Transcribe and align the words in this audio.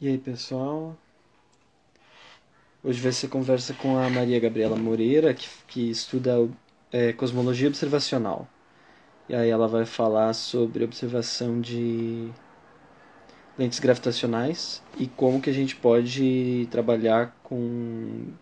E 0.00 0.08
aí, 0.08 0.18
pessoal? 0.18 0.96
Hoje 2.82 3.00
vai 3.00 3.12
ser 3.12 3.28
conversa 3.28 3.72
com 3.74 3.96
a 3.96 4.10
Maria 4.10 4.40
Gabriela 4.40 4.76
Moreira, 4.76 5.32
que, 5.32 5.48
que 5.68 5.88
estuda 5.88 6.48
é, 6.92 7.12
cosmologia 7.12 7.68
observacional. 7.68 8.48
E 9.28 9.34
aí 9.36 9.48
ela 9.48 9.68
vai 9.68 9.86
falar 9.86 10.34
sobre 10.34 10.82
observação 10.82 11.60
de 11.60 12.28
lentes 13.56 13.78
gravitacionais 13.78 14.82
e 14.98 15.06
como 15.06 15.40
que 15.40 15.48
a 15.48 15.52
gente 15.52 15.76
pode 15.76 16.66
trabalhar 16.72 17.34
com 17.44 18.32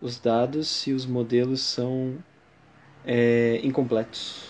os 0.00 0.18
dados 0.18 0.66
se 0.66 0.92
os 0.92 1.06
modelos 1.06 1.62
são 1.62 2.18
é, 3.06 3.60
incompletos. 3.62 4.48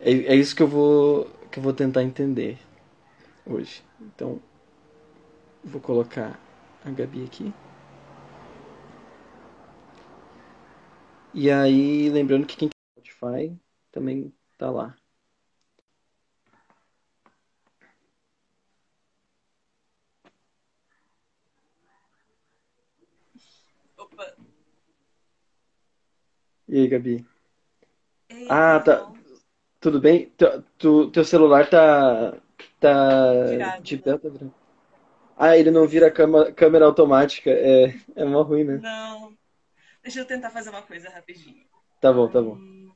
É, 0.00 0.10
é 0.10 0.34
isso 0.34 0.56
que 0.56 0.62
eu 0.62 0.68
vou 0.68 1.30
que 1.50 1.58
eu 1.58 1.62
vou 1.62 1.72
tentar 1.74 2.02
entender 2.02 2.58
hoje. 3.46 3.82
Então, 4.00 4.40
vou 5.64 5.80
colocar 5.80 6.38
a 6.84 6.90
Gabi 6.90 7.24
aqui. 7.24 7.52
E 11.32 11.50
aí, 11.50 12.08
lembrando 12.10 12.46
que 12.46 12.56
quem 12.56 12.68
tem 12.68 13.04
Spotify 13.12 13.58
também 13.90 14.32
tá 14.56 14.70
lá. 14.70 14.94
Opa. 23.98 24.34
E 26.68 26.78
aí, 26.78 26.88
Gabi? 26.88 27.26
Ei, 28.30 28.46
Ah, 28.48 28.80
tá. 28.80 29.04
bom? 29.04 29.16
Tudo 29.80 30.00
bem? 30.00 30.30
Tu, 30.36 30.62
tu- 30.78 31.10
teu 31.10 31.24
celular 31.24 31.68
tá 31.68 32.40
tá 32.80 33.46
Virado, 33.50 33.82
de 33.82 33.96
pé, 33.98 34.16
tá 34.18 34.28
virando? 34.28 34.54
Ah, 35.36 35.56
ele 35.56 35.70
não 35.70 35.86
vira 35.86 36.10
cama- 36.10 36.52
câmera 36.52 36.84
automática. 36.86 37.50
É, 37.50 37.94
é 38.14 38.24
mó 38.24 38.42
ruim, 38.42 38.64
né? 38.64 38.76
Não. 38.76 39.36
Deixa 40.02 40.20
eu 40.20 40.26
tentar 40.26 40.50
fazer 40.50 40.70
uma 40.70 40.82
coisa 40.82 41.08
rapidinho. 41.10 41.64
Tá 42.00 42.12
bom, 42.12 42.28
tá 42.28 42.40
bom. 42.40 42.54
Hum, 42.56 42.92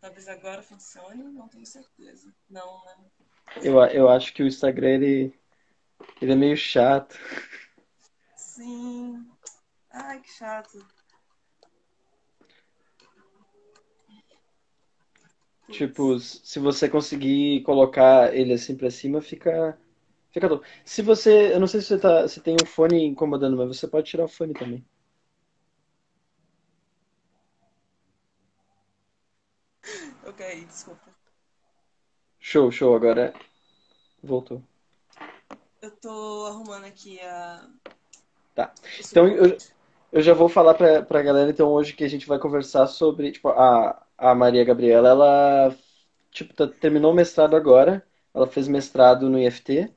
talvez 0.00 0.28
agora 0.28 0.62
funcione, 0.62 1.22
não 1.24 1.48
tenho 1.48 1.66
certeza. 1.66 2.32
Não, 2.48 2.84
né? 2.84 2.94
Eu, 3.62 3.82
eu 3.86 4.08
acho 4.08 4.32
que 4.32 4.42
o 4.42 4.46
Instagram 4.46 4.90
ele, 4.90 5.34
ele 6.22 6.32
é 6.32 6.36
meio 6.36 6.56
chato. 6.56 7.18
Sim. 8.36 9.26
Ai, 9.90 10.20
que 10.20 10.30
chato. 10.30 10.78
Tipo, 15.70 16.18
se 16.18 16.58
você 16.58 16.88
conseguir 16.88 17.62
colocar 17.62 18.34
ele 18.34 18.52
assim 18.52 18.76
pra 18.76 18.90
cima, 18.90 19.20
fica 19.22 19.78
fica 20.30 20.48
top. 20.48 20.66
Se 20.84 21.02
você, 21.02 21.54
eu 21.54 21.60
não 21.60 21.66
sei 21.66 21.80
se 21.80 21.88
você 21.88 21.98
tá, 21.98 22.28
se 22.28 22.40
tem 22.40 22.56
um 22.60 22.66
fone 22.66 23.04
incomodando, 23.04 23.56
mas 23.56 23.76
você 23.78 23.86
pode 23.88 24.10
tirar 24.10 24.24
o 24.24 24.28
fone 24.28 24.52
também. 24.54 24.84
Ok, 30.26 30.64
desculpa. 30.66 31.10
Show, 32.38 32.70
show, 32.70 32.94
agora 32.94 33.32
voltou. 34.22 34.62
Eu 35.80 35.90
tô 35.92 36.46
arrumando 36.46 36.84
aqui 36.84 37.18
a... 37.20 37.68
Tá. 38.54 38.72
Então 39.10 39.26
eu, 39.28 39.56
eu 40.12 40.22
já 40.22 40.34
vou 40.34 40.48
falar 40.48 40.74
pra, 40.74 41.02
pra 41.02 41.22
galera 41.22 41.50
então 41.50 41.68
hoje 41.68 41.94
que 41.94 42.04
a 42.04 42.08
gente 42.08 42.26
vai 42.26 42.38
conversar 42.38 42.86
sobre, 42.86 43.32
tipo, 43.32 43.48
a, 43.48 44.06
a 44.20 44.34
Maria 44.34 44.64
Gabriela, 44.64 45.08
ela 45.08 45.76
tipo, 46.30 46.54
tá- 46.54 46.68
terminou 46.68 47.12
o 47.12 47.14
mestrado 47.14 47.56
agora, 47.56 48.06
ela 48.34 48.46
fez 48.46 48.68
mestrado 48.68 49.28
no 49.30 49.38
IFT 49.38 49.92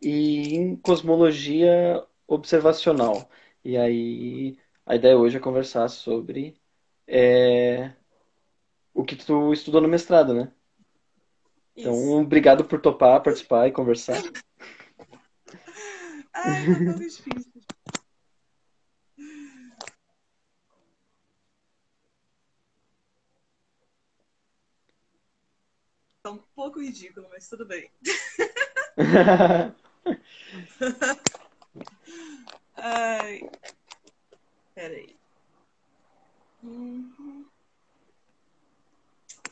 e 0.00 0.54
em 0.56 0.76
cosmologia 0.76 2.04
observacional. 2.26 3.28
E 3.64 3.76
aí 3.76 4.58
a 4.86 4.96
ideia 4.96 5.18
hoje 5.18 5.36
é 5.38 5.40
conversar 5.40 5.88
sobre 5.88 6.60
é, 7.06 7.92
o 8.94 9.04
que 9.04 9.16
tu 9.16 9.52
estudou 9.52 9.80
no 9.80 9.88
mestrado, 9.88 10.34
né? 10.34 10.52
Então, 11.76 11.92
Isso. 11.92 12.20
obrigado 12.20 12.64
por 12.64 12.80
topar, 12.80 13.22
participar 13.22 13.68
e 13.68 13.72
conversar. 13.72 14.22
Ai, 16.32 16.66
tá 16.70 16.80
tão 16.84 16.98
difícil. 16.98 17.53
Tá 26.24 26.30
um 26.30 26.38
pouco 26.56 26.80
ridículo, 26.80 27.28
mas 27.30 27.50
tudo 27.50 27.66
bem. 27.66 27.90
Ai, 32.76 33.50
peraí. 34.74 35.14
Uhum. 36.62 37.46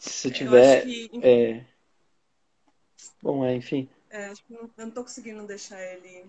Se 0.00 0.30
tiver, 0.30 0.84
que, 0.84 1.10
é, 1.22 1.62
bom, 3.20 3.44
é, 3.44 3.54
enfim. 3.54 3.86
é, 4.08 4.28
acho 4.28 4.42
que 4.42 4.54
não- 4.54 4.62
eu 4.62 4.86
não 4.86 4.90
tô 4.90 5.02
conseguindo 5.02 5.46
deixar 5.46 5.78
ele 5.78 6.26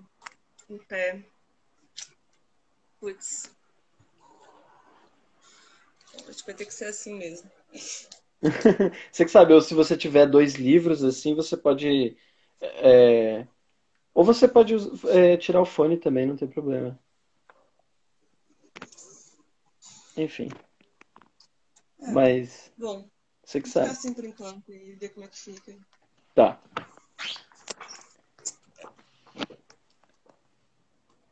em 0.69 0.77
pé. 0.77 1.23
Putz, 2.99 3.49
acho 6.27 6.39
que 6.39 6.45
vai 6.47 6.55
ter 6.55 6.65
que 6.65 6.73
ser 6.73 6.87
assim 6.87 7.13
mesmo. 7.15 7.49
Você 9.11 9.23
que 9.25 9.31
sabe, 9.31 9.53
ou 9.53 9.61
se 9.61 9.73
você 9.73 9.95
tiver 9.95 10.25
dois 10.27 10.55
livros 10.55 11.03
assim, 11.03 11.33
você 11.33 11.55
pode, 11.55 12.17
é, 12.61 13.47
ou 14.13 14.23
você 14.23 14.47
pode 14.47 14.75
é, 15.09 15.37
tirar 15.37 15.61
o 15.61 15.65
fone 15.65 15.97
também, 15.97 16.25
não 16.27 16.35
tem 16.35 16.47
problema. 16.47 16.99
Enfim, 20.17 20.49
É, 22.01 22.11
mas 22.11 22.71
bom, 22.77 23.07
você 23.43 23.61
que 23.61 23.69
sabe. 23.69 23.89
assim 23.89 24.13
por 24.13 24.25
enquanto 24.25 24.71
e 24.71 24.93
ver 24.95 25.09
como 25.09 25.25
é 25.25 25.29
que 25.29 25.37
fica. 25.39 25.75
Tá. 26.35 26.59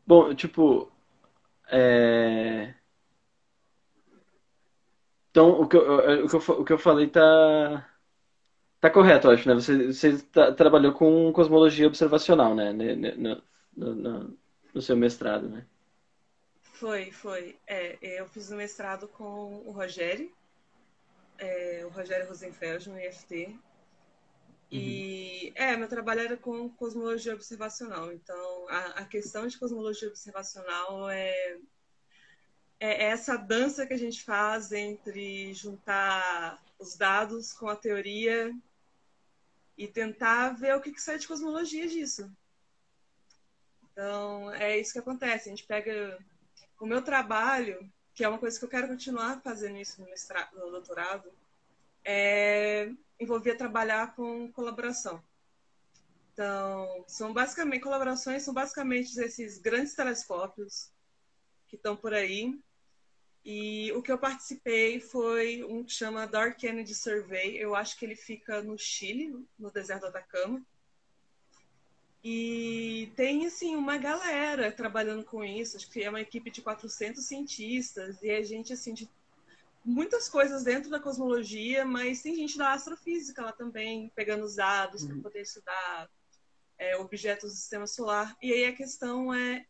Bom, 0.08 0.34
tipo, 0.34 0.92
é, 1.72 2.74
então 5.32 5.62
o 5.62 5.68
que 5.68 5.78
eu, 5.78 6.26
o 6.26 6.30
que 6.30 6.36
eu, 6.36 6.56
o 6.62 6.66
que 6.66 6.74
eu 6.74 6.78
falei 6.80 7.08
tá 7.08 7.88
Tá 8.80 8.90
correto, 8.90 9.28
eu 9.28 9.32
acho, 9.32 9.48
né? 9.48 9.54
Você, 9.56 9.88
você 9.94 10.18
tá- 10.24 10.52
trabalhou 10.54 10.94
com 10.94 11.32
cosmologia 11.32 11.88
observacional, 11.88 12.56
né? 12.56 12.74
No, 12.74 13.44
no, 13.76 13.96
no- 13.96 14.38
no 14.74 14.82
seu 14.82 14.96
mestrado, 14.98 15.48
né? 15.50 15.66
Foi, 16.74 17.12
foi. 17.12 17.60
É, 17.68 17.98
eu 18.02 18.28
fiz 18.28 18.50
o 18.50 18.56
mestrado 18.56 19.08
com 19.08 19.62
o 19.68 19.72
Rogério, 19.72 20.32
é, 21.38 21.84
o 21.86 21.90
Rogério 21.90 22.28
Rosenfeld, 22.28 22.90
no 22.90 23.00
IFT. 23.00 23.60
Uhum. 24.72 24.80
E, 24.80 25.54
é, 25.56 25.76
meu 25.76 25.88
trabalho 25.88 26.22
era 26.22 26.38
com 26.38 26.70
cosmologia 26.70 27.34
observacional. 27.34 28.12
Então, 28.12 28.68
a, 28.70 29.02
a 29.02 29.06
questão 29.06 29.46
de 29.48 29.60
cosmologia 29.60 30.08
observacional 30.08 31.10
é, 31.10 31.58
é 32.82 33.04
essa 33.04 33.38
dança 33.38 33.86
que 33.86 33.94
a 33.94 33.98
gente 33.98 34.24
faz 34.24 34.72
entre 34.72 35.54
juntar 35.54 36.60
os 36.80 36.98
dados 36.98 37.54
com 37.54 37.70
a 37.70 37.76
teoria 37.76 38.52
e 39.78 39.88
tentar 39.88 40.50
ver 40.50 40.76
o 40.76 40.82
que, 40.82 40.92
que 40.92 41.00
sai 41.00 41.20
de 41.20 41.28
cosmologia 41.28 41.88
disso. 41.88 42.28
Então, 43.84 44.52
é 44.54 44.80
isso 44.80 44.94
que 44.94 44.98
acontece. 44.98 45.48
A 45.48 45.52
gente 45.52 45.68
pega 45.68 46.18
o 46.80 46.88
meu 46.88 47.04
trabalho, 47.04 47.88
que 48.16 48.24
é 48.24 48.28
uma 48.28 48.40
coisa 48.40 48.58
que 48.58 48.66
eu 48.66 48.70
quero 48.70 48.88
continuar 48.88 49.40
fazendo 49.44 49.78
isso 49.78 50.02
no 50.02 50.10
mestrado, 50.10 50.58
no 50.58 50.72
doutorado, 50.72 51.32
é, 52.04 52.92
envolvia 53.20 53.56
trabalhar 53.56 54.16
com 54.16 54.52
colaboração. 54.54 55.24
Então, 56.34 57.06
são 57.08 57.32
basicamente 57.32 57.84
colaborações 57.84 58.42
são 58.42 58.56
basicamente 58.56 59.16
esses 59.20 59.60
grandes 59.60 59.94
telescópios 59.94 60.90
que 61.68 61.76
estão 61.76 61.96
por 61.96 62.12
aí. 62.12 62.60
E 63.44 63.92
o 63.94 64.02
que 64.02 64.12
eu 64.12 64.18
participei 64.18 65.00
foi 65.00 65.64
um 65.64 65.84
que 65.84 65.92
chama 65.92 66.28
Dark 66.28 66.58
Kennedy 66.58 66.94
Survey. 66.94 67.58
Eu 67.58 67.76
acho 67.76 67.98
que 67.98 68.06
ele 68.06 68.16
fica 68.16 68.62
no 68.62 68.78
Chile, 68.78 69.36
no 69.58 69.72
deserto 69.72 70.02
do 70.02 70.08
Atacama. 70.08 70.64
E 72.24 73.12
tem, 73.16 73.48
assim, 73.48 73.76
uma 73.76 73.98
galera 73.98 74.72
trabalhando 74.72 75.26
com 75.26 75.44
isso. 75.44 75.76
Acho 75.76 75.90
que 75.90 76.04
é 76.04 76.10
uma 76.10 76.22
equipe 76.22 76.52
de 76.52 76.62
400 76.62 77.26
cientistas. 77.26 78.22
E 78.22 78.30
é 78.30 78.44
gente, 78.44 78.72
assim, 78.72 78.94
de 78.94 79.10
muitas 79.84 80.30
coisas 80.30 80.64
dentro 80.64 80.92
da 80.92 81.00
cosmologia, 81.00 81.84
mas 81.84 82.22
tem 82.22 82.36
gente 82.36 82.58
da 82.58 82.74
astrofísica 82.74 83.42
lá 83.42 83.52
também, 83.52 84.12
pegando 84.16 84.46
os 84.46 84.56
dados 84.56 85.04
para 85.04 85.16
Uhum. 85.16 85.22
poder 85.24 85.42
estudar 85.42 86.08
é, 86.78 86.96
objetos 86.98 87.52
do 87.52 87.56
sistema 87.56 87.88
solar. 87.88 88.38
E 88.40 88.54
aí 88.54 88.66
a 88.66 88.76
questão 88.76 89.34
é, 89.34 89.66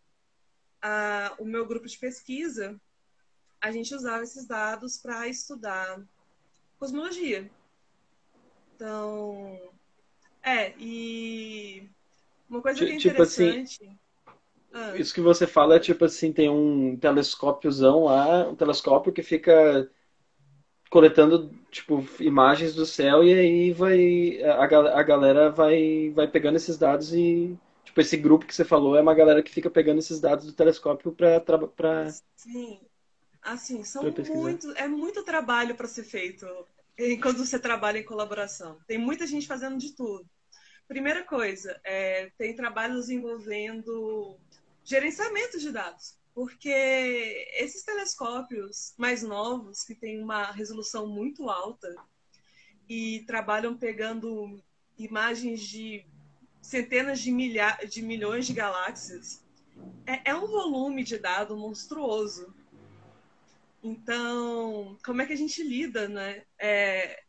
a, 0.81 1.35
o 1.39 1.45
meu 1.45 1.65
grupo 1.65 1.87
de 1.87 1.97
pesquisa, 1.97 2.79
a 3.61 3.71
gente 3.71 3.93
usava 3.93 4.23
esses 4.23 4.47
dados 4.47 4.97
para 4.97 5.27
estudar 5.27 6.01
cosmologia. 6.79 7.49
Então, 8.75 9.59
É, 10.43 10.73
e 10.79 11.87
uma 12.49 12.61
coisa 12.61 12.79
que 12.83 12.91
é 12.91 12.95
interessante. 12.95 13.77
Tipo 13.77 13.91
assim, 13.91 13.97
ah. 14.73 14.95
Isso 14.97 15.13
que 15.13 15.21
você 15.21 15.45
fala 15.45 15.75
é 15.75 15.79
tipo 15.79 16.05
assim, 16.05 16.31
tem 16.31 16.49
um 16.49 16.97
telescópiozão 16.97 18.05
lá, 18.05 18.47
um 18.47 18.55
telescópio 18.55 19.11
que 19.11 19.21
fica 19.21 19.89
coletando 20.89 21.49
tipo 21.71 22.05
imagens 22.19 22.75
do 22.75 22.85
céu 22.85 23.23
e 23.23 23.33
aí 23.33 23.71
vai 23.71 24.43
a, 24.43 24.63
a 24.99 25.03
galera 25.03 25.49
vai 25.49 26.09
vai 26.11 26.27
pegando 26.27 26.57
esses 26.57 26.77
dados 26.77 27.13
e 27.13 27.57
tipo 27.85 28.01
esse 28.01 28.17
grupo 28.17 28.45
que 28.45 28.53
você 28.53 28.65
falou 28.65 28.97
é 28.97 29.01
uma 29.01 29.13
galera 29.13 29.41
que 29.41 29.51
fica 29.51 29.69
pegando 29.69 29.99
esses 29.99 30.19
dados 30.19 30.45
do 30.45 30.53
telescópio 30.53 31.13
para 31.13 31.39
para 31.39 32.09
sim 32.35 32.79
assim 33.41 33.83
são 33.83 34.03
muito 34.33 34.71
é 34.71 34.87
muito 34.87 35.23
trabalho 35.23 35.75
para 35.75 35.87
ser 35.87 36.03
feito 36.03 36.45
quando 37.21 37.45
você 37.45 37.57
trabalha 37.57 37.99
em 37.99 38.03
colaboração. 38.03 38.79
Tem 38.87 38.97
muita 38.97 39.25
gente 39.25 39.47
fazendo 39.47 39.77
de 39.77 39.95
tudo. 39.95 40.29
Primeira 40.87 41.23
coisa 41.23 41.79
é, 41.83 42.31
tem 42.37 42.55
trabalhos 42.55 43.09
envolvendo 43.09 44.37
gerenciamento 44.83 45.57
de 45.57 45.71
dados 45.71 46.21
porque 46.33 47.47
esses 47.55 47.83
telescópios 47.83 48.93
mais 48.97 49.21
novos, 49.21 49.83
que 49.83 49.93
têm 49.93 50.23
uma 50.23 50.51
resolução 50.51 51.07
muito 51.07 51.49
alta 51.49 51.93
e 52.87 53.23
trabalham 53.27 53.77
pegando 53.77 54.61
imagens 54.97 55.61
de 55.61 56.05
centenas 56.61 57.19
de, 57.19 57.31
milha 57.31 57.77
de 57.89 58.01
milhões 58.01 58.45
de 58.45 58.53
galáxias, 58.53 59.43
é, 60.05 60.31
é 60.31 60.35
um 60.35 60.47
volume 60.47 61.03
de 61.03 61.17
dado 61.17 61.57
monstruoso. 61.57 62.53
Então, 63.83 64.97
como 65.03 65.21
é 65.21 65.25
que 65.25 65.33
a 65.33 65.37
gente 65.37 65.63
lida, 65.63 66.07
né? 66.07 66.43
É, 66.59 67.23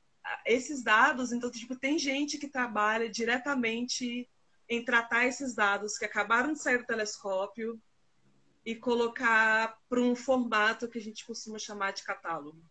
esses 0.44 0.82
dados, 0.82 1.32
então, 1.32 1.50
tipo, 1.50 1.74
tem 1.76 1.98
gente 1.98 2.38
que 2.38 2.48
trabalha 2.48 3.08
diretamente 3.08 4.28
em 4.68 4.84
tratar 4.84 5.26
esses 5.26 5.54
dados 5.54 5.98
que 5.98 6.04
acabaram 6.04 6.52
de 6.52 6.60
sair 6.60 6.78
do 6.78 6.86
telescópio, 6.86 7.80
e 8.64 8.74
colocar 8.74 9.78
para 9.88 10.00
um 10.00 10.14
formato 10.14 10.88
que 10.88 10.98
a 10.98 11.00
gente 11.00 11.26
costuma 11.26 11.58
chamar 11.58 11.92
de 11.92 12.02
catálogo. 12.02 12.62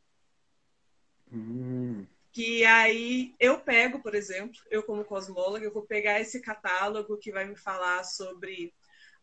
Hum. 1.31 2.05
Que 2.31 2.63
aí 2.63 3.35
eu 3.39 3.59
pego, 3.59 4.01
por 4.01 4.15
exemplo, 4.15 4.57
eu 4.69 4.83
como 4.83 5.03
cosmóloga, 5.03 5.65
eu 5.65 5.73
vou 5.73 5.83
pegar 5.83 6.19
esse 6.19 6.41
catálogo 6.41 7.17
que 7.17 7.31
vai 7.31 7.45
me 7.45 7.57
falar 7.57 8.03
sobre 8.05 8.73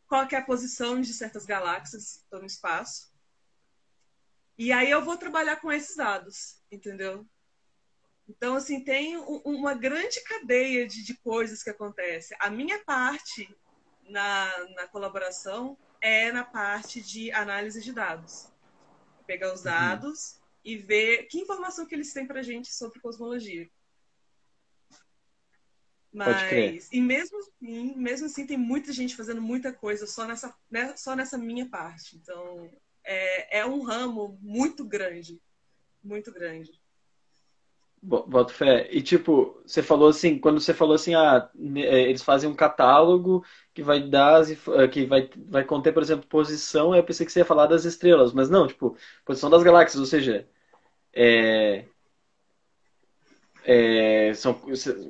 qual 0.07 0.27
é 0.31 0.37
a 0.37 0.45
posição 0.45 1.01
de 1.01 1.13
certas 1.13 1.47
galáxias 1.47 2.27
no 2.31 2.45
espaço. 2.45 3.08
E 4.59 4.73
aí 4.73 4.91
eu 4.91 5.05
vou 5.05 5.17
trabalhar 5.17 5.57
com 5.57 5.71
esses 5.71 5.95
dados, 5.95 6.61
entendeu? 6.71 7.25
Então, 8.29 8.57
assim, 8.57 8.85
tem 8.85 9.17
uma 9.17 9.73
grande 9.73 10.21
cadeia 10.23 10.87
de, 10.87 11.03
de 11.03 11.15
coisas 11.19 11.63
que 11.63 11.71
acontecem. 11.71 12.37
A 12.41 12.51
minha 12.51 12.85
parte 12.85 13.49
na, 14.03 14.69
na 14.75 14.87
colaboração 14.89 15.79
é 16.01 16.31
na 16.33 16.45
parte 16.45 17.01
de 17.01 17.31
análise 17.33 17.81
de 17.81 17.93
dados. 17.93 18.53
Pegar 19.27 19.53
os 19.53 19.61
uhum. 19.61 19.67
dados 19.67 20.33
uhum. 20.33 20.41
e 20.65 20.77
ver 20.77 21.27
que 21.29 21.39
informação 21.39 21.87
que 21.87 21.95
eles 21.95 22.13
têm 22.13 22.27
para 22.27 22.43
gente 22.43 22.73
sobre 22.73 23.01
cosmologia. 23.01 23.71
Mas, 26.13 26.89
e 26.91 27.01
mesmo 27.01 27.39
assim, 27.39 27.97
mesmo 27.97 28.27
assim, 28.27 28.47
tem 28.47 28.57
muita 28.57 28.93
gente 28.93 29.15
fazendo 29.15 29.41
muita 29.41 29.73
coisa 29.73 30.07
só 30.07 30.27
nessa, 30.27 30.55
né, 30.71 30.97
só 30.97 31.15
nessa 31.15 31.39
minha 31.39 31.69
parte. 31.69 32.17
Então, 32.17 32.71
é, 33.09 33.61
é 33.61 33.67
um 33.67 33.83
ramo 33.83 34.39
muito 34.43 34.85
grande. 34.85 35.41
Muito 36.05 36.31
grande. 36.31 36.71
Boto 38.01 38.53
fé. 38.53 38.89
E 38.93 39.03
tipo, 39.03 39.61
você 39.67 39.83
falou 39.83 40.09
assim, 40.09 40.39
quando 40.39 40.61
você 40.61 40.73
falou 40.73 40.95
assim, 40.95 41.15
ah, 41.15 41.51
é, 41.77 42.03
eles 42.03 42.23
fazem 42.23 42.49
um 42.49 42.55
catálogo 42.55 43.45
que 43.75 43.83
vai 43.83 44.01
dar, 44.01 44.43
eh, 44.49 44.89
que 44.89 45.05
vai, 45.05 45.29
vai 45.49 45.65
conter, 45.65 45.93
por 45.93 46.03
exemplo, 46.03 46.27
posição, 46.29 46.95
eu 46.95 47.03
pensei 47.03 47.27
que 47.27 47.33
você 47.33 47.41
ia 47.41 47.45
falar 47.45 47.67
das 47.67 47.85
estrelas, 47.85 48.33
mas 48.33 48.49
não, 48.49 48.69
tipo, 48.69 48.97
posição 49.25 49.51
das 49.51 49.65
galáxias, 49.65 49.99
ou 49.99 50.07
seja, 50.07 50.47
é, 51.13 51.87
é, 53.65 54.33
são, 54.35 54.61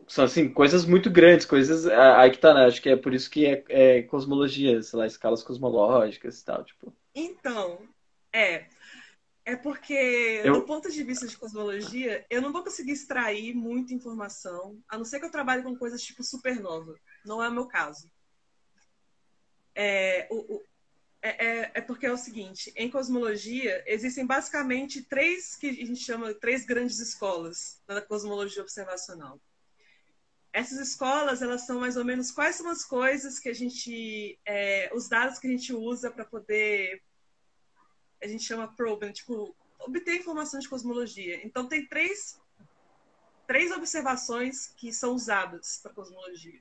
são 0.09 0.25
assim, 0.25 0.49
coisas 0.49 0.85
muito 0.85 1.11
grandes, 1.11 1.47
coisas. 1.47 1.87
Aí 1.87 2.31
que 2.31 2.39
tá, 2.39 2.53
né? 2.55 2.67
Acho 2.67 2.83
que 2.83 2.89
é 2.89 2.97
por 2.97 3.15
isso 3.15 3.31
que 3.31 3.47
é, 3.47 3.65
é 3.69 4.03
cosmologia, 4.03 4.83
sei 4.83 4.99
lá, 4.99 5.07
escalas 5.07 5.43
cosmológicas 5.45 6.41
e 6.41 6.45
tal, 6.45 6.65
tipo. 6.65 6.93
Então, 7.19 7.81
é. 8.33 8.69
É 9.45 9.57
porque, 9.57 10.43
eu... 10.45 10.53
do 10.53 10.63
ponto 10.63 10.91
de 10.91 11.03
vista 11.03 11.27
de 11.27 11.37
cosmologia, 11.37 12.25
eu 12.29 12.41
não 12.41 12.53
vou 12.53 12.63
conseguir 12.63 12.93
extrair 12.93 13.55
muita 13.55 13.95
informação, 13.95 14.79
a 14.87 14.97
não 14.97 15.05
ser 15.05 15.19
que 15.19 15.27
eu 15.27 15.31
trabalhe 15.31 15.63
com 15.63 15.75
coisas 15.75 16.03
tipo 16.03 16.23
supernova. 16.23 16.95
Não 17.25 17.43
é 17.43 17.49
o 17.49 17.53
meu 17.53 17.67
caso. 17.67 18.11
É, 19.75 20.29
o, 20.31 20.37
o, 20.37 20.65
é, 21.23 21.47
é, 21.47 21.71
é, 21.75 21.81
porque 21.81 22.07
é 22.07 22.13
o 22.13 22.17
seguinte, 22.17 22.73
em 22.77 22.91
cosmologia 22.91 23.83
existem 23.87 24.27
basicamente 24.27 25.03
três 25.03 25.57
que 25.57 25.69
a 25.69 25.73
gente 25.73 26.05
chama 26.05 26.35
três 26.35 26.65
grandes 26.65 26.99
escolas 27.01 27.83
da 27.87 28.03
cosmologia 28.03 28.63
observacional. 28.63 29.41
Essas 30.53 30.79
escolas, 30.79 31.43
elas 31.43 31.67
são 31.67 31.81
mais 31.81 31.97
ou 31.97 32.05
menos 32.05 32.31
quais 32.31 32.57
são 32.57 32.69
as 32.69 32.85
coisas 32.85 33.39
que 33.39 33.49
a 33.49 33.55
gente, 33.55 34.39
é, 34.45 34.91
os 34.95 35.09
dados 35.09 35.39
que 35.39 35.47
a 35.47 35.51
gente 35.51 35.73
usa 35.73 36.11
para 36.11 36.25
poder 36.25 37.03
a 38.23 38.27
gente 38.27 38.45
chama 38.45 38.75
probe, 38.75 39.13
tipo, 39.13 39.55
obter 39.79 40.17
informação 40.17 40.61
de 40.61 40.69
cosmologia. 40.69 41.45
Então 41.45 41.69
tem 41.69 41.87
três, 41.87 42.41
três 43.47 43.71
observações 43.73 44.69
que 44.77 44.93
são 44.93 45.15
usadas 45.15 45.81
para 45.83 45.93
cosmologia. 45.93 46.61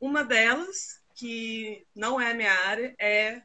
Uma 0.00 0.22
delas, 0.22 1.00
que 1.14 1.86
não 1.94 2.20
é 2.20 2.30
a 2.30 2.34
minha 2.34 2.52
área, 2.52 2.94
é, 2.98 3.42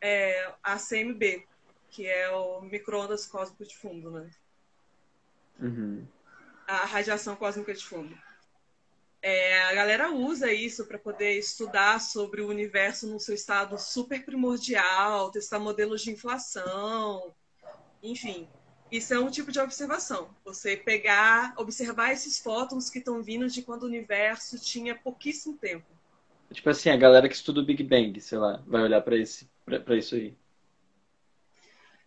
é 0.00 0.54
a 0.62 0.76
CMB, 0.76 1.46
que 1.90 2.06
é 2.06 2.30
o 2.30 2.60
microondas 2.60 3.26
cósmico 3.26 3.64
de 3.64 3.76
fundo, 3.76 4.10
né? 4.10 4.30
Uhum. 5.58 6.06
A 6.66 6.84
radiação 6.84 7.34
cósmica 7.34 7.74
de 7.74 7.84
fundo. 7.84 8.16
É, 9.20 9.62
a 9.64 9.74
galera 9.74 10.12
usa 10.12 10.52
isso 10.52 10.86
para 10.86 10.98
poder 10.98 11.38
estudar 11.38 12.00
sobre 12.00 12.40
o 12.40 12.48
universo 12.48 13.06
no 13.08 13.18
seu 13.18 13.34
estado 13.34 13.76
super 13.76 14.24
primordial, 14.24 15.30
testar 15.30 15.58
modelos 15.58 16.02
de 16.02 16.10
inflação, 16.10 17.34
enfim. 18.02 18.48
Isso 18.90 19.12
é 19.12 19.18
um 19.18 19.30
tipo 19.30 19.52
de 19.52 19.60
observação. 19.60 20.30
Você 20.44 20.76
pegar, 20.76 21.52
observar 21.56 22.12
esses 22.12 22.38
fótons 22.38 22.88
que 22.88 23.00
estão 23.00 23.22
vindo 23.22 23.48
de 23.48 23.62
quando 23.62 23.82
o 23.82 23.86
universo 23.86 24.58
tinha 24.58 24.94
pouquíssimo 24.94 25.58
tempo. 25.58 25.86
Tipo 26.52 26.70
assim, 26.70 26.88
a 26.88 26.96
galera 26.96 27.28
que 27.28 27.34
estuda 27.34 27.60
o 27.60 27.64
Big 27.64 27.82
Bang, 27.82 28.18
sei 28.20 28.38
lá, 28.38 28.62
vai 28.66 28.82
olhar 28.82 29.02
para 29.02 29.16
isso 29.16 29.46
aí. 30.14 30.34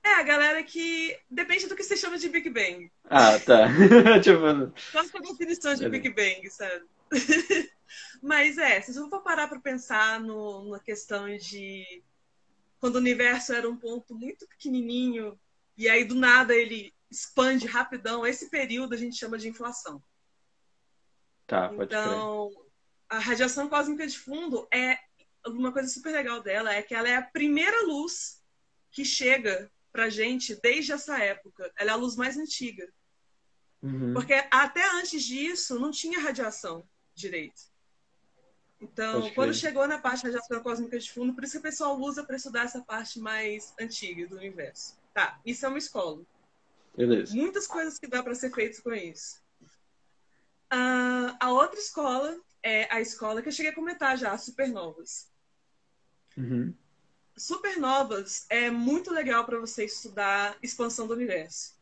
É, 0.04 0.14
a 0.16 0.24
galera 0.24 0.64
que. 0.64 1.16
Depende 1.30 1.68
do 1.68 1.76
que 1.76 1.84
você 1.84 1.96
chama 1.96 2.18
de 2.18 2.28
Big 2.28 2.50
Bang. 2.50 2.92
Ah, 3.06 3.38
tá. 3.38 3.68
tipo... 4.24 4.40
Qual 4.92 5.06
é 5.06 5.18
a 5.18 5.32
definição 5.32 5.76
de 5.76 5.88
Big 5.88 6.10
Bang, 6.10 6.50
sabe? 6.50 6.84
Mas 8.22 8.58
é, 8.58 8.82
se 8.82 8.94
você 8.94 9.10
for 9.10 9.22
parar 9.22 9.48
para 9.48 9.60
pensar 9.60 10.20
no, 10.20 10.70
na 10.70 10.80
questão 10.80 11.28
de 11.38 12.04
quando 12.80 12.96
o 12.96 13.00
universo 13.00 13.54
era 13.54 13.70
um 13.70 13.78
ponto 13.78 14.16
muito 14.16 14.48
pequenininho 14.48 15.40
e 15.78 15.90
aí 15.90 16.04
do 16.06 16.16
nada 16.16 16.56
ele 16.56 16.94
expande 17.10 17.68
rapidão, 17.68 18.26
esse 18.26 18.50
período 18.50 18.94
a 18.94 18.98
gente 18.98 19.18
chama 19.18 19.38
de 19.38 19.50
inflação. 19.50 20.02
Tá, 21.46 21.70
pode 21.70 21.94
Então, 21.94 22.50
crer. 22.50 22.66
a 23.10 23.20
radiação 23.20 23.68
cósmica 23.68 24.08
de 24.08 24.18
fundo 24.18 24.68
é 24.74 24.98
uma 25.46 25.74
coisa 25.74 25.90
super 25.90 26.12
legal 26.12 26.42
dela 26.42 26.74
é 26.74 26.82
que 26.82 26.94
ela 26.94 27.10
é 27.10 27.16
a 27.16 27.22
primeira 27.22 27.86
luz 27.86 28.42
que 28.92 29.04
chega 29.04 29.72
pra 29.92 30.10
gente 30.10 30.56
desde 30.62 30.94
essa 30.94 31.18
época. 31.20 31.72
Ela 31.76 31.92
é 31.92 31.94
a 31.94 31.98
luz 31.98 32.16
mais 32.16 32.38
antiga. 32.38 32.88
Uhum. 33.82 34.14
Porque 34.14 34.34
até 34.52 34.88
antes 34.92 35.24
disso 35.24 35.80
não 35.80 35.92
tinha 35.92 36.20
radiação 36.20 36.88
direito. 37.14 37.72
Então, 38.82 39.30
quando 39.36 39.54
chegou 39.54 39.88
na 39.88 40.00
parte 40.00 40.24
da 40.24 40.30
radiação 40.30 40.64
cósmica 40.64 40.98
de 40.98 41.12
fundo, 41.12 41.34
por 41.34 41.44
isso 41.44 41.54
que 41.54 41.60
o 41.60 41.62
pessoal 41.62 42.00
usa 42.00 42.24
para 42.24 42.36
estudar 42.36 42.64
essa 42.64 42.82
parte 42.82 43.20
mais 43.20 43.74
antiga 43.80 44.28
do 44.28 44.38
universo. 44.38 44.98
Tá, 45.14 45.40
isso 45.46 45.66
é 45.66 45.70
uma 45.70 45.78
escola. 45.78 46.24
Beleza. 46.96 47.36
Muitas 47.36 47.68
coisas 47.68 48.00
que 48.00 48.08
dá 48.08 48.24
para 48.24 48.34
ser 48.34 48.52
feitas 48.52 48.80
com 48.80 48.92
isso. 48.92 49.40
Uh, 50.74 51.36
a 51.40 51.52
outra 51.52 51.80
escola 51.80 52.40
é 52.64 52.92
a 52.94 53.00
escola 53.00 53.42
que 53.42 53.50
eu 53.50 53.52
cheguei 53.52 53.72
a 53.72 53.76
comentar 53.76 54.18
já, 54.18 54.36
supernovas. 54.38 55.30
Uhum. 56.36 56.74
Supernovas 57.38 58.46
é 58.50 58.72
muito 58.72 59.12
legal 59.12 59.46
para 59.46 59.60
você 59.60 59.86
estudar 59.86 60.58
expansão 60.62 61.08
do 61.08 61.14
universo. 61.14 61.76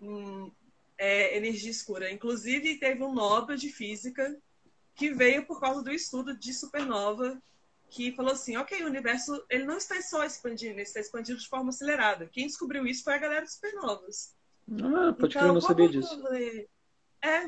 Hum, 0.00 0.50
é 0.98 1.36
energia 1.36 1.70
escura. 1.70 2.10
Inclusive, 2.10 2.78
teve 2.78 3.02
um 3.02 3.14
Nobel 3.14 3.56
de 3.56 3.70
Física 3.70 4.36
que 5.00 5.14
veio 5.14 5.46
por 5.46 5.58
causa 5.58 5.82
do 5.82 5.90
estudo 5.90 6.36
de 6.36 6.52
supernova, 6.52 7.42
que 7.88 8.12
falou 8.12 8.32
assim, 8.32 8.58
ok, 8.58 8.82
o 8.82 8.86
universo 8.86 9.42
ele 9.48 9.64
não 9.64 9.78
está 9.78 9.98
só 10.02 10.22
expandindo, 10.24 10.74
ele 10.74 10.82
está 10.82 11.00
expandindo 11.00 11.40
de 11.40 11.48
forma 11.48 11.70
acelerada. 11.70 12.28
Quem 12.28 12.46
descobriu 12.46 12.86
isso 12.86 13.02
foi 13.02 13.14
a 13.14 13.18
galera 13.18 13.46
de 13.46 13.50
supernovas. 13.50 14.36
Ah, 14.70 15.14
pode 15.18 15.34
então, 15.34 15.40
crer, 15.40 15.44
eu 15.44 15.54
não 15.54 15.60
sabia 15.62 15.88
disso. 15.88 16.22
É, 17.22 17.46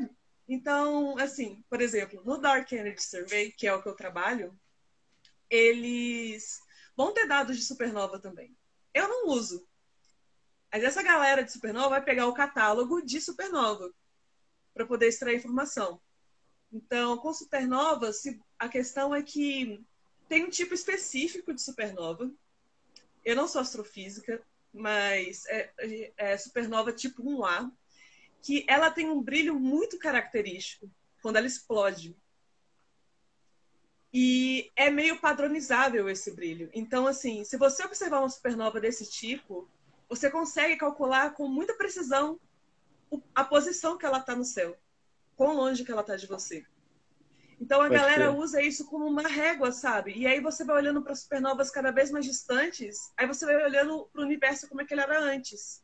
Então, 0.49 1.19
assim, 1.19 1.63
por 1.69 1.83
exemplo, 1.83 2.23
no 2.25 2.39
Dark 2.39 2.73
Energy 2.73 3.03
Survey, 3.03 3.53
que 3.53 3.67
é 3.67 3.75
o 3.75 3.83
que 3.83 3.89
eu 3.91 3.97
trabalho, 3.97 4.59
eles 5.51 6.59
vão 6.97 7.13
ter 7.13 7.29
dados 7.29 7.59
de 7.59 7.65
supernova 7.65 8.19
também. 8.19 8.57
Eu 8.95 9.07
não 9.09 9.29
uso. 9.29 9.69
Mas 10.73 10.83
essa 10.83 11.03
galera 11.03 11.45
de 11.45 11.53
supernova 11.53 11.91
vai 11.91 12.03
pegar 12.03 12.27
o 12.29 12.35
catálogo 12.35 13.03
de 13.03 13.21
supernova 13.21 13.93
para 14.73 14.87
poder 14.87 15.09
extrair 15.09 15.37
informação. 15.37 16.01
Então, 16.73 17.19
com 17.19 17.33
supernova, 17.35 18.11
a 18.59 18.69
questão 18.69 19.15
é 19.15 19.23
que 19.23 19.85
tem 20.29 20.45
um 20.45 20.51
tipo 20.51 20.73
específico 20.73 21.53
de 21.53 21.61
supernova. 21.61 22.31
Eu 23.25 23.37
não 23.37 23.47
sou 23.47 23.61
astrofísica, 23.61 24.43
mas 24.73 25.45
é, 25.47 25.71
é 26.17 26.39
supernova 26.39 26.93
tipo 26.93 27.23
1A, 27.23 27.71
que 28.41 28.65
ela 28.67 28.91
tem 28.91 29.11
um 29.11 29.23
brilho 29.23 29.59
muito 29.61 29.99
característico 29.99 30.91
quando 31.21 31.37
ela 31.37 31.47
explode. 31.47 32.17
E 34.13 34.71
é 34.75 34.91
meio 34.91 35.21
padronizável 35.21 36.09
esse 36.09 36.31
brilho. 36.33 36.71
Então, 36.75 37.07
assim, 37.07 37.45
se 37.45 37.57
você 37.57 37.85
observar 37.85 38.21
uma 38.21 38.29
supernova 38.29 38.81
desse 38.81 39.09
tipo, 39.09 39.69
você 40.09 40.31
consegue 40.31 40.77
calcular 40.77 41.35
com 41.35 41.47
muita 41.49 41.75
precisão 41.75 42.41
a 43.35 43.45
posição 43.45 43.97
que 43.97 44.07
ela 44.07 44.19
está 44.19 44.35
no 44.35 44.45
céu, 44.45 44.77
quão 45.37 45.55
longe 45.55 45.85
que 45.85 45.93
ela 45.93 46.01
está 46.01 46.17
de 46.17 46.27
você. 46.27 46.65
Então 47.61 47.81
a 47.81 47.89
Pode 47.89 47.95
galera 47.95 48.33
ter. 48.33 48.39
usa 48.39 48.61
isso 48.61 48.87
como 48.87 49.07
uma 49.07 49.29
régua, 49.29 49.71
sabe? 49.71 50.13
E 50.17 50.27
aí 50.27 50.41
você 50.41 50.65
vai 50.65 50.77
olhando 50.77 51.03
para 51.03 51.15
supernovas 51.15 51.71
cada 51.71 51.91
vez 51.91 52.11
mais 52.11 52.25
distantes, 52.25 53.13
aí 53.17 53.27
você 53.27 53.47
vai 53.47 53.57
olhando 53.65 54.09
para 54.13 54.23
o 54.23 54.25
universo 54.25 54.69
como 54.69 54.81
é 54.81 54.85
que 54.85 54.93
ele 54.93 55.01
era 55.01 55.21
antes. 55.21 55.83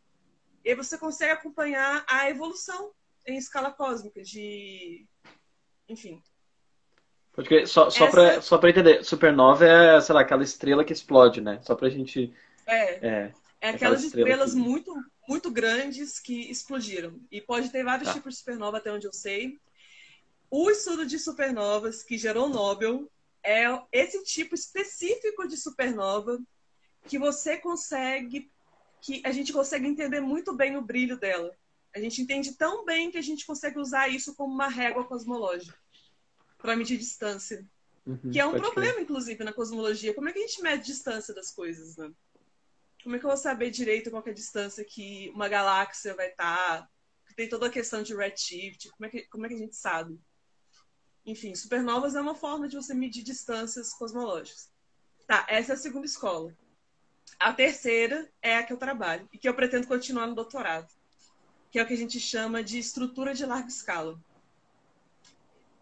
E 0.65 0.71
aí 0.71 0.75
você 0.75 0.99
consegue 0.99 1.33
acompanhar 1.33 2.05
a 2.09 2.29
evolução 2.29 2.93
em 3.27 3.37
escala 3.37 3.71
cósmica 3.71 4.23
de 4.23 5.07
enfim, 5.89 6.21
porque 7.39 7.67
só, 7.67 7.89
só 7.89 8.07
Essa... 8.09 8.43
só 8.43 8.59
pra 8.59 8.69
entender, 8.69 9.05
supernova 9.05 9.65
é, 9.65 10.01
sei 10.01 10.13
lá, 10.13 10.23
aquela 10.23 10.43
estrela 10.43 10.85
que 10.85 10.93
explode, 10.93 11.41
né? 11.41 11.61
Só 11.63 11.77
pra 11.77 11.89
gente. 11.89 12.35
É. 12.67 13.07
É, 13.07 13.33
é 13.61 13.69
aquelas 13.71 14.03
estrelas 14.03 14.55
que... 14.55 14.59
muito, 14.59 14.93
muito 15.29 15.51
grandes 15.51 16.19
que 16.19 16.51
explodiram. 16.51 17.21
E 17.31 17.41
pode 17.41 17.69
ter 17.69 17.85
vários 17.85 18.09
tá. 18.09 18.15
tipos 18.15 18.35
de 18.35 18.41
supernova, 18.41 18.79
até 18.79 18.91
onde 18.91 19.07
eu 19.07 19.13
sei. 19.13 19.61
O 20.51 20.71
estudo 20.71 21.05
de 21.05 21.19
supernovas 21.19 22.03
que 22.03 22.17
gerou 22.17 22.47
o 22.47 22.49
Nobel 22.49 23.11
é 23.43 23.65
esse 23.93 24.25
tipo 24.25 24.55
específico 24.55 25.47
de 25.47 25.57
supernova 25.59 26.41
que 27.07 27.19
você 27.19 27.59
consegue, 27.59 28.51
que 29.03 29.21
a 29.25 29.31
gente 29.31 29.53
consegue 29.53 29.87
entender 29.87 30.21
muito 30.21 30.55
bem 30.55 30.77
o 30.77 30.83
brilho 30.83 31.19
dela. 31.19 31.55
A 31.95 32.01
gente 32.01 32.23
entende 32.23 32.55
tão 32.55 32.85
bem 32.85 33.11
que 33.11 33.19
a 33.19 33.23
gente 33.23 33.47
consegue 33.47 33.79
usar 33.79 34.09
isso 34.09 34.35
como 34.35 34.53
uma 34.53 34.69
régua 34.69 35.05
cosmológica 35.05 35.77
para 36.57 36.77
medir 36.77 36.97
distância. 36.97 37.65
Uhum, 38.07 38.31
que 38.31 38.41
é 38.41 38.47
um 38.47 38.59
problema, 38.59 38.95
ser. 38.95 39.03
inclusive, 39.03 39.45
na 39.45 39.53
cosmologia. 39.53 40.15
Como 40.15 40.29
é 40.29 40.33
que 40.33 40.39
a 40.39 40.47
gente 40.47 40.63
mede 40.63 40.87
distância 40.87 41.35
das 41.35 41.51
coisas, 41.51 41.97
né? 41.97 42.11
Como 43.03 43.17
é 43.17 43.19
que 43.19 43.25
eu 43.25 43.31
vou 43.31 43.37
saber 43.37 43.71
direito 43.71 44.11
qual 44.11 44.23
é 44.27 44.31
a 44.31 44.35
distância 44.35 44.85
que 44.85 45.31
uma 45.31 45.49
galáxia 45.49 46.15
vai 46.15 46.29
estar? 46.29 46.83
Tá? 46.83 46.89
Tem 47.37 47.49
toda 47.49 47.69
a 47.69 47.71
questão 47.71 48.03
de 48.03 48.17
redshift. 48.17 48.91
Como 48.91 49.07
é 49.07 49.09
que, 49.09 49.23
como 49.29 49.47
é 49.47 49.49
que 49.49 49.55
a 49.55 49.59
gente 49.59 49.77
sabe? 49.77 50.21
Enfim, 51.25 51.55
supernovas 51.55 52.15
é 52.15 52.21
uma 52.21 52.35
forma 52.35 52.69
de 52.69 52.75
você 52.75 52.95
medir 52.95 53.23
distâncias 53.23 53.93
cosmológicas. 53.93 54.73
Tá, 55.27 55.47
essa 55.49 55.73
é 55.73 55.75
a 55.75 55.79
segunda 55.79 56.07
escola. 56.07 56.57
A 57.39 57.53
terceira 57.53 58.29
é 58.43 58.57
a 58.57 58.63
que 58.63 58.73
eu 58.73 58.79
trabalho 58.79 59.29
e 59.33 59.39
que 59.39 59.49
eu 59.49 59.55
pretendo 59.55 59.87
continuar 59.87 60.27
no 60.27 60.35
doutorado, 60.35 60.89
que 61.71 61.79
é 61.79 61.83
o 61.83 61.87
que 61.87 61.93
a 61.93 61.99
gente 61.99 62.19
chama 62.19 62.65
de 62.65 62.79
estrutura 62.79 63.35
de 63.35 63.45
larga 63.45 63.69
escala. 63.69 64.19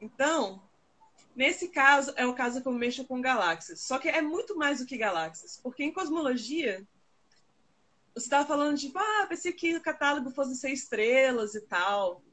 Então, 0.01 0.63
nesse 1.35 1.69
caso, 1.69 2.13
é 2.17 2.27
o 2.27 2.35
caso 2.35 2.61
que 2.61 2.69
eu 2.69 2.73
mexo 2.73 3.05
com 3.05 3.21
galáxias. 3.21 3.81
Só 3.81 3.99
que 3.99 4.09
é 4.09 4.21
muito 4.21 4.57
mais 4.57 4.81
do 4.81 4.87
que 4.87 4.99
galáxias, 4.99 5.59
porque 5.63 5.85
em 5.85 5.93
cosmologia, 5.93 6.87
você 8.17 8.25
estava 8.25 8.49
falando 8.49 8.79
de, 8.79 8.87
tipo, 8.87 8.99
ah, 8.99 9.27
pensei 9.29 9.53
que 9.53 9.77
o 9.77 9.83
catálogo 9.83 10.31
fosse 10.31 10.57
ser 10.57 10.71
estrelas 10.71 11.55
e 11.55 11.61
tal. 11.61 12.25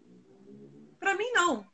Para 0.98 1.14
mim, 1.18 1.30
não. 1.34 1.68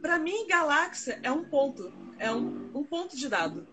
Para 0.00 0.18
mim, 0.18 0.46
galáxia 0.46 1.20
é 1.22 1.30
um 1.30 1.44
ponto, 1.44 1.92
é 2.18 2.32
um, 2.32 2.70
um 2.74 2.82
ponto 2.82 3.14
de 3.14 3.28
dado. 3.28 3.68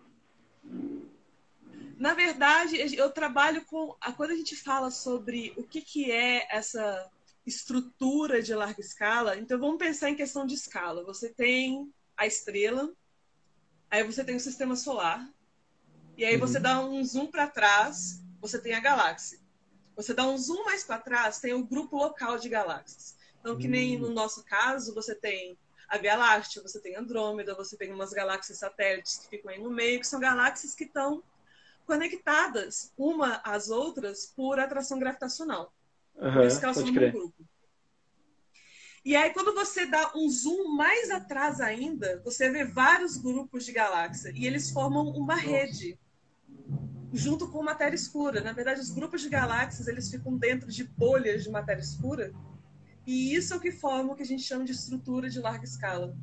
Na 1.97 2.13
verdade, 2.13 2.75
eu 2.93 3.09
trabalho 3.09 3.63
com. 3.65 3.95
Quando 4.17 4.31
a 4.31 4.35
gente 4.35 4.53
fala 4.53 4.91
sobre 4.91 5.53
o 5.55 5.63
que, 5.63 5.81
que 5.81 6.11
é 6.11 6.45
essa 6.53 7.09
estrutura 7.45 8.41
de 8.41 8.53
larga 8.53 8.81
escala, 8.81 9.37
então 9.37 9.57
vamos 9.57 9.77
pensar 9.77 10.09
em 10.09 10.15
questão 10.15 10.45
de 10.45 10.55
escala. 10.55 11.05
Você 11.05 11.33
tem 11.33 11.89
a 12.17 12.27
estrela, 12.27 12.93
aí 13.89 14.03
você 14.03 14.25
tem 14.25 14.35
o 14.35 14.41
sistema 14.41 14.75
solar, 14.75 15.25
e 16.17 16.25
aí 16.25 16.33
uhum. 16.33 16.39
você 16.41 16.59
dá 16.59 16.81
um 16.81 17.01
zoom 17.03 17.27
para 17.27 17.47
trás, 17.47 18.21
você 18.41 18.59
tem 18.59 18.73
a 18.73 18.79
galáxia. 18.79 19.39
Você 19.95 20.13
dá 20.13 20.25
um 20.27 20.37
zoom 20.37 20.65
mais 20.65 20.83
para 20.83 20.99
trás, 20.99 21.39
tem 21.39 21.53
o 21.53 21.63
grupo 21.63 21.95
local 21.95 22.37
de 22.37 22.49
galáxias. 22.49 23.15
Então, 23.39 23.57
que 23.57 23.67
nem 23.67 23.97
no 23.97 24.07
uhum. 24.07 24.13
nosso 24.13 24.43
caso, 24.43 24.93
você 24.93 25.15
tem 25.15 25.57
a 25.87 25.97
Via 25.97 26.15
Láctea, 26.15 26.61
você 26.61 26.79
tem 26.79 26.95
Andrômeda, 26.95 27.53
você 27.53 27.77
tem 27.77 27.91
umas 27.91 28.11
galáxias 28.11 28.57
satélites 28.57 29.17
que 29.17 29.29
ficam 29.29 29.51
aí 29.51 29.59
no 29.59 29.69
meio, 29.69 29.99
que 29.99 30.07
são 30.07 30.19
galáxias 30.19 30.73
que 30.73 30.85
estão 30.85 31.23
conectadas 31.85 32.93
uma 32.97 33.41
às 33.43 33.69
outras 33.69 34.25
por 34.35 34.59
atração 34.59 34.97
gravitacional. 34.99 35.73
Uhum, 36.15 36.33
Por 36.33 36.45
isso 36.45 36.59
que 36.59 36.65
elas 36.65 36.77
são 36.77 36.93
grupo. 36.93 37.33
E 39.03 39.15
aí, 39.15 39.33
quando 39.33 39.53
você 39.53 39.87
dá 39.87 40.11
um 40.15 40.29
zoom 40.29 40.75
mais 40.75 41.09
atrás 41.09 41.59
ainda, 41.59 42.21
você 42.23 42.49
vê 42.49 42.63
vários 42.63 43.17
grupos 43.17 43.65
de 43.65 43.71
galáxia 43.71 44.31
e 44.35 44.45
eles 44.45 44.69
formam 44.69 45.07
uma 45.09 45.35
Nossa. 45.35 45.47
rede 45.47 45.99
junto 47.13 47.47
com 47.47 47.61
matéria 47.61 47.95
escura. 47.95 48.41
Na 48.41 48.53
verdade, 48.53 48.79
os 48.79 48.89
grupos 48.89 49.21
de 49.21 49.29
galáxias 49.29 49.87
eles 49.87 50.09
ficam 50.09 50.37
dentro 50.37 50.71
de 50.71 50.83
bolhas 50.83 51.43
de 51.43 51.49
matéria 51.49 51.81
escura 51.81 52.33
e 53.05 53.35
isso 53.35 53.53
é 53.53 53.57
o 53.57 53.59
que 53.59 53.71
forma 53.71 54.13
o 54.13 54.15
que 54.15 54.23
a 54.23 54.25
gente 54.25 54.43
chama 54.43 54.63
de 54.63 54.71
estrutura 54.71 55.29
de 55.29 55.39
larga 55.39 55.63
escala. 55.63 56.15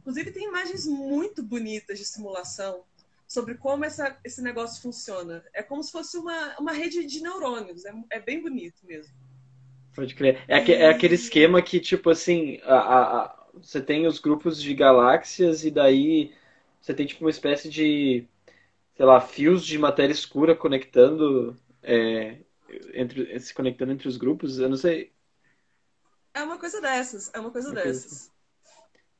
Inclusive, 0.00 0.30
tem 0.30 0.48
imagens 0.48 0.86
muito 0.86 1.42
bonitas 1.42 1.98
de 1.98 2.04
simulação 2.04 2.84
sobre 3.26 3.54
como 3.54 3.84
essa, 3.84 4.18
esse 4.24 4.42
negócio 4.42 4.82
funciona. 4.82 5.44
É 5.52 5.62
como 5.62 5.82
se 5.82 5.92
fosse 5.92 6.16
uma, 6.16 6.58
uma 6.58 6.72
rede 6.72 7.04
de 7.04 7.20
neurônios. 7.20 7.84
É, 7.84 7.92
é 8.10 8.20
bem 8.20 8.40
bonito 8.40 8.84
mesmo. 8.84 9.12
Pode 9.94 10.14
crer. 10.14 10.42
É, 10.48 10.58
é 10.72 10.88
aquele 10.88 11.14
esquema 11.14 11.60
que, 11.60 11.78
tipo 11.80 12.10
assim, 12.10 12.60
a, 12.62 12.74
a, 12.74 13.24
a, 13.24 13.46
você 13.54 13.80
tem 13.80 14.06
os 14.06 14.18
grupos 14.18 14.60
de 14.60 14.72
galáxias 14.74 15.64
e 15.64 15.70
daí 15.70 16.32
você 16.80 16.94
tem 16.94 17.06
tipo 17.06 17.24
uma 17.24 17.30
espécie 17.30 17.68
de, 17.68 18.26
sei 19.00 19.06
lá, 19.06 19.18
fios 19.18 19.64
de 19.64 19.78
matéria 19.78 20.12
escura 20.12 20.54
conectando, 20.54 21.56
é, 21.82 22.36
entre, 22.92 23.40
se 23.40 23.54
conectando 23.54 23.92
entre 23.92 24.06
os 24.06 24.18
grupos. 24.18 24.58
Eu 24.58 24.68
não 24.68 24.76
sei. 24.76 25.10
É 26.34 26.42
uma 26.42 26.58
coisa 26.58 26.82
dessas, 26.82 27.30
é 27.32 27.40
uma 27.40 27.50
coisa 27.50 27.68
uma 27.68 27.76
dessas. 27.76 28.04
Coisa... 28.04 28.30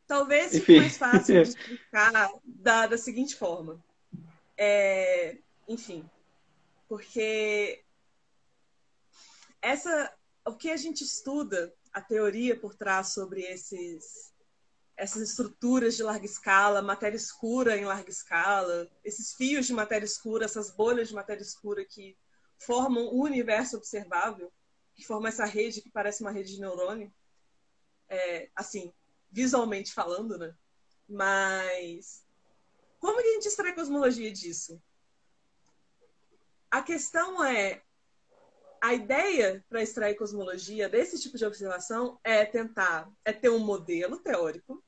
Talvez 0.06 0.52
fique 0.52 0.76
mais 0.80 0.98
fácil 0.98 1.42
de 1.42 1.48
explicar 1.48 2.30
da, 2.44 2.88
da 2.88 2.98
seguinte 2.98 3.34
forma. 3.34 3.82
É, 4.54 5.38
enfim, 5.66 6.04
porque 6.86 7.82
essa 9.62 10.14
o 10.44 10.52
que 10.56 10.70
a 10.70 10.76
gente 10.76 11.02
estuda, 11.04 11.72
a 11.90 12.02
teoria 12.02 12.54
por 12.54 12.74
trás 12.74 13.14
sobre 13.14 13.40
esses, 13.44 14.29
essas 15.00 15.22
estruturas 15.22 15.96
de 15.96 16.02
larga 16.02 16.26
escala, 16.26 16.82
matéria 16.82 17.16
escura 17.16 17.74
em 17.74 17.86
larga 17.86 18.10
escala, 18.10 18.86
esses 19.02 19.32
fios 19.32 19.66
de 19.66 19.72
matéria 19.72 20.04
escura, 20.04 20.44
essas 20.44 20.70
bolhas 20.70 21.08
de 21.08 21.14
matéria 21.14 21.40
escura 21.40 21.82
que 21.86 22.18
formam 22.58 23.06
o 23.06 23.22
universo 23.22 23.78
observável, 23.78 24.52
que 24.94 25.02
formam 25.02 25.28
essa 25.28 25.46
rede 25.46 25.80
que 25.80 25.90
parece 25.90 26.20
uma 26.20 26.30
rede 26.30 26.54
de 26.54 26.60
neurônio, 26.60 27.10
é, 28.10 28.50
assim, 28.54 28.92
visualmente 29.30 29.90
falando, 29.94 30.36
né? 30.36 30.54
Mas 31.08 32.22
como 32.98 33.22
que 33.22 33.28
a 33.28 33.32
gente 33.32 33.48
extrai 33.48 33.74
cosmologia 33.74 34.30
disso? 34.30 34.82
A 36.70 36.82
questão 36.82 37.42
é 37.42 37.80
a 38.82 38.92
ideia 38.92 39.64
para 39.66 39.82
extrair 39.82 40.14
cosmologia 40.14 40.90
desse 40.90 41.18
tipo 41.18 41.38
de 41.38 41.46
observação 41.46 42.20
é 42.22 42.44
tentar 42.44 43.10
é 43.24 43.32
ter 43.32 43.48
um 43.48 43.58
modelo 43.60 44.18
teórico 44.18 44.84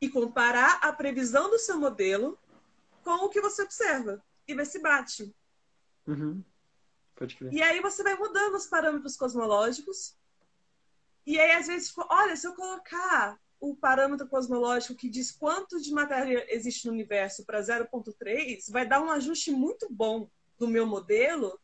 e 0.00 0.08
comparar 0.08 0.78
a 0.82 0.92
previsão 0.92 1.50
do 1.50 1.58
seu 1.58 1.78
modelo 1.78 2.38
com 3.02 3.24
o 3.24 3.28
que 3.28 3.40
você 3.40 3.62
observa 3.62 4.22
e 4.46 4.54
ver 4.54 4.66
se 4.66 4.80
bate. 4.80 5.34
Uhum. 6.06 6.42
E 7.50 7.62
aí 7.62 7.80
você 7.80 8.02
vai 8.02 8.14
mudando 8.14 8.54
os 8.56 8.66
parâmetros 8.66 9.16
cosmológicos. 9.16 10.14
E 11.24 11.40
aí, 11.40 11.52
às 11.52 11.66
vezes, 11.66 11.92
olha, 12.10 12.36
se 12.36 12.46
eu 12.46 12.54
colocar 12.54 13.40
o 13.58 13.74
parâmetro 13.74 14.28
cosmológico 14.28 14.94
que 14.94 15.08
diz 15.08 15.32
quanto 15.32 15.80
de 15.80 15.90
matéria 15.92 16.46
existe 16.54 16.86
no 16.86 16.92
universo 16.92 17.44
para 17.44 17.60
0,3, 17.60 18.70
vai 18.70 18.86
dar 18.86 19.00
um 19.00 19.10
ajuste 19.10 19.50
muito 19.50 19.88
bom 19.90 20.30
do 20.58 20.68
meu 20.68 20.86
modelo 20.86 21.58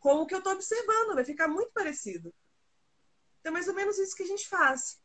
com 0.00 0.16
o 0.16 0.26
que 0.26 0.34
eu 0.34 0.38
estou 0.38 0.52
observando, 0.52 1.14
vai 1.14 1.24
ficar 1.24 1.48
muito 1.48 1.72
parecido. 1.72 2.34
Então, 3.40 3.50
é 3.50 3.52
mais 3.52 3.68
ou 3.68 3.74
menos 3.74 3.96
isso 3.98 4.16
que 4.16 4.24
a 4.24 4.26
gente 4.26 4.48
faz. 4.48 5.00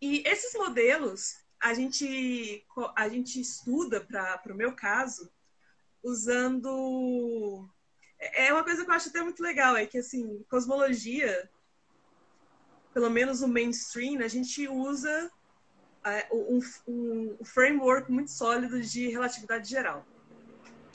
E 0.00 0.22
esses 0.26 0.54
modelos, 0.54 1.36
a 1.60 1.74
gente, 1.74 2.64
a 2.94 3.08
gente 3.08 3.40
estuda, 3.40 4.00
para 4.00 4.52
o 4.52 4.56
meu 4.56 4.72
caso, 4.72 5.30
usando. 6.02 7.68
É 8.18 8.52
uma 8.52 8.64
coisa 8.64 8.84
que 8.84 8.90
eu 8.90 8.94
acho 8.94 9.08
até 9.08 9.22
muito 9.22 9.42
legal, 9.42 9.76
é 9.76 9.86
que, 9.86 9.98
assim, 9.98 10.44
cosmologia, 10.50 11.48
pelo 12.92 13.10
menos 13.10 13.42
o 13.42 13.48
mainstream, 13.48 14.20
a 14.22 14.28
gente 14.28 14.66
usa 14.68 15.30
é, 16.04 16.26
um, 16.32 16.60
um, 16.86 17.36
um 17.40 17.44
framework 17.44 18.10
muito 18.10 18.30
sólido 18.30 18.80
de 18.80 19.08
relatividade 19.08 19.68
geral. 19.68 20.04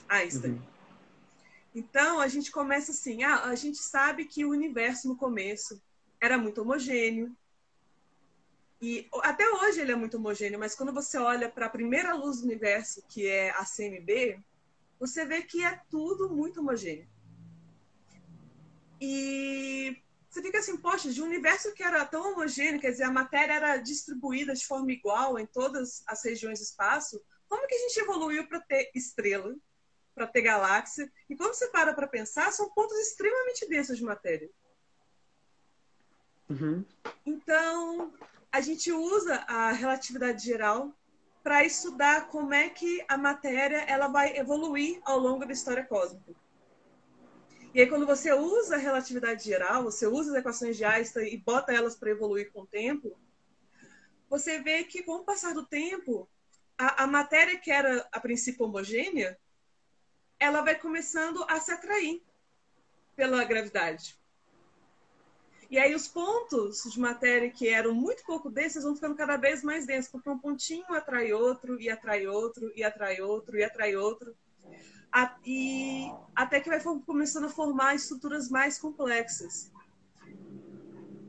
Einstein. 0.09 0.53
Uhum. 0.53 0.61
Então, 1.75 2.19
a 2.19 2.27
gente 2.27 2.51
começa 2.51 2.91
assim, 2.91 3.23
ah, 3.23 3.45
a 3.45 3.55
gente 3.55 3.77
sabe 3.77 4.25
que 4.25 4.45
o 4.45 4.49
universo 4.49 5.07
no 5.07 5.15
começo 5.15 5.81
era 6.21 6.37
muito 6.37 6.61
homogêneo. 6.61 7.35
E 8.85 9.07
até 9.21 9.49
hoje 9.49 9.79
ele 9.79 9.93
é 9.93 9.95
muito 9.95 10.17
homogêneo, 10.17 10.59
mas 10.59 10.75
quando 10.75 10.91
você 10.91 11.17
olha 11.17 11.49
para 11.49 11.67
a 11.67 11.69
primeira 11.69 12.13
luz 12.13 12.41
do 12.41 12.43
universo, 12.43 13.01
que 13.07 13.25
é 13.25 13.49
a 13.51 13.63
CMB, 13.63 14.43
você 14.99 15.23
vê 15.23 15.41
que 15.41 15.63
é 15.63 15.79
tudo 15.89 16.29
muito 16.29 16.59
homogêneo. 16.59 17.07
E 18.99 20.03
você 20.29 20.41
fica 20.41 20.59
assim, 20.59 20.75
poxa, 20.75 21.09
de 21.09 21.21
um 21.21 21.25
universo 21.27 21.73
que 21.73 21.81
era 21.81 22.05
tão 22.05 22.33
homogêneo, 22.33 22.81
quer 22.81 22.91
dizer, 22.91 23.05
a 23.05 23.11
matéria 23.11 23.53
era 23.53 23.77
distribuída 23.77 24.53
de 24.53 24.67
forma 24.67 24.91
igual 24.91 25.39
em 25.39 25.45
todas 25.45 26.03
as 26.05 26.21
regiões 26.25 26.59
do 26.59 26.63
espaço, 26.63 27.23
como 27.47 27.65
que 27.65 27.75
a 27.75 27.79
gente 27.87 28.01
evoluiu 28.01 28.45
para 28.49 28.59
ter 28.59 28.91
estrela, 28.93 29.55
para 30.13 30.27
ter 30.27 30.41
galáxia? 30.41 31.09
E 31.29 31.37
quando 31.37 31.53
você 31.53 31.69
para 31.69 31.93
para 31.93 32.05
pensar, 32.05 32.51
são 32.51 32.69
pontos 32.71 32.97
extremamente 32.97 33.65
densos 33.65 33.97
de 33.97 34.03
matéria. 34.03 34.49
Uhum. 36.49 36.83
Então, 37.25 38.13
a 38.53 38.61
gente 38.61 38.91
usa 38.91 39.37
a 39.47 39.71
relatividade 39.71 40.45
geral 40.45 40.95
para 41.41 41.65
estudar 41.65 42.27
como 42.27 42.53
é 42.53 42.69
que 42.69 43.03
a 43.07 43.17
matéria 43.17 43.79
ela 43.87 44.07
vai 44.07 44.37
evoluir 44.37 45.01
ao 45.03 45.17
longo 45.17 45.43
da 45.43 45.51
história 45.51 45.83
cósmica. 45.83 46.35
E 47.73 47.81
aí, 47.81 47.87
quando 47.87 48.05
você 48.05 48.31
usa 48.31 48.75
a 48.75 48.77
relatividade 48.77 49.43
geral, 49.43 49.81
você 49.81 50.05
usa 50.05 50.33
as 50.33 50.37
equações 50.37 50.77
de 50.77 50.85
Einstein 50.85 51.33
e 51.33 51.37
bota 51.37 51.73
elas 51.73 51.95
para 51.95 52.11
evoluir 52.11 52.51
com 52.51 52.61
o 52.61 52.67
tempo, 52.67 53.17
você 54.29 54.59
vê 54.59 54.83
que, 54.83 55.01
com 55.01 55.13
o 55.13 55.23
passar 55.23 55.55
do 55.55 55.65
tempo, 55.65 56.29
a, 56.77 57.05
a 57.05 57.07
matéria 57.07 57.57
que 57.57 57.71
era, 57.71 58.07
a 58.11 58.19
princípio, 58.19 58.67
homogênea, 58.67 59.35
ela 60.39 60.61
vai 60.61 60.75
começando 60.75 61.43
a 61.49 61.59
se 61.59 61.71
atrair 61.71 62.21
pela 63.15 63.43
gravidade. 63.43 64.15
E 65.73 65.79
aí 65.79 65.95
os 65.95 66.07
pontos 66.07 66.83
de 66.83 66.99
matéria 66.99 67.49
que 67.49 67.67
eram 67.67 67.95
muito 67.95 68.23
pouco 68.25 68.47
desses 68.47 68.83
vão 68.83 68.93
ficando 68.93 69.15
cada 69.15 69.37
vez 69.37 69.63
mais 69.63 69.87
densos, 69.87 70.11
porque 70.11 70.29
um 70.29 70.37
pontinho 70.37 70.85
atrai 70.89 71.33
outro, 71.33 71.81
e 71.81 71.89
atrai 71.89 72.27
outro, 72.27 72.71
e 72.75 72.83
atrai 72.83 73.19
outro, 73.21 73.57
e 73.57 73.63
atrai 73.63 73.95
outro. 73.95 74.35
E 75.43 76.11
até 76.35 76.59
que 76.59 76.69
vai 76.69 76.79
começando 76.79 77.45
a 77.45 77.49
formar 77.49 77.95
estruturas 77.95 78.49
mais 78.49 78.77
complexas. 78.77 79.71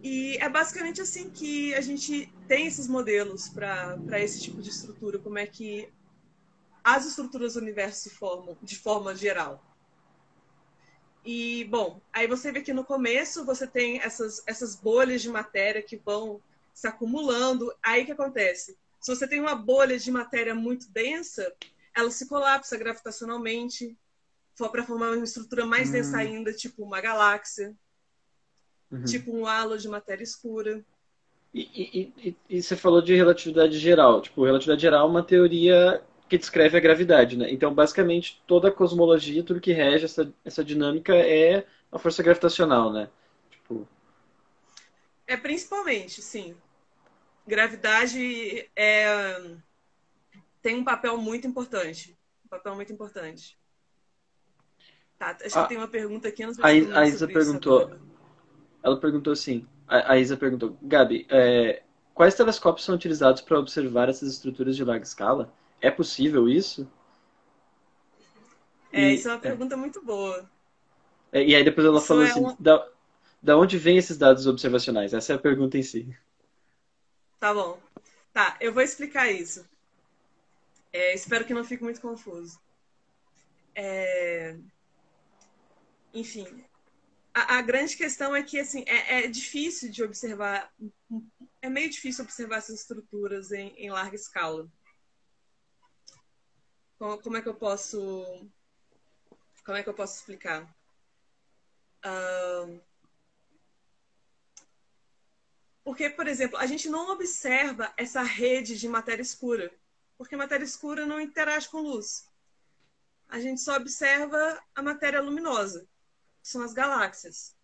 E 0.03 0.37
é 0.37 0.49
basicamente 0.51 1.01
assim 1.01 1.31
que 1.31 1.75
a 1.75 1.81
gente 1.81 2.31
tem 2.47 2.67
esses 2.67 2.87
modelos 2.87 3.49
para 3.49 4.21
esse 4.21 4.43
tipo 4.43 4.61
de 4.61 4.69
estrutura, 4.69 5.19
como 5.19 5.39
é 5.39 5.47
que 5.47 5.91
as 6.85 7.07
estruturas 7.07 7.55
do 7.55 7.61
universo 7.61 8.03
se 8.03 8.11
formam 8.11 8.59
de 8.63 8.77
forma 8.77 9.17
geral. 9.17 9.74
E, 11.25 11.65
bom, 11.65 12.01
aí 12.13 12.27
você 12.27 12.53
vê 12.53 12.61
que 12.61 12.73
no 12.73 12.85
começo 12.85 13.45
você 13.45 13.67
tem 13.67 13.99
essas, 14.01 14.43
essas 14.47 14.77
bolhas 14.77 15.23
de 15.23 15.29
matéria 15.31 15.83
que 15.83 15.97
vão 15.97 16.41
se 16.73 16.87
acumulando. 16.87 17.73
Aí 17.83 18.03
o 18.03 18.07
que 18.07 18.13
acontece? 18.13 18.77
Se 19.01 19.15
você 19.15 19.27
tem 19.27 19.41
uma 19.41 19.55
bolha 19.55 19.99
de 19.99 20.11
matéria 20.11 20.55
muito 20.55 20.91
densa, 20.91 21.53
ela 21.97 22.11
se 22.11 22.29
colapsa 22.29 22.77
gravitacionalmente 22.77 23.97
para 24.71 24.85
formar 24.85 25.13
uma 25.13 25.25
estrutura 25.25 25.65
mais 25.65 25.91
densa 25.91 26.17
hum. 26.17 26.21
ainda, 26.21 26.53
tipo 26.53 26.83
uma 26.83 27.01
galáxia, 27.01 27.75
uhum. 28.91 29.05
tipo 29.05 29.37
um 29.37 29.47
halo 29.47 29.79
de 29.79 29.89
matéria 29.89 30.23
escura. 30.23 30.85
E, 31.53 31.61
e, 31.73 32.13
e, 32.29 32.37
e, 32.51 32.63
você 32.63 32.77
falou 32.77 33.01
de 33.01 33.15
relatividade 33.15 33.79
geral. 33.79 34.21
Tipo, 34.21 34.45
relatividade 34.45 34.83
geral 34.83 35.07
é 35.07 35.11
uma 35.11 35.23
teoria 35.23 36.03
que 36.35 36.39
descreve 36.39 36.77
a 36.77 36.81
gravidade, 36.81 37.37
né? 37.37 37.49
Então, 37.49 37.73
basicamente, 37.73 38.43
toda 38.45 38.67
a 38.67 38.73
cosmologia, 38.73 39.45
tudo 39.45 39.61
que 39.61 39.73
rege 39.73 40.05
essa, 40.05 40.33
essa 40.45 40.65
dinâmica 40.65 41.15
é 41.15 41.65
a 41.93 41.99
força 41.99 42.25
gravitacional, 42.25 42.93
né? 42.93 43.09
Tipo... 43.53 43.87
É 45.29 45.37
principalmente, 45.37 46.21
sim. 46.21 46.57
Gravidade 47.47 48.69
é... 48.75 49.41
tem 50.61 50.75
um 50.75 50.83
papel 50.83 51.17
muito 51.17 51.47
importante. 51.47 52.19
Um 52.45 52.49
papel 52.49 52.75
muito 52.75 52.93
importante. 52.93 53.57
Tá, 55.17 55.37
acho 55.45 55.57
ah, 55.57 55.63
que 55.63 55.69
tem 55.69 55.79
uma 55.79 55.87
pergunta 55.87 56.27
aqui. 56.27 56.45
Não 56.45 56.53
sei 56.53 56.65
a, 56.65 57.01
a 57.01 57.07
Isa 57.07 57.29
perguntou. 57.29 57.93
Ela 58.83 58.99
perguntou 58.99 59.33
assim. 59.33 59.69
A, 59.87 60.15
a 60.15 60.19
Isa 60.19 60.37
perguntou, 60.37 60.77
Gabi, 60.83 61.29
é, 61.31 61.85
quais 62.13 62.35
telescópios 62.35 62.85
são 62.85 62.97
utilizados 62.97 63.41
para 63.41 63.57
observar 63.57 64.09
essas 64.09 64.33
estruturas 64.33 64.75
de 64.75 64.83
larga 64.83 65.05
escala? 65.05 65.55
É 65.85 65.91
possível 65.91 66.49
isso? 66.49 66.91
É, 68.91 69.11
e, 69.11 69.15
isso 69.17 69.29
é 69.29 69.33
uma 69.33 69.37
é. 69.37 69.41
pergunta 69.41 69.75
é. 69.75 69.77
muito 69.77 70.03
boa. 70.03 70.51
É, 71.31 71.45
e 71.45 71.55
aí 71.55 71.63
depois 71.63 71.87
ela 71.87 71.99
isso 71.99 72.07
falou 72.07 72.25
é 72.25 72.31
assim, 72.31 72.41
uma... 72.41 72.57
da, 72.59 72.89
da 73.43 73.59
onde 73.59 73.77
vêm 73.77 73.99
esses 73.99 74.17
dados 74.17 74.47
observacionais? 74.47 75.13
Essa 75.13 75.35
é 75.35 75.37
a 75.37 75.39
pergunta 75.39 75.77
em 75.77 75.83
si. 75.83 76.17
Tá 77.39 77.53
bom. 77.53 77.79
Tá, 78.33 78.57
eu 78.63 78.73
vou 78.73 78.83
explicar 78.83 79.31
isso. 79.31 79.69
É, 80.91 81.13
espero 81.13 81.45
que 81.45 81.53
não 81.53 81.65
fique 81.65 81.83
muito 81.83 82.01
confuso. 82.01 82.59
É... 83.75 84.57
Enfim, 86.15 86.47
a, 87.35 87.59
a, 87.59 87.61
grande 87.61 87.95
questão 87.95 88.35
é 88.35 88.43
que 88.43 88.59
assim 88.59 88.85
é, 88.87 89.25
é, 89.25 89.29
difícil 89.29 89.91
de 89.91 90.03
observar, 90.03 90.73
é 91.61 91.69
meio 91.69 91.91
difícil 91.91 92.25
observar 92.25 92.57
essas 92.57 92.81
estruturas 92.81 93.53
em, 93.53 93.75
em 93.77 93.91
larga 93.91 94.17
escala. 94.17 94.67
Como, 97.05 97.19
como 97.21 97.37
é 97.37 97.43
que 97.43 97.49
eu 97.51 97.55
posso. 97.55 98.49
Como 99.63 99.77
é 99.77 99.83
que 99.83 99.89
eu 99.91 99.93
posso 99.93 100.17
explicar? 100.17 100.63
Uh, 102.03 102.81
porque, 105.85 106.09
por 106.09 106.27
exemplo, 106.27 106.57
a 106.57 106.65
gente 106.65 106.89
não 106.89 107.11
observa 107.11 107.93
essa 107.95 108.23
rede 108.23 108.79
de 108.79 108.89
matéria 108.89 109.21
escura, 109.21 109.71
porque 110.17 110.35
matéria 110.35 110.65
escura 110.65 111.05
não 111.05 111.21
interage 111.21 111.69
com 111.69 111.83
luz. 111.83 112.27
A 113.29 113.39
gente 113.39 113.61
só 113.61 113.77
observa 113.77 114.59
a 114.75 114.83
matéria 114.83 115.21
luminosa, 115.21 115.87
que 116.41 116.49
são 116.49 116.63
as 116.63 116.73
galáxias. 116.73 117.55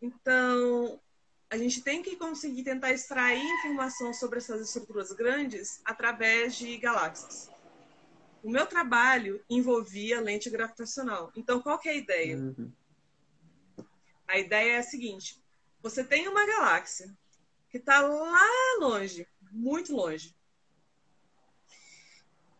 Então, 0.00 0.98
a 1.50 1.58
gente 1.58 1.82
tem 1.82 2.02
que 2.02 2.16
conseguir 2.16 2.64
tentar 2.64 2.90
extrair 2.90 3.44
informação 3.58 4.14
sobre 4.14 4.38
essas 4.38 4.62
estruturas 4.62 5.12
grandes 5.12 5.82
através 5.84 6.56
de 6.56 6.78
galáxias 6.78 7.50
o 8.42 8.50
meu 8.50 8.66
trabalho 8.66 9.44
envolvia 9.48 10.20
lente 10.20 10.48
gravitacional. 10.48 11.32
Então, 11.36 11.60
qual 11.60 11.78
que 11.78 11.88
é 11.88 11.92
a 11.92 11.96
ideia? 11.96 12.36
Uhum. 12.36 12.72
A 14.26 14.38
ideia 14.38 14.72
é 14.72 14.78
a 14.78 14.82
seguinte: 14.82 15.42
você 15.82 16.04
tem 16.04 16.28
uma 16.28 16.46
galáxia 16.46 17.14
que 17.68 17.78
está 17.78 18.00
lá 18.00 18.48
longe, 18.80 19.26
muito 19.50 19.94
longe. 19.94 20.34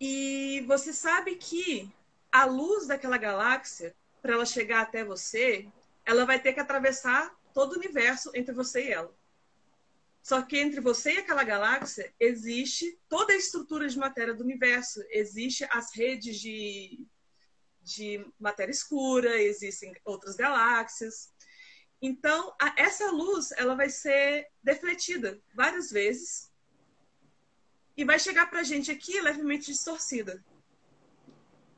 E 0.01 0.65
você 0.67 0.93
sabe 0.93 1.37
que 1.37 1.93
a 2.33 2.45
luz 2.45 2.87
daquela 2.87 3.19
galáxia, 3.19 3.95
para 4.23 4.33
ela 4.33 4.47
chegar 4.47 4.83
até 4.83 5.05
você, 5.05 5.69
ela 6.05 6.25
vai 6.25 6.41
ter 6.41 6.53
que 6.53 6.61
atravessar 6.61 7.37
todo 7.53 7.73
o 7.73 7.77
universo 7.77 8.31
entre 8.35 8.55
você 8.55 8.87
e 8.87 8.93
ela. 8.93 9.15
Só 10.23 10.43
que 10.43 10.59
entre 10.59 10.81
você 10.81 11.15
e 11.15 11.19
aquela 11.19 11.45
galáxia 11.45 12.13
existe 12.21 12.99
toda 13.09 13.33
a 13.33 13.37
estrutura 13.37 13.89
de 13.89 13.99
matéria 13.99 14.35
do 14.35 14.45
universo, 14.45 15.03
existe 15.11 15.67
as 15.71 15.95
redes 15.95 16.39
de, 16.39 17.07
de 17.83 18.25
matéria 18.39 18.71
escura, 18.71 19.41
existem 19.41 19.95
outras 20.05 20.37
galáxias. 20.37 21.33
Então, 22.03 22.55
a, 22.61 22.75
essa 22.77 23.11
luz 23.11 23.51
ela 23.53 23.75
vai 23.75 23.89
ser 23.89 24.47
defletida 24.63 25.41
várias 25.55 25.91
vezes 25.91 26.51
e 27.97 28.05
vai 28.05 28.19
chegar 28.19 28.49
para 28.49 28.61
a 28.61 28.65
gente 28.65 28.91
aqui 28.91 29.21
levemente 29.21 29.73
distorcida. 29.73 30.43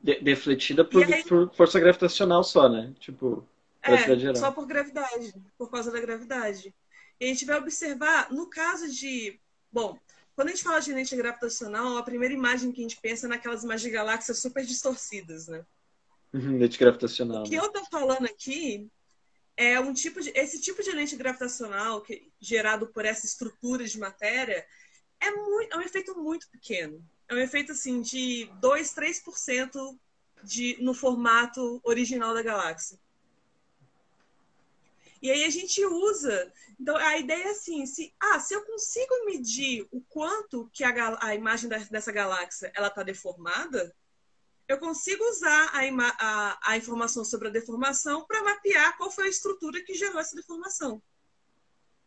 De, 0.01 0.19
defletida 0.21 0.83
por, 0.83 1.03
aí, 1.03 1.23
por, 1.23 1.53
força 1.55 1.79
gravitacional 1.79 2.43
só, 2.43 2.67
né? 2.67 2.93
Tipo, 2.99 3.47
é, 3.81 4.33
só 4.35 4.51
por 4.51 4.65
gravidade, 4.65 5.33
por 5.57 5.69
causa 5.69 5.91
da 5.91 5.99
gravidade. 5.99 6.73
E 7.23 7.25
a 7.25 7.29
gente 7.29 7.45
vai 7.45 7.57
observar, 7.57 8.29
no 8.33 8.49
caso 8.49 8.91
de. 8.91 9.39
Bom, 9.71 9.97
quando 10.35 10.49
a 10.49 10.51
gente 10.51 10.63
fala 10.63 10.81
de 10.81 10.91
lente 10.91 11.15
gravitacional, 11.15 11.97
a 11.97 12.03
primeira 12.03 12.33
imagem 12.33 12.69
que 12.69 12.81
a 12.81 12.83
gente 12.83 12.99
pensa 12.99 13.27
é 13.27 13.29
naquelas 13.29 13.63
imagens 13.63 13.83
de 13.83 13.89
galáxias 13.91 14.39
super 14.39 14.65
distorcidas, 14.65 15.47
né? 15.47 15.65
Uhum, 16.33 16.57
lente 16.57 16.77
gravitacional. 16.77 17.43
O 17.43 17.45
que 17.45 17.55
eu 17.55 17.71
tô 17.71 17.85
falando 17.85 18.25
aqui 18.25 18.91
é 19.55 19.79
um 19.79 19.93
tipo 19.93 20.19
de 20.19 20.31
esse 20.35 20.59
tipo 20.59 20.83
de 20.83 20.91
lente 20.91 21.15
gravitacional 21.15 22.01
que 22.01 22.29
gerado 22.41 22.87
por 22.87 23.05
essa 23.05 23.25
estrutura 23.25 23.85
de 23.85 23.97
matéria 23.97 24.65
é 25.21 25.31
muito 25.31 25.73
é 25.73 25.77
um 25.77 25.81
efeito 25.81 26.19
muito 26.19 26.49
pequeno. 26.49 27.01
É 27.29 27.35
um 27.35 27.37
efeito 27.37 27.71
assim 27.71 28.01
de 28.01 28.51
2, 28.59 28.93
3% 28.93 29.97
de 30.43 30.77
no 30.81 30.93
formato 30.93 31.79
original 31.85 32.33
da 32.33 32.41
galáxia. 32.41 32.99
E 35.23 35.31
aí 35.31 35.45
a 35.45 35.49
gente 35.49 35.83
usa. 35.85 36.51
Então 36.77 36.97
a 36.97 37.17
ideia 37.17 37.45
é 37.45 37.51
assim, 37.51 37.85
se 37.85 38.13
ah, 38.19 38.41
se 38.41 38.53
eu 38.53 38.65
consigo 38.65 39.25
medir 39.25 39.87
o 39.89 40.01
quanto 40.01 40.69
que 40.73 40.83
a, 40.83 41.17
a 41.21 41.33
imagem 41.33 41.69
dessa 41.69 42.11
galáxia 42.11 42.69
ela 42.75 42.89
está 42.89 43.03
deformada, 43.03 43.95
eu 44.67 44.77
consigo 44.77 45.23
usar 45.29 45.71
a, 45.73 45.79
a, 46.19 46.59
a 46.71 46.77
informação 46.77 47.23
sobre 47.23 47.47
a 47.47 47.51
deformação 47.51 48.25
para 48.25 48.43
mapear 48.43 48.97
qual 48.97 49.09
foi 49.09 49.27
a 49.27 49.29
estrutura 49.29 49.81
que 49.81 49.93
gerou 49.93 50.19
essa 50.19 50.35
deformação. 50.35 51.01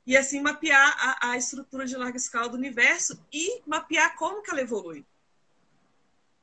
E 0.07 0.15
assim 0.15 0.43
mapear 0.43 0.95
a, 0.99 1.31
a 1.31 1.39
estrutura 1.39 1.87
de 1.87 1.97
larga 1.97 2.19
escala 2.19 2.51
do 2.51 2.59
universo 2.59 3.19
e 3.33 3.63
mapear 3.67 4.15
como 4.17 4.43
que 4.43 4.51
ela 4.51 4.61
evolui. 4.61 5.07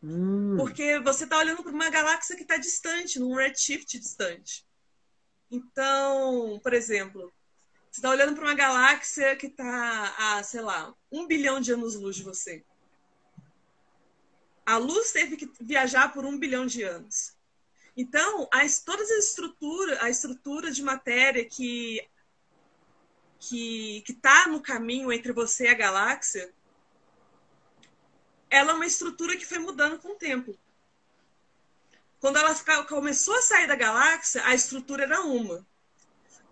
Hum. 0.01 0.55
Porque 0.57 0.99
você 1.01 1.25
está 1.25 1.37
olhando 1.37 1.61
para 1.61 1.71
uma 1.71 1.89
galáxia 1.91 2.35
que 2.35 2.41
está 2.41 2.57
distante, 2.57 3.19
num 3.19 3.35
redshift 3.35 3.99
distante. 3.99 4.65
Então, 5.53 6.59
por 6.63 6.73
exemplo, 6.73 7.31
você 7.91 7.99
está 7.99 8.09
olhando 8.09 8.33
para 8.33 8.43
uma 8.43 8.55
galáxia 8.55 9.35
que 9.35 9.45
está 9.45 10.15
a, 10.17 10.41
sei 10.41 10.61
lá, 10.61 10.95
um 11.11 11.27
bilhão 11.27 11.61
de 11.61 11.71
anos-luz 11.71 12.15
de 12.15 12.23
você. 12.23 12.65
A 14.65 14.77
luz 14.77 15.11
teve 15.11 15.37
que 15.37 15.47
viajar 15.61 16.11
por 16.11 16.25
um 16.25 16.39
bilhão 16.39 16.65
de 16.65 16.81
anos. 16.81 17.37
Então, 17.95 18.49
as, 18.51 18.79
todas 18.79 19.11
as 19.11 19.25
estruturas, 19.25 20.01
a 20.01 20.09
estrutura 20.09 20.71
de 20.71 20.81
matéria 20.81 21.45
que 21.45 22.01
que 23.39 24.01
está 24.07 24.47
no 24.47 24.61
caminho 24.61 25.11
entre 25.11 25.33
você 25.33 25.65
e 25.65 25.67
a 25.67 25.73
galáxia, 25.73 26.51
ela 28.49 28.71
é 28.71 28.75
uma 28.75 28.85
estrutura 28.85 29.35
que 29.35 29.45
foi 29.45 29.59
mudando 29.59 29.99
com 29.99 30.13
o 30.13 30.15
tempo. 30.15 30.57
Quando 32.23 32.37
ela 32.37 32.55
começou 32.85 33.35
a 33.35 33.41
sair 33.41 33.67
da 33.67 33.75
galáxia, 33.75 34.41
a 34.45 34.55
estrutura 34.55 35.03
era 35.03 35.23
uma. 35.23 35.67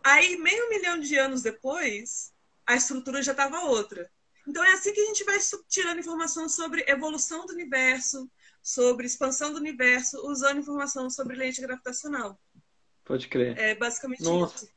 Aí, 0.04 0.36
meio 0.36 0.68
milhão 0.68 1.00
de 1.00 1.18
anos 1.18 1.42
depois, 1.42 2.34
a 2.68 2.76
estrutura 2.76 3.24
já 3.24 3.32
estava 3.32 3.62
outra. 3.62 4.12
Então 4.46 4.62
é 4.66 4.74
assim 4.74 4.92
que 4.92 5.00
a 5.00 5.06
gente 5.06 5.24
vai 5.24 5.38
tirando 5.70 6.00
informação 6.00 6.50
sobre 6.50 6.84
evolução 6.90 7.46
do 7.46 7.54
universo, 7.54 8.30
sobre 8.62 9.06
expansão 9.06 9.54
do 9.54 9.60
universo, 9.60 10.18
usando 10.28 10.60
informação 10.60 11.10
sobre 11.10 11.38
lente 11.38 11.62
gravitacional. 11.62 12.38
Pode 13.06 13.30
crer. 13.30 13.58
É 13.58 13.74
basicamente 13.74 14.24
Nossa. 14.24 14.66
isso. 14.66 14.74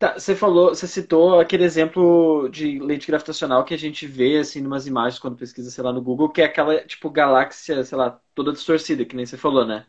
Tá, 0.00 0.18
você 0.18 0.34
falou, 0.34 0.70
você 0.70 0.86
citou 0.86 1.38
aquele 1.38 1.62
exemplo 1.62 2.48
de 2.48 2.78
lente 2.78 3.06
gravitacional 3.06 3.66
que 3.66 3.74
a 3.74 3.76
gente 3.76 4.06
vê 4.06 4.38
assim 4.38 4.62
numas 4.62 4.86
imagens 4.86 5.18
quando 5.20 5.36
pesquisa, 5.36 5.70
sei 5.70 5.84
lá, 5.84 5.92
no 5.92 6.00
Google, 6.00 6.30
que 6.30 6.40
é 6.40 6.46
aquela 6.46 6.82
tipo 6.86 7.10
galáxia, 7.10 7.84
sei 7.84 7.98
lá, 7.98 8.18
toda 8.34 8.50
distorcida, 8.50 9.04
que 9.04 9.14
nem 9.14 9.26
você 9.26 9.36
falou, 9.36 9.66
né? 9.66 9.86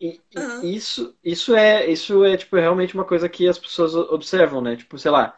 E, 0.00 0.20
uhum. 0.36 0.62
isso, 0.62 1.16
isso 1.24 1.56
é, 1.56 1.90
isso 1.90 2.24
é 2.24 2.36
tipo 2.36 2.54
realmente 2.54 2.94
uma 2.94 3.04
coisa 3.04 3.28
que 3.28 3.48
as 3.48 3.58
pessoas 3.58 3.96
observam, 3.96 4.60
né? 4.60 4.76
Tipo, 4.76 4.96
sei 4.96 5.10
lá, 5.10 5.36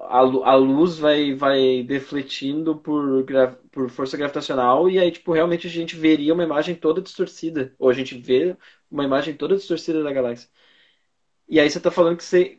a, 0.00 0.18
a 0.18 0.54
luz 0.54 0.98
vai, 0.98 1.34
vai 1.34 1.82
defletindo 1.82 2.76
por, 2.76 3.24
por 3.70 3.88
força 3.90 4.16
gravitacional 4.18 4.90
e 4.90 4.98
aí, 4.98 5.10
tipo, 5.10 5.32
realmente 5.32 5.66
a 5.66 5.70
gente 5.70 5.96
veria 5.96 6.34
uma 6.34 6.44
imagem 6.44 6.74
toda 6.74 7.00
distorcida. 7.00 7.74
Ou 7.78 7.88
a 7.88 7.94
gente 7.94 8.14
vê 8.18 8.54
uma 8.90 9.04
imagem 9.04 9.34
toda 9.34 9.56
distorcida 9.56 10.02
da 10.02 10.12
galáxia. 10.12 10.50
E 11.52 11.60
aí 11.60 11.68
você 11.68 11.76
está 11.76 11.90
falando 11.90 12.16
que 12.16 12.24
você. 12.24 12.58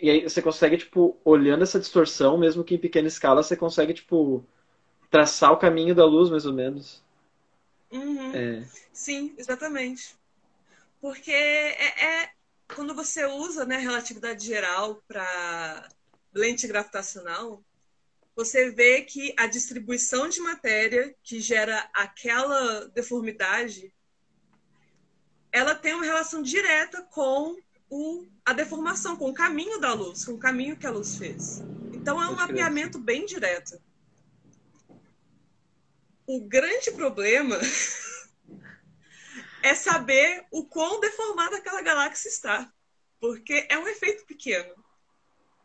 E 0.00 0.08
aí 0.08 0.22
você 0.22 0.40
consegue, 0.40 0.78
tipo, 0.78 1.20
olhando 1.24 1.64
essa 1.64 1.80
distorção, 1.80 2.38
mesmo 2.38 2.62
que 2.62 2.76
em 2.76 2.78
pequena 2.78 3.08
escala, 3.08 3.42
você 3.42 3.56
consegue, 3.56 3.92
tipo, 3.92 4.46
traçar 5.10 5.50
o 5.50 5.56
caminho 5.56 5.92
da 5.92 6.04
luz, 6.04 6.30
mais 6.30 6.46
ou 6.46 6.52
menos. 6.52 7.02
Uhum. 7.90 8.32
É. 8.32 8.64
Sim, 8.92 9.34
exatamente. 9.36 10.14
Porque 11.00 11.32
é, 11.32 12.22
é, 12.22 12.30
quando 12.72 12.94
você 12.94 13.26
usa 13.26 13.64
né, 13.64 13.76
relatividade 13.76 14.46
geral 14.46 15.02
para 15.08 15.88
lente 16.32 16.68
gravitacional, 16.68 17.60
você 18.36 18.70
vê 18.70 19.02
que 19.02 19.34
a 19.36 19.48
distribuição 19.48 20.28
de 20.28 20.40
matéria 20.40 21.12
que 21.24 21.40
gera 21.40 21.90
aquela 21.92 22.86
deformidade, 22.90 23.92
ela 25.50 25.74
tem 25.74 25.92
uma 25.92 26.04
relação 26.04 26.40
direta 26.40 27.02
com 27.10 27.56
o, 27.90 28.26
a 28.44 28.52
deformação, 28.52 29.16
com 29.16 29.30
o 29.30 29.34
caminho 29.34 29.80
da 29.80 29.92
luz, 29.92 30.24
com 30.24 30.32
o 30.32 30.38
caminho 30.38 30.76
que 30.76 30.86
a 30.86 30.90
luz 30.90 31.16
fez. 31.16 31.60
Então 31.92 32.22
é 32.22 32.28
um 32.28 32.36
mapeamento 32.36 32.98
bem 32.98 33.24
direto. 33.24 33.80
O 36.26 36.46
grande 36.46 36.90
problema 36.92 37.58
é 39.62 39.74
saber 39.74 40.46
o 40.50 40.64
quão 40.64 41.00
deformada 41.00 41.56
aquela 41.56 41.82
galáxia 41.82 42.28
está, 42.28 42.72
porque 43.18 43.66
é 43.68 43.78
um 43.78 43.88
efeito 43.88 44.24
pequeno. 44.26 44.74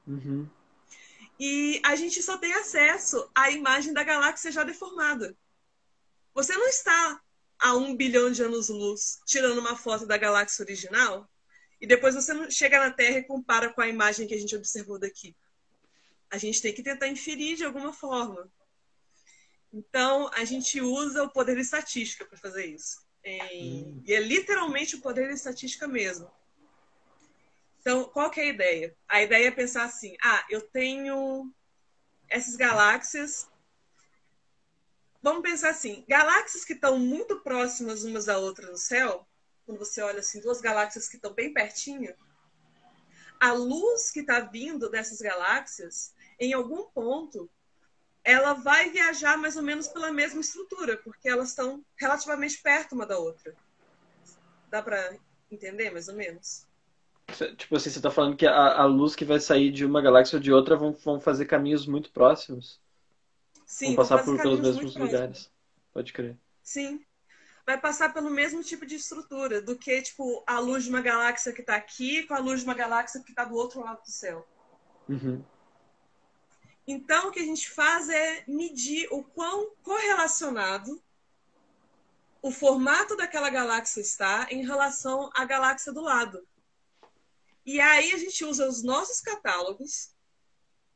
Uhum. 0.07 0.49
E 1.39 1.81
a 1.83 1.95
gente 1.95 2.21
só 2.21 2.37
tem 2.37 2.53
acesso 2.53 3.29
à 3.35 3.51
imagem 3.51 3.93
da 3.93 4.03
galáxia 4.03 4.51
já 4.51 4.63
deformada. 4.63 5.35
Você 6.33 6.55
não 6.55 6.67
está 6.67 7.21
a 7.59 7.75
um 7.75 7.95
bilhão 7.95 8.31
de 8.31 8.43
anos-luz 8.43 9.21
tirando 9.25 9.59
uma 9.59 9.75
foto 9.75 10.05
da 10.05 10.17
galáxia 10.17 10.63
original 10.63 11.29
e 11.83 11.85
depois 11.85 12.15
você 12.15 12.33
não 12.33 12.49
chega 12.49 12.79
na 12.79 12.91
Terra 12.91 13.17
e 13.17 13.23
compara 13.25 13.73
com 13.73 13.81
a 13.81 13.89
imagem 13.89 14.25
que 14.25 14.33
a 14.33 14.39
gente 14.39 14.55
observou 14.55 14.97
daqui. 14.97 15.35
A 16.31 16.37
gente 16.37 16.61
tem 16.61 16.73
que 16.73 16.81
tentar 16.81 17.09
inferir 17.09 17.57
de 17.57 17.65
alguma 17.65 17.91
forma. 17.91 18.49
Então, 19.73 20.29
a 20.33 20.45
gente 20.45 20.79
usa 20.79 21.23
o 21.23 21.29
poder 21.29 21.55
de 21.55 21.61
estatística 21.61 22.23
para 22.23 22.37
fazer 22.37 22.67
isso. 22.67 23.05
Hum. 23.25 24.01
E 24.05 24.13
é 24.13 24.21
literalmente 24.21 24.95
o 24.95 25.01
poder 25.01 25.27
de 25.27 25.33
estatística 25.33 25.85
mesmo. 25.85 26.31
Então, 27.81 28.05
qual 28.05 28.31
que 28.31 28.39
é 28.39 28.43
a 28.43 28.53
ideia? 28.53 28.95
A 29.05 29.21
ideia 29.21 29.47
é 29.49 29.51
pensar 29.51 29.83
assim: 29.83 30.15
ah, 30.23 30.45
eu 30.49 30.61
tenho 30.61 31.53
essas 32.29 32.55
galáxias. 32.55 33.49
Vamos 35.21 35.41
pensar 35.41 35.71
assim: 35.71 36.05
galáxias 36.07 36.63
que 36.63 36.71
estão 36.71 36.97
muito 36.97 37.41
próximas 37.41 38.05
umas 38.05 38.23
da 38.23 38.37
outra 38.37 38.71
no 38.71 38.77
céu, 38.77 39.27
quando 39.65 39.79
você 39.79 40.01
olha 40.01 40.19
assim, 40.19 40.41
duas 40.41 40.61
galáxias 40.61 41.07
que 41.07 41.15
estão 41.15 41.33
bem 41.33 41.53
pertinho, 41.53 42.13
a 43.39 43.53
luz 43.53 44.09
que 44.09 44.21
está 44.21 44.39
vindo 44.39 44.89
dessas 44.89 45.19
galáxias, 45.19 46.13
em 46.39 46.53
algum 46.53 46.83
ponto, 46.91 47.49
ela 48.23 48.53
vai 48.53 48.89
viajar 48.89 49.37
mais 49.37 49.57
ou 49.57 49.63
menos 49.63 49.87
pela 49.87 50.11
mesma 50.11 50.39
estrutura, 50.39 50.97
porque 50.97 51.27
elas 51.27 51.49
estão 51.49 51.83
relativamente 51.97 52.61
perto 52.61 52.93
uma 52.93 53.05
da 53.05 53.17
outra. 53.17 53.53
Dá 54.69 54.81
para 54.81 55.17
entender 55.51 55.91
mais 55.91 56.07
ou 56.07 56.15
menos? 56.15 56.65
Tipo 57.57 57.75
assim, 57.75 57.89
você 57.89 57.99
está 57.99 58.11
falando 58.11 58.35
que 58.35 58.45
a, 58.45 58.81
a, 58.81 58.85
luz 58.85 59.15
que 59.15 59.25
vai 59.25 59.39
sair 59.39 59.71
de 59.71 59.85
uma 59.85 60.01
galáxia 60.01 60.37
ou 60.37 60.41
de 60.41 60.51
outra 60.51 60.75
vão, 60.75 60.93
vão 60.93 61.19
fazer 61.19 61.45
caminhos 61.45 61.85
muito 61.85 62.11
próximos? 62.11 62.79
Sim, 63.65 63.87
vão 63.87 63.95
passar 63.95 64.23
por, 64.23 64.37
pelos 64.37 64.59
mesmos 64.59 64.95
lugares. 64.95 65.51
Pode 65.91 66.13
crer. 66.13 66.37
Sim. 66.61 67.03
Vai 67.65 67.79
passar 67.79 68.13
pelo 68.13 68.29
mesmo 68.29 68.61
tipo 68.61 68.85
de 68.85 68.95
estrutura 68.95 69.61
do 69.61 69.77
que, 69.77 70.01
tipo, 70.01 70.43
a 70.45 70.59
luz 70.59 70.83
de 70.83 70.89
uma 70.89 71.01
galáxia 71.01 71.53
que 71.53 71.61
está 71.61 71.75
aqui 71.75 72.23
com 72.23 72.33
a 72.33 72.39
luz 72.39 72.59
de 72.59 72.65
uma 72.65 72.73
galáxia 72.73 73.21
que 73.21 73.31
está 73.31 73.45
do 73.45 73.55
outro 73.55 73.81
lado 73.81 74.01
do 74.01 74.11
céu. 74.11 74.45
Uhum. 75.07 75.43
Então, 76.85 77.29
o 77.29 77.31
que 77.31 77.39
a 77.39 77.45
gente 77.45 77.69
faz 77.69 78.09
é 78.09 78.43
medir 78.47 79.07
o 79.11 79.23
quão 79.23 79.71
correlacionado 79.81 81.01
o 82.41 82.51
formato 82.51 83.15
daquela 83.15 83.49
galáxia 83.49 84.01
está 84.01 84.47
em 84.51 84.65
relação 84.65 85.29
à 85.33 85.45
galáxia 85.45 85.93
do 85.93 86.01
lado. 86.01 86.45
E 87.65 87.79
aí 87.79 88.11
a 88.11 88.17
gente 88.17 88.43
usa 88.43 88.67
os 88.67 88.83
nossos 88.83 89.21
catálogos. 89.21 90.13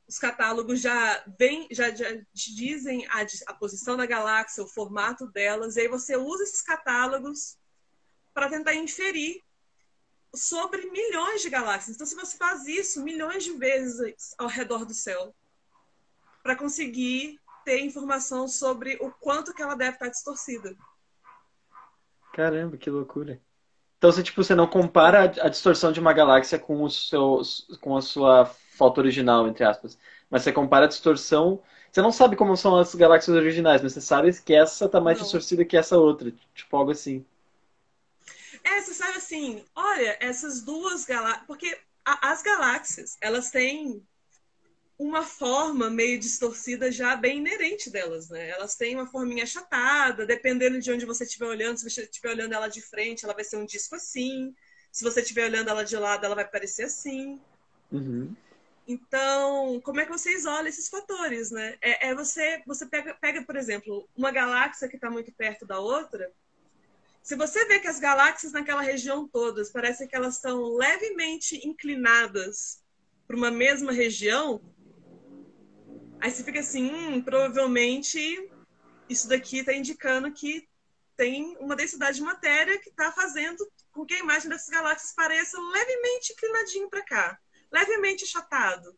Os 0.07 0.17
catálogos 0.17 0.79
já 0.79 1.23
vem, 1.37 1.67
já, 1.69 1.93
já 1.93 2.07
dizem 2.33 3.05
a, 3.07 3.25
a 3.47 3.53
posição 3.53 3.97
da 3.97 4.05
galáxia, 4.05 4.63
o 4.63 4.67
formato 4.67 5.27
delas, 5.27 5.75
e 5.75 5.81
aí 5.81 5.87
você 5.87 6.15
usa 6.15 6.43
esses 6.43 6.61
catálogos 6.61 7.57
para 8.33 8.49
tentar 8.49 8.73
inferir 8.73 9.43
sobre 10.33 10.89
milhões 10.89 11.41
de 11.41 11.49
galáxias. 11.49 11.95
Então, 11.95 12.07
se 12.07 12.15
você 12.15 12.37
faz 12.37 12.65
isso 12.67 13.03
milhões 13.03 13.43
de 13.43 13.51
vezes 13.53 14.33
ao 14.37 14.47
redor 14.47 14.85
do 14.85 14.93
céu, 14.93 15.35
para 16.41 16.55
conseguir 16.55 17.39
ter 17.65 17.81
informação 17.81 18.47
sobre 18.47 18.97
o 19.01 19.11
quanto 19.11 19.53
que 19.53 19.61
ela 19.61 19.75
deve 19.75 19.95
estar 19.95 20.07
distorcida. 20.07 20.73
Caramba, 22.33 22.77
que 22.77 22.89
loucura. 22.89 23.41
Então, 23.97 24.11
você, 24.11 24.23
tipo, 24.23 24.41
você 24.41 24.55
não 24.55 24.67
compara 24.67 25.23
a 25.23 25.49
distorção 25.49 25.91
de 25.91 25.99
uma 25.99 26.13
galáxia 26.13 26.57
com, 26.57 26.83
o 26.83 26.89
seu, 26.89 27.41
com 27.81 27.97
a 27.97 28.01
sua 28.01 28.45
foto 28.77 28.99
original, 28.99 29.47
entre 29.47 29.63
aspas. 29.63 29.97
Mas 30.29 30.43
você 30.43 30.51
compara 30.51 30.85
a 30.85 30.87
distorção. 30.87 31.61
Você 31.91 32.01
não 32.01 32.11
sabe 32.11 32.35
como 32.35 32.55
são 32.55 32.77
as 32.77 32.93
galáxias 32.93 33.35
originais, 33.35 33.81
mas 33.81 33.93
você 33.93 34.01
sabe 34.01 34.31
que 34.41 34.53
essa 34.53 34.85
está 34.85 35.01
mais 35.01 35.17
não. 35.17 35.23
distorcida 35.23 35.65
que 35.65 35.75
essa 35.75 35.97
outra. 35.97 36.31
Tipo, 36.53 36.77
algo 36.77 36.91
assim. 36.91 37.25
É, 38.63 38.81
você 38.81 38.93
sabe 38.93 39.17
assim, 39.17 39.63
olha, 39.75 40.17
essas 40.19 40.61
duas 40.61 41.05
galáxias. 41.05 41.45
Porque 41.47 41.77
a, 42.05 42.31
as 42.31 42.41
galáxias, 42.43 43.17
elas 43.21 43.49
têm 43.49 44.05
uma 44.99 45.21
forma 45.23 45.89
meio 45.89 46.19
distorcida 46.19 46.91
já 46.91 47.15
bem 47.15 47.37
inerente 47.37 47.89
delas, 47.89 48.29
né? 48.29 48.49
Elas 48.49 48.75
têm 48.75 48.95
uma 48.95 49.05
forminha 49.05 49.43
achatada, 49.43 50.25
dependendo 50.25 50.79
de 50.79 50.91
onde 50.91 51.05
você 51.05 51.23
estiver 51.23 51.45
olhando. 51.45 51.77
Se 51.77 51.89
você 51.89 52.03
estiver 52.03 52.29
olhando 52.29 52.53
ela 52.53 52.67
de 52.67 52.81
frente, 52.81 53.23
ela 53.23 53.33
vai 53.33 53.43
ser 53.43 53.57
um 53.57 53.65
disco 53.65 53.95
assim. 53.95 54.53
Se 54.91 55.03
você 55.03 55.21
estiver 55.21 55.45
olhando 55.45 55.69
ela 55.69 55.83
de 55.83 55.95
lado, 55.95 56.25
ela 56.25 56.35
vai 56.35 56.47
parecer 56.47 56.85
assim. 56.85 57.39
Uhum. 57.91 58.35
Então, 58.87 59.81
como 59.81 59.99
é 59.99 60.05
que 60.05 60.11
você 60.11 60.31
isola 60.31 60.69
esses 60.69 60.87
fatores, 60.87 61.51
né? 61.51 61.77
É, 61.81 62.07
é 62.07 62.15
você, 62.15 62.63
você 62.65 62.85
pega, 62.85 63.13
pega, 63.15 63.43
por 63.43 63.57
exemplo, 63.57 64.07
uma 64.15 64.31
galáxia 64.31 64.87
que 64.87 64.95
está 64.95 65.09
muito 65.09 65.29
perto 65.33 65.65
da 65.65 65.77
outra. 65.77 66.31
Se 67.21 67.35
você 67.35 67.65
vê 67.65 67.81
que 67.81 67.87
as 67.89 67.99
galáxias 67.99 68.53
naquela 68.53 68.81
região 68.81 69.27
todas 69.27 69.69
parecem 69.69 70.07
que 70.07 70.15
elas 70.15 70.35
estão 70.35 70.73
levemente 70.75 71.67
inclinadas 71.67 72.81
para 73.27 73.35
uma 73.35 73.51
mesma 73.51 73.91
região, 73.91 74.61
aí 76.21 76.31
você 76.31 76.41
fica 76.41 76.61
assim, 76.61 76.89
hum, 76.89 77.21
provavelmente 77.21 78.49
isso 79.09 79.27
daqui 79.27 79.59
está 79.59 79.73
indicando 79.73 80.31
que 80.31 80.65
tem 81.17 81.57
uma 81.57 81.75
densidade 81.75 82.19
de 82.19 82.23
matéria 82.23 82.79
que 82.79 82.89
está 82.89 83.11
fazendo 83.11 83.69
com 83.91 84.05
que 84.05 84.13
a 84.13 84.19
imagem 84.19 84.49
dessas 84.49 84.69
galáxias 84.69 85.11
pareça 85.13 85.59
levemente 85.59 86.31
inclinadinho 86.31 86.89
para 86.89 87.03
cá 87.03 87.39
levemente 87.71 88.23
achatado. 88.23 88.97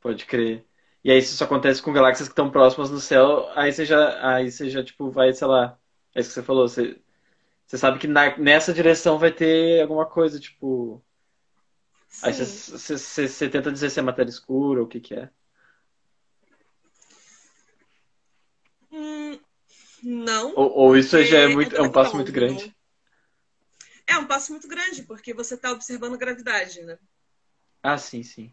Pode 0.00 0.26
crer. 0.26 0.66
E 1.02 1.10
aí, 1.10 1.20
se 1.20 1.34
isso 1.34 1.44
acontece 1.44 1.82
com 1.82 1.92
galáxias 1.92 2.28
que 2.28 2.32
estão 2.32 2.50
próximas 2.50 2.90
no 2.90 3.00
céu, 3.00 3.50
aí 3.54 3.72
você 3.72 3.84
já, 3.84 4.34
aí 4.34 4.50
você 4.50 4.70
já 4.70 4.82
tipo, 4.82 5.10
vai, 5.10 5.32
sei 5.32 5.46
lá. 5.46 5.78
É 6.14 6.20
isso 6.20 6.30
que 6.30 6.34
você 6.34 6.42
falou. 6.42 6.66
Você, 6.68 7.00
você 7.66 7.78
sabe 7.78 7.98
que 7.98 8.06
na, 8.06 8.36
nessa 8.38 8.72
direção 8.72 9.18
vai 9.18 9.32
ter 9.32 9.82
alguma 9.82 10.06
coisa, 10.06 10.38
tipo. 10.40 11.02
Sim. 12.08 12.26
Aí 12.26 12.32
você, 12.32 12.44
você, 12.44 12.98
você, 12.98 13.28
você, 13.28 13.48
tenta 13.48 13.72
dizer 13.72 13.90
se 13.90 13.98
é 13.98 14.02
matéria 14.02 14.30
escura 14.30 14.80
ou 14.80 14.86
o 14.86 14.88
que, 14.88 15.00
que 15.00 15.14
é. 15.14 15.30
Hum, 18.92 19.38
não. 20.02 20.52
Ou, 20.54 20.70
ou 20.78 20.96
isso 20.96 21.22
já 21.24 21.40
é, 21.40 21.48
muito, 21.48 21.74
é 21.74 21.82
um 21.82 21.90
passo 21.90 22.14
muito 22.14 22.30
grande. 22.30 22.74
É 24.24 24.26
um 24.26 24.26
passo 24.26 24.52
muito 24.52 24.66
grande, 24.66 25.02
porque 25.02 25.34
você 25.34 25.54
está 25.54 25.70
observando 25.70 26.16
gravidade, 26.16 26.80
né? 26.80 26.98
Ah, 27.82 27.98
sim, 27.98 28.22
sim. 28.22 28.50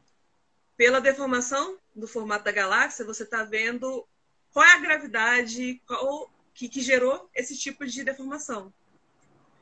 Pela 0.76 1.00
deformação 1.00 1.80
do 1.96 2.06
formato 2.06 2.44
da 2.44 2.52
galáxia, 2.52 3.06
você 3.06 3.24
está 3.24 3.46
vendo 3.46 4.06
qual 4.52 4.66
é 4.66 4.74
a 4.74 4.80
gravidade 4.80 5.82
qual, 5.88 6.30
que, 6.54 6.68
que 6.68 6.82
gerou 6.82 7.30
esse 7.34 7.58
tipo 7.58 7.86
de 7.86 8.04
deformação. 8.04 8.74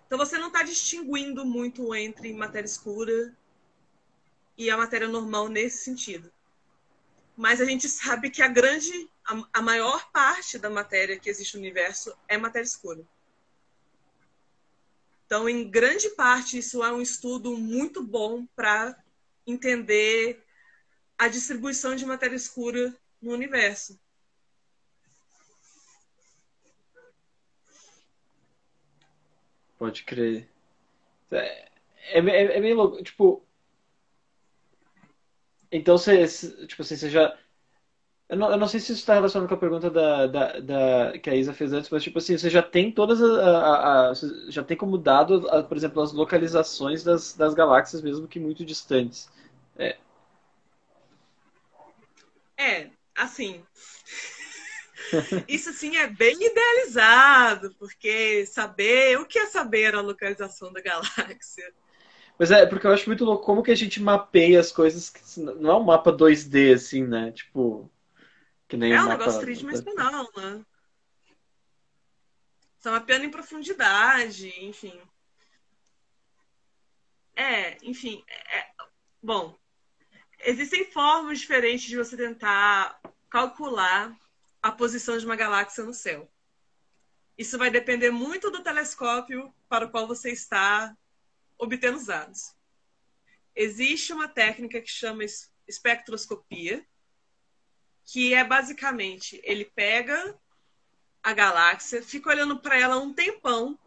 Então 0.08 0.18
você 0.18 0.36
não 0.40 0.48
está 0.48 0.64
distinguindo 0.64 1.46
muito 1.46 1.94
entre 1.94 2.34
matéria 2.34 2.66
escura 2.66 3.32
e 4.58 4.72
a 4.72 4.78
matéria 4.78 5.08
normal 5.08 5.48
nesse 5.48 5.84
sentido. 5.84 6.34
Mas 7.38 7.62
a 7.62 7.66
gente 7.66 7.88
sabe 7.88 8.32
que 8.32 8.42
a 8.42 8.48
grande, 8.48 9.08
a, 9.24 9.44
a 9.54 9.62
maior 9.62 10.10
parte 10.12 10.58
da 10.58 10.72
matéria 10.72 11.20
que 11.20 11.30
existe 11.30 11.54
no 11.54 11.60
universo 11.60 12.18
é 12.28 12.36
matéria 12.36 12.66
escura. 12.66 13.06
Então, 15.30 15.48
em 15.48 15.70
grande 15.70 16.10
parte, 16.16 16.58
isso 16.58 16.84
é 16.84 16.92
um 16.92 17.00
estudo 17.00 17.56
muito 17.56 18.02
bom 18.04 18.48
para 18.56 18.98
entender 19.46 20.44
a 21.16 21.28
distribuição 21.28 21.96
de 21.96 22.04
matéria 22.04 22.36
escura 22.36 22.98
no 23.22 23.32
universo. 23.32 24.02
Pode 29.78 30.04
crer. 30.04 30.50
É, 31.30 31.70
é, 32.08 32.20
é, 32.20 32.58
é 32.58 32.60
meio 32.60 32.76
louco. 32.76 33.04
Tipo. 33.04 33.46
Então 35.72 35.96
você. 35.96 36.26
Tipo 36.66 36.82
assim, 36.82 36.98
você 36.98 37.08
já 37.08 37.38
eu 38.30 38.38
não, 38.38 38.52
eu 38.52 38.58
não 38.58 38.68
sei 38.68 38.80
se 38.80 38.92
isso 38.92 39.02
está 39.02 39.16
relacionado 39.16 39.50
com 39.50 39.56
a 39.56 39.58
pergunta 39.58 39.90
da, 39.90 40.28
da, 40.28 40.60
da, 40.60 41.18
que 41.18 41.32
a 41.32 41.36
Isa 41.36 41.52
fez 41.52 41.74
antes, 41.74 41.90
mas 41.90 42.04
tipo 42.04 42.20
assim, 42.20 42.38
você 42.38 42.48
já 42.48 42.62
tem 42.62 42.92
todas 42.92 43.20
as. 43.22 44.22
já 44.50 44.64
tem 44.64 44.78
como 44.78 45.00
dado, 45.00 45.50
a, 45.50 45.64
por 45.64 45.76
exemplo, 45.76 46.00
as 46.00 46.14
localizações 46.14 47.04
das, 47.04 47.34
das 47.34 47.56
galáxias, 47.56 48.04
mesmo 48.04 48.28
que 48.28 48.40
muito 48.40 48.64
distantes. 48.64 49.28
É, 49.76 49.98
é 52.56 52.90
assim. 53.16 53.64
Isso 55.48 55.74
sim 55.74 55.98
é 55.98 56.06
bem 56.06 56.38
idealizado, 56.40 57.74
porque 57.80 58.46
saber 58.46 59.18
o 59.18 59.26
que 59.26 59.40
é 59.40 59.48
saber 59.48 59.96
a 59.96 60.02
localização 60.02 60.72
da 60.72 60.82
galáxia. 60.82 61.74
Mas 62.38 62.52
é, 62.52 62.64
porque 62.68 62.86
eu 62.86 62.92
acho 62.92 63.10
muito 63.10 63.26
louco 63.26 63.44
como 63.44 63.64
que 63.64 63.72
a 63.72 63.76
gente 63.76 64.00
mapeia 64.00 64.60
as 64.60 64.72
coisas, 64.72 65.12
não 65.36 65.72
é 65.72 65.76
um 65.76 65.84
mapa 65.84 66.12
2D, 66.14 66.76
assim, 66.76 67.04
né? 67.04 67.32
Tipo, 67.32 67.90
que 68.70 68.78
nem 68.78 68.94
é 68.94 69.02
um 69.02 69.10
negócio 69.10 69.42
tridimensional, 69.42 70.30
né? 70.38 70.64
São 72.78 72.94
mapeando 72.94 73.26
em 73.26 73.32
profundidade, 73.32 74.48
enfim. 74.64 75.02
É, 77.36 77.78
enfim. 77.82 78.24
É, 78.28 78.72
bom, 79.22 79.58
existem 80.42 80.90
formas 80.92 81.40
diferentes 81.40 81.88
de 81.88 81.98
você 81.98 82.16
tentar 82.16 83.02
calcular 83.28 84.16
a 84.62 84.72
posição 84.72 85.18
de 85.18 85.26
uma 85.26 85.36
galáxia 85.36 85.84
no 85.84 85.94
céu. 85.94 86.32
Isso 87.36 87.58
vai 87.58 87.72
depender 87.72 88.12
muito 88.12 88.52
do 88.52 88.62
telescópio 88.62 89.52
para 89.68 89.86
o 89.86 89.90
qual 89.90 90.08
você 90.08 90.32
está 90.32 90.96
obtendo 91.58 91.98
os 91.98 92.06
dados. 92.06 92.54
Existe 93.56 94.14
uma 94.14 94.28
técnica 94.28 94.80
que 94.80 94.90
chama 94.90 95.24
espectroscopia, 95.68 96.86
que 98.12 98.34
é 98.34 98.44
basicamente 98.44 99.40
ele 99.44 99.66
pega 99.66 100.36
a 101.22 101.32
galáxia, 101.32 102.02
fica 102.02 102.30
olhando 102.30 102.60
para 102.60 102.76
ela 102.76 102.98
um 102.98 103.14
tempão, 103.14 103.78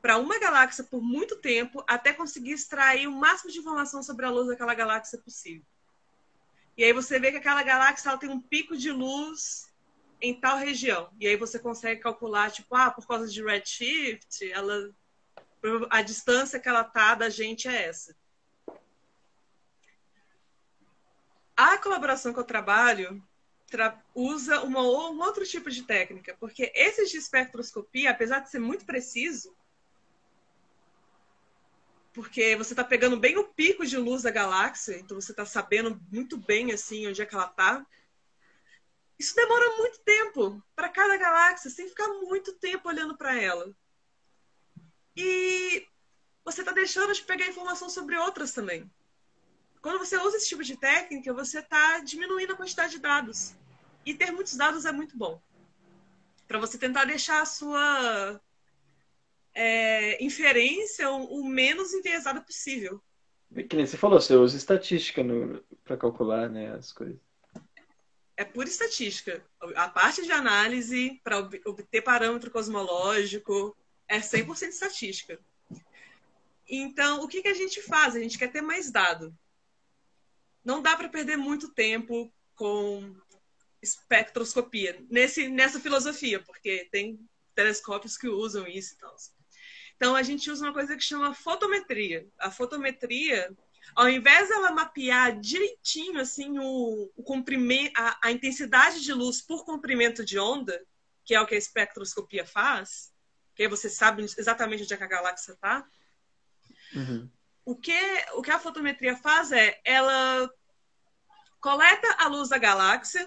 para 0.00 0.16
uma 0.16 0.38
galáxia 0.38 0.84
por 0.84 1.02
muito 1.02 1.36
tempo, 1.36 1.82
até 1.88 2.12
conseguir 2.12 2.52
extrair 2.52 3.08
o 3.08 3.12
máximo 3.12 3.50
de 3.50 3.58
informação 3.58 4.00
sobre 4.00 4.26
a 4.26 4.30
luz 4.30 4.46
daquela 4.46 4.74
galáxia 4.74 5.18
possível. 5.18 5.66
E 6.76 6.84
aí 6.84 6.92
você 6.92 7.18
vê 7.18 7.32
que 7.32 7.38
aquela 7.38 7.64
galáxia 7.64 8.10
ela 8.10 8.18
tem 8.18 8.30
um 8.30 8.40
pico 8.40 8.76
de 8.76 8.92
luz 8.92 9.68
em 10.20 10.38
tal 10.38 10.56
região. 10.56 11.10
E 11.18 11.26
aí 11.26 11.36
você 11.36 11.58
consegue 11.58 12.00
calcular, 12.00 12.52
tipo, 12.52 12.74
ah, 12.76 12.92
por 12.92 13.06
causa 13.06 13.28
de 13.28 13.42
redshift, 13.42 14.50
ela 14.52 14.94
a 15.90 16.02
distância 16.02 16.58
que 16.58 16.68
ela 16.68 16.82
tá 16.82 17.14
da 17.14 17.28
gente 17.28 17.68
é 17.68 17.88
essa. 17.88 18.16
A 21.56 21.78
colaboração 21.78 22.32
que 22.32 22.40
eu 22.40 22.44
trabalho, 22.44 23.22
usa 24.14 24.62
uma, 24.62 24.80
um 24.80 25.20
outro 25.20 25.44
tipo 25.46 25.70
de 25.70 25.82
técnica, 25.82 26.36
porque 26.38 26.72
esses 26.74 27.10
de 27.10 27.16
espectroscopia, 27.16 28.10
apesar 28.10 28.40
de 28.40 28.50
ser 28.50 28.58
muito 28.58 28.84
preciso, 28.84 29.54
porque 32.12 32.54
você 32.56 32.72
está 32.72 32.84
pegando 32.84 33.18
bem 33.18 33.38
o 33.38 33.44
pico 33.44 33.86
de 33.86 33.96
luz 33.96 34.22
da 34.22 34.30
galáxia, 34.30 34.98
então 34.98 35.18
você 35.20 35.32
está 35.32 35.46
sabendo 35.46 36.00
muito 36.12 36.36
bem 36.36 36.72
assim 36.72 37.06
onde 37.06 37.22
é 37.22 37.26
que 37.26 37.34
ela 37.34 37.46
está. 37.46 37.86
Isso 39.18 39.34
demora 39.34 39.76
muito 39.76 40.00
tempo 40.00 40.62
para 40.74 40.88
cada 40.88 41.16
galáxia, 41.16 41.70
sem 41.70 41.88
ficar 41.88 42.08
muito 42.08 42.52
tempo 42.54 42.88
olhando 42.88 43.16
para 43.16 43.40
ela. 43.40 43.74
E 45.16 45.86
você 46.44 46.60
está 46.60 46.72
deixando 46.72 47.12
de 47.12 47.22
pegar 47.22 47.46
informação 47.46 47.88
sobre 47.88 48.16
outras 48.16 48.52
também. 48.52 48.90
Quando 49.80 49.98
você 49.98 50.16
usa 50.16 50.36
esse 50.36 50.48
tipo 50.48 50.62
de 50.62 50.76
técnica, 50.76 51.32
você 51.32 51.58
está 51.58 51.98
diminuindo 52.00 52.52
a 52.52 52.56
quantidade 52.56 52.92
de 52.92 52.98
dados. 52.98 53.54
E 54.04 54.14
ter 54.14 54.30
muitos 54.30 54.56
dados 54.56 54.84
é 54.84 54.92
muito 54.92 55.16
bom. 55.16 55.40
Para 56.48 56.58
você 56.58 56.76
tentar 56.76 57.04
deixar 57.04 57.42
a 57.42 57.46
sua 57.46 58.40
é, 59.54 60.22
inferência 60.22 61.10
o, 61.10 61.40
o, 61.40 61.44
menos 61.44 61.92
enviesada 61.92 62.40
possível. 62.40 63.02
Que 63.68 63.76
nem 63.76 63.86
você 63.86 63.96
falou, 63.96 64.20
você 64.20 64.34
usa 64.34 64.56
estatística 64.56 65.22
para 65.84 65.96
calcular 65.96 66.48
né, 66.48 66.74
as 66.74 66.92
coisas. 66.92 67.18
É 68.36 68.44
pura 68.44 68.68
estatística. 68.68 69.44
A 69.76 69.88
parte 69.88 70.22
de 70.22 70.32
análise 70.32 71.20
para 71.22 71.38
obter 71.38 72.02
parâmetro 72.02 72.50
cosmológico 72.50 73.76
é 74.08 74.18
100% 74.18 74.68
estatística. 74.68 75.38
Então, 76.68 77.22
o 77.22 77.28
que, 77.28 77.42
que 77.42 77.48
a 77.48 77.54
gente 77.54 77.82
faz? 77.82 78.16
A 78.16 78.18
gente 78.18 78.38
quer 78.38 78.50
ter 78.50 78.62
mais 78.62 78.90
dado. 78.90 79.36
Não 80.64 80.80
dá 80.80 80.96
para 80.96 81.08
perder 81.08 81.36
muito 81.36 81.68
tempo 81.68 82.32
com 82.54 83.14
espectroscopia 83.82 85.04
nesse, 85.10 85.48
nessa 85.48 85.80
filosofia, 85.80 86.40
porque 86.40 86.88
tem 86.90 87.18
telescópios 87.54 88.16
que 88.16 88.28
usam 88.28 88.66
isso 88.66 88.94
e 88.94 88.98
tal. 88.98 89.16
Então 89.96 90.16
a 90.16 90.22
gente 90.22 90.50
usa 90.50 90.64
uma 90.64 90.72
coisa 90.72 90.96
que 90.96 91.02
chama 91.02 91.34
fotometria. 91.34 92.26
A 92.38 92.50
fotometria, 92.50 93.54
ao 93.94 94.08
invés 94.08 94.48
dela 94.48 94.70
mapear 94.70 95.38
direitinho 95.38 96.20
assim 96.20 96.58
o, 96.58 97.10
o 97.16 97.22
comprimento, 97.22 97.92
a, 97.96 98.18
a 98.22 98.30
intensidade 98.30 99.00
de 99.00 99.12
luz 99.12 99.42
por 99.42 99.64
comprimento 99.64 100.24
de 100.24 100.38
onda, 100.38 100.80
que 101.24 101.34
é 101.34 101.40
o 101.40 101.46
que 101.46 101.54
a 101.54 101.58
espectroscopia 101.58 102.46
faz, 102.46 103.12
porque 103.48 103.68
você 103.68 103.88
sabe 103.88 104.22
exatamente 104.22 104.82
onde 104.82 104.94
é 104.94 104.96
que 104.96 105.04
a 105.04 105.08
galáxia 105.08 105.52
está. 105.52 105.86
Uhum. 106.94 107.30
O, 107.64 107.76
que, 107.76 108.00
o 108.34 108.42
que 108.42 108.50
a 108.50 108.58
fotometria 108.58 109.16
faz 109.16 109.52
é, 109.52 109.80
ela 109.84 110.50
coleta 111.60 112.16
a 112.18 112.26
luz 112.26 112.48
da 112.48 112.58
galáxia, 112.58 113.24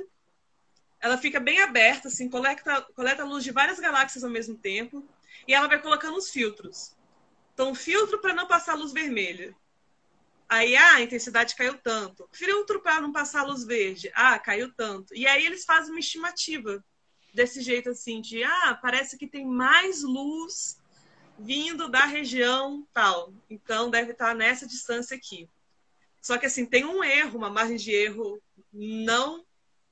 ela 1.02 1.18
fica 1.18 1.40
bem 1.40 1.62
aberta, 1.62 2.08
assim, 2.08 2.30
coleta, 2.30 2.82
coleta 2.96 3.24
luz 3.24 3.44
de 3.44 3.52
várias 3.52 3.80
galáxias 3.80 4.24
ao 4.24 4.30
mesmo 4.30 4.58
tempo, 4.58 5.08
e 5.48 5.54
ela 5.54 5.68
vai 5.68 5.82
colocando 5.82 6.18
os 6.18 6.30
filtros. 6.30 6.96
Então, 7.54 7.76
filtro 7.76 8.20
para 8.20 8.34
não 8.34 8.48
passar 8.48 8.76
luz 8.76 8.92
vermelha. 8.92 9.56
Aí, 10.48 10.76
ah, 10.76 10.96
a 10.96 11.02
intensidade 11.02 11.56
caiu 11.56 11.78
tanto. 11.78 12.28
Filtro 12.32 12.82
para 12.82 13.02
não 13.02 13.12
passar 13.12 13.44
luz 13.44 13.64
verde. 13.64 14.12
Ah, 14.14 14.38
caiu 14.38 14.74
tanto. 14.76 15.16
E 15.16 15.26
aí 15.26 15.46
eles 15.46 15.66
fazem 15.66 15.92
uma 15.92 16.00
estimativa 16.00 16.84
desse 17.34 17.62
jeito 17.62 17.90
assim, 17.90 18.22
de 18.22 18.44
ah, 18.44 18.78
parece 18.82 19.18
que 19.18 19.28
tem 19.28 19.46
mais 19.46 20.04
luz 20.04 20.80
vindo 21.38 21.90
da 21.90 22.06
região 22.06 22.88
tal. 22.94 23.34
Então 23.50 23.90
deve 23.90 24.12
estar 24.12 24.36
nessa 24.36 24.68
distância 24.68 25.18
aqui. 25.18 25.50
Só 26.22 26.38
que 26.38 26.46
assim, 26.46 26.66
tem 26.66 26.86
um 26.86 27.04
erro, 27.04 27.38
uma 27.38 27.50
margem 27.50 27.78
de 27.78 27.92
erro 27.92 28.42
não 28.72 29.46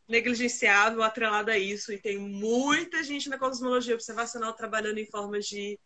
negligenciável 0.07 1.01
atrelada 1.01 1.53
a 1.53 1.57
isso, 1.57 1.91
e 1.91 1.97
tem 1.97 2.17
muita 2.17 3.03
gente 3.03 3.29
na 3.29 3.37
cosmologia 3.37 3.93
observacional 3.93 4.53
trabalhando 4.53 4.97
em 4.97 5.05
formas 5.05 5.45
de 5.45 5.79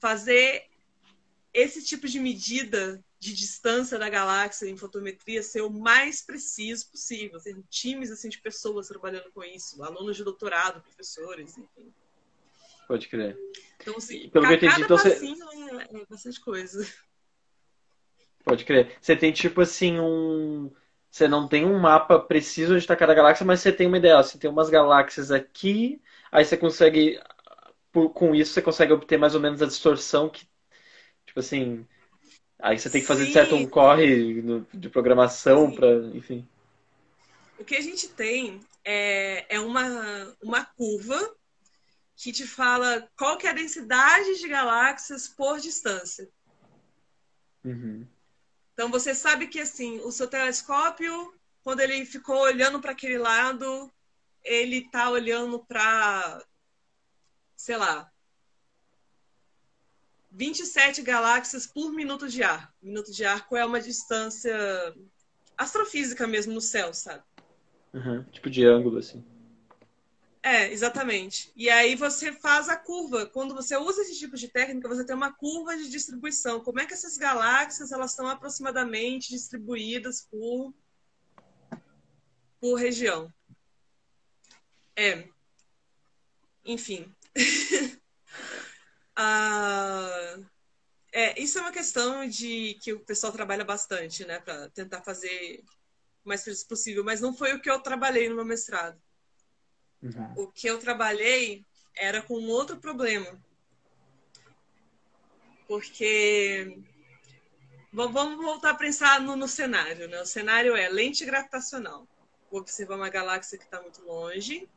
fazer 0.00 0.64
esse 1.52 1.84
tipo 1.84 2.08
de 2.08 2.18
medida 2.18 3.02
de 3.18 3.32
distância 3.32 3.98
da 3.98 4.08
galáxia 4.10 4.68
em 4.68 4.76
fotometria 4.76 5.42
ser 5.42 5.62
o 5.62 5.70
mais 5.70 6.20
preciso 6.20 6.90
possível. 6.90 7.40
Tem 7.40 7.62
times 7.70 8.10
assim 8.10 8.28
de 8.28 8.40
pessoas 8.40 8.88
trabalhando 8.88 9.30
com 9.32 9.42
isso, 9.42 9.82
alunos 9.82 10.16
de 10.16 10.24
doutorado, 10.24 10.82
professores, 10.82 11.56
enfim. 11.56 11.92
Pode 12.86 13.08
crer. 13.08 13.36
Então, 13.80 13.96
assim, 13.96 14.28
Pelo 14.28 14.46
que 14.46 14.52
eu 14.52 14.56
entendi, 14.56 14.82
então 14.82 14.98
você... 14.98 15.08
é, 15.14 16.00
é 16.00 16.06
bastante 16.06 16.40
coisa. 16.40 16.86
Pode 18.44 18.64
crer. 18.64 18.98
Você 19.00 19.16
tem 19.16 19.32
tipo 19.32 19.60
assim 19.62 19.98
um. 19.98 20.70
Você 21.14 21.28
não 21.28 21.46
tem 21.46 21.64
um 21.64 21.78
mapa 21.78 22.18
preciso 22.18 22.72
onde 22.72 22.82
está 22.82 22.96
cada 22.96 23.14
galáxia, 23.14 23.46
mas 23.46 23.60
você 23.60 23.70
tem 23.70 23.86
uma 23.86 23.98
ideia. 23.98 24.20
Você 24.20 24.36
tem 24.36 24.50
umas 24.50 24.68
galáxias 24.68 25.30
aqui, 25.30 26.02
aí 26.32 26.44
você 26.44 26.56
consegue. 26.56 27.20
Por, 27.92 28.10
com 28.10 28.34
isso 28.34 28.52
você 28.52 28.60
consegue 28.60 28.92
obter 28.92 29.16
mais 29.16 29.32
ou 29.32 29.40
menos 29.40 29.62
a 29.62 29.66
distorção 29.66 30.28
que 30.28 30.44
Tipo 31.24 31.38
assim, 31.38 31.86
aí 32.58 32.76
você 32.76 32.90
tem 32.90 33.00
que 33.00 33.06
fazer 33.06 33.26
de 33.26 33.32
certo 33.32 33.54
um 33.54 33.64
corre 33.64 34.42
no, 34.42 34.66
de 34.74 34.88
programação 34.88 35.72
para, 35.72 35.94
enfim. 36.16 36.44
O 37.60 37.64
que 37.64 37.76
a 37.76 37.80
gente 37.80 38.08
tem 38.08 38.58
é, 38.84 39.54
é 39.54 39.60
uma, 39.60 40.36
uma 40.42 40.64
curva 40.64 41.32
que 42.16 42.32
te 42.32 42.44
fala 42.44 43.08
qual 43.16 43.38
que 43.38 43.46
é 43.46 43.50
a 43.50 43.54
densidade 43.54 44.40
de 44.40 44.48
galáxias 44.48 45.28
por 45.28 45.60
distância. 45.60 46.28
Uhum. 47.64 48.04
Então 48.74 48.90
você 48.90 49.14
sabe 49.14 49.46
que 49.46 49.60
assim, 49.60 50.00
o 50.00 50.10
seu 50.10 50.26
telescópio, 50.26 51.32
quando 51.62 51.80
ele 51.80 52.04
ficou 52.04 52.36
olhando 52.40 52.80
para 52.80 52.92
aquele 52.92 53.16
lado, 53.16 53.90
ele 54.42 54.78
está 54.78 55.08
olhando 55.10 55.64
para, 55.64 56.44
sei 57.56 57.76
lá, 57.76 58.10
27 60.32 61.02
galáxias 61.02 61.66
por 61.66 61.92
minuto 61.92 62.28
de 62.28 62.42
ar. 62.42 62.74
Minuto 62.82 63.12
de 63.12 63.24
arco 63.24 63.56
é 63.56 63.64
uma 63.64 63.80
distância 63.80 64.52
astrofísica 65.56 66.26
mesmo 66.26 66.52
no 66.52 66.60
céu, 66.60 66.92
sabe? 66.92 67.22
Uhum, 67.92 68.24
tipo 68.24 68.50
de 68.50 68.66
ângulo, 68.66 68.98
assim. 68.98 69.24
É, 70.44 70.70
exatamente. 70.70 71.50
E 71.56 71.70
aí 71.70 71.96
você 71.96 72.30
faz 72.30 72.68
a 72.68 72.76
curva. 72.76 73.24
Quando 73.24 73.54
você 73.54 73.78
usa 73.78 74.02
esse 74.02 74.18
tipo 74.18 74.36
de 74.36 74.46
técnica, 74.46 74.86
você 74.86 75.02
tem 75.02 75.16
uma 75.16 75.32
curva 75.32 75.74
de 75.74 75.88
distribuição. 75.88 76.60
Como 76.60 76.78
é 76.78 76.86
que 76.86 76.92
essas 76.92 77.16
galáxias 77.16 77.90
elas 77.90 78.10
estão 78.10 78.28
aproximadamente 78.28 79.30
distribuídas 79.30 80.28
por, 80.30 80.74
por 82.60 82.74
região? 82.74 83.32
É. 84.94 85.26
Enfim. 86.64 87.10
Ah, 89.16 90.36
é, 91.12 91.40
isso 91.40 91.56
é 91.58 91.60
uma 91.60 91.70
questão 91.70 92.26
de 92.28 92.76
que 92.82 92.92
o 92.92 92.98
pessoal 93.04 93.32
trabalha 93.32 93.64
bastante, 93.64 94.24
né, 94.24 94.40
para 94.40 94.68
tentar 94.70 95.02
fazer 95.02 95.62
o 96.24 96.28
mais 96.28 96.42
preciso 96.42 96.66
possível, 96.66 97.04
mas 97.04 97.20
não 97.20 97.32
foi 97.32 97.54
o 97.54 97.60
que 97.62 97.70
eu 97.70 97.78
trabalhei 97.78 98.28
no 98.28 98.34
meu 98.34 98.44
mestrado. 98.44 99.00
Uhum. 100.04 100.34
O 100.36 100.46
que 100.48 100.66
eu 100.66 100.78
trabalhei 100.78 101.64
era 101.96 102.20
com 102.20 102.34
outro 102.48 102.76
problema. 102.76 103.42
Porque 105.66 106.78
vamos 107.90 108.36
voltar 108.44 108.70
a 108.70 108.74
pensar 108.74 109.20
no, 109.20 109.34
no, 109.34 109.48
cenário, 109.48 110.06
né? 110.08 110.20
O 110.20 110.26
cenário 110.26 110.76
é 110.76 110.88
lente 110.88 111.24
gravitacional. 111.24 112.06
Vou 112.50 112.60
observar 112.60 112.96
uma 112.96 113.08
galáxia 113.08 113.56
que 113.56 113.64
está 113.64 113.80
muito 113.80 114.04
longe, 114.04 114.68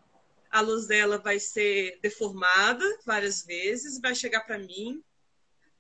a 0.50 0.62
luz 0.62 0.88
dela 0.88 1.18
vai 1.18 1.40
ser 1.40 2.00
deformada 2.02 2.86
várias 3.06 3.44
vezes, 3.44 4.00
vai 4.00 4.16
chegar 4.16 4.42
para 4.42 4.58
mim 4.58 5.04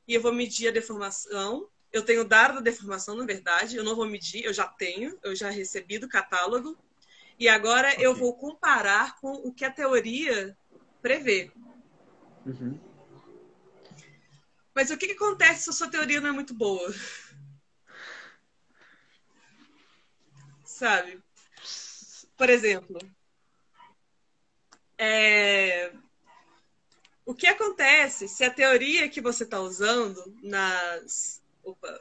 e 0.07 0.13
eu 0.13 0.21
vou 0.21 0.33
medir 0.33 0.67
a 0.67 0.71
deformação. 0.71 1.69
Eu 1.91 2.03
tenho 2.03 2.25
dado 2.25 2.55
da 2.55 2.61
deformação, 2.61 3.15
na 3.15 3.25
verdade, 3.25 3.77
eu 3.77 3.83
não 3.83 3.95
vou 3.95 4.05
medir, 4.05 4.43
eu 4.43 4.53
já 4.53 4.67
tenho, 4.67 5.17
eu 5.23 5.33
já 5.35 5.49
recebi 5.49 5.97
do 5.97 6.07
catálogo. 6.07 6.77
E 7.39 7.47
agora 7.47 7.91
okay. 7.91 8.05
eu 8.05 8.15
vou 8.15 8.35
comparar 8.35 9.15
com 9.19 9.31
o 9.31 9.53
que 9.53 9.63
a 9.63 9.71
teoria 9.71 10.57
prevê. 11.01 11.51
Uhum. 12.45 12.79
Mas 14.73 14.89
o 14.91 14.97
que, 14.97 15.07
que 15.07 15.13
acontece 15.13 15.63
se 15.63 15.69
a 15.69 15.73
sua 15.73 15.89
teoria 15.89 16.21
não 16.21 16.29
é 16.29 16.33
muito 16.33 16.53
boa? 16.53 16.93
Sabe? 20.63 21.21
Por 22.35 22.49
exemplo, 22.49 22.99
é... 24.97 25.91
O 27.25 27.35
que 27.35 27.47
acontece 27.47 28.27
se 28.27 28.43
a 28.43 28.53
teoria 28.53 29.09
que 29.09 29.19
você 29.19 29.43
está 29.43 29.59
usando 29.59 30.33
nas, 30.41 31.41
Opa. 31.63 31.99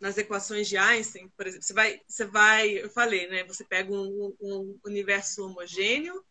Nas 0.00 0.16
equações 0.16 0.68
de 0.68 0.76
Einstein, 0.76 1.28
por 1.36 1.46
exemplo, 1.46 1.66
você 1.66 1.72
vai, 1.72 2.00
você 2.06 2.24
vai, 2.24 2.70
eu 2.70 2.90
falei, 2.90 3.28
né? 3.28 3.44
Você 3.44 3.64
pega 3.64 3.92
um, 3.92 4.36
um 4.40 4.78
universo 4.84 5.44
homogêneo 5.44 6.24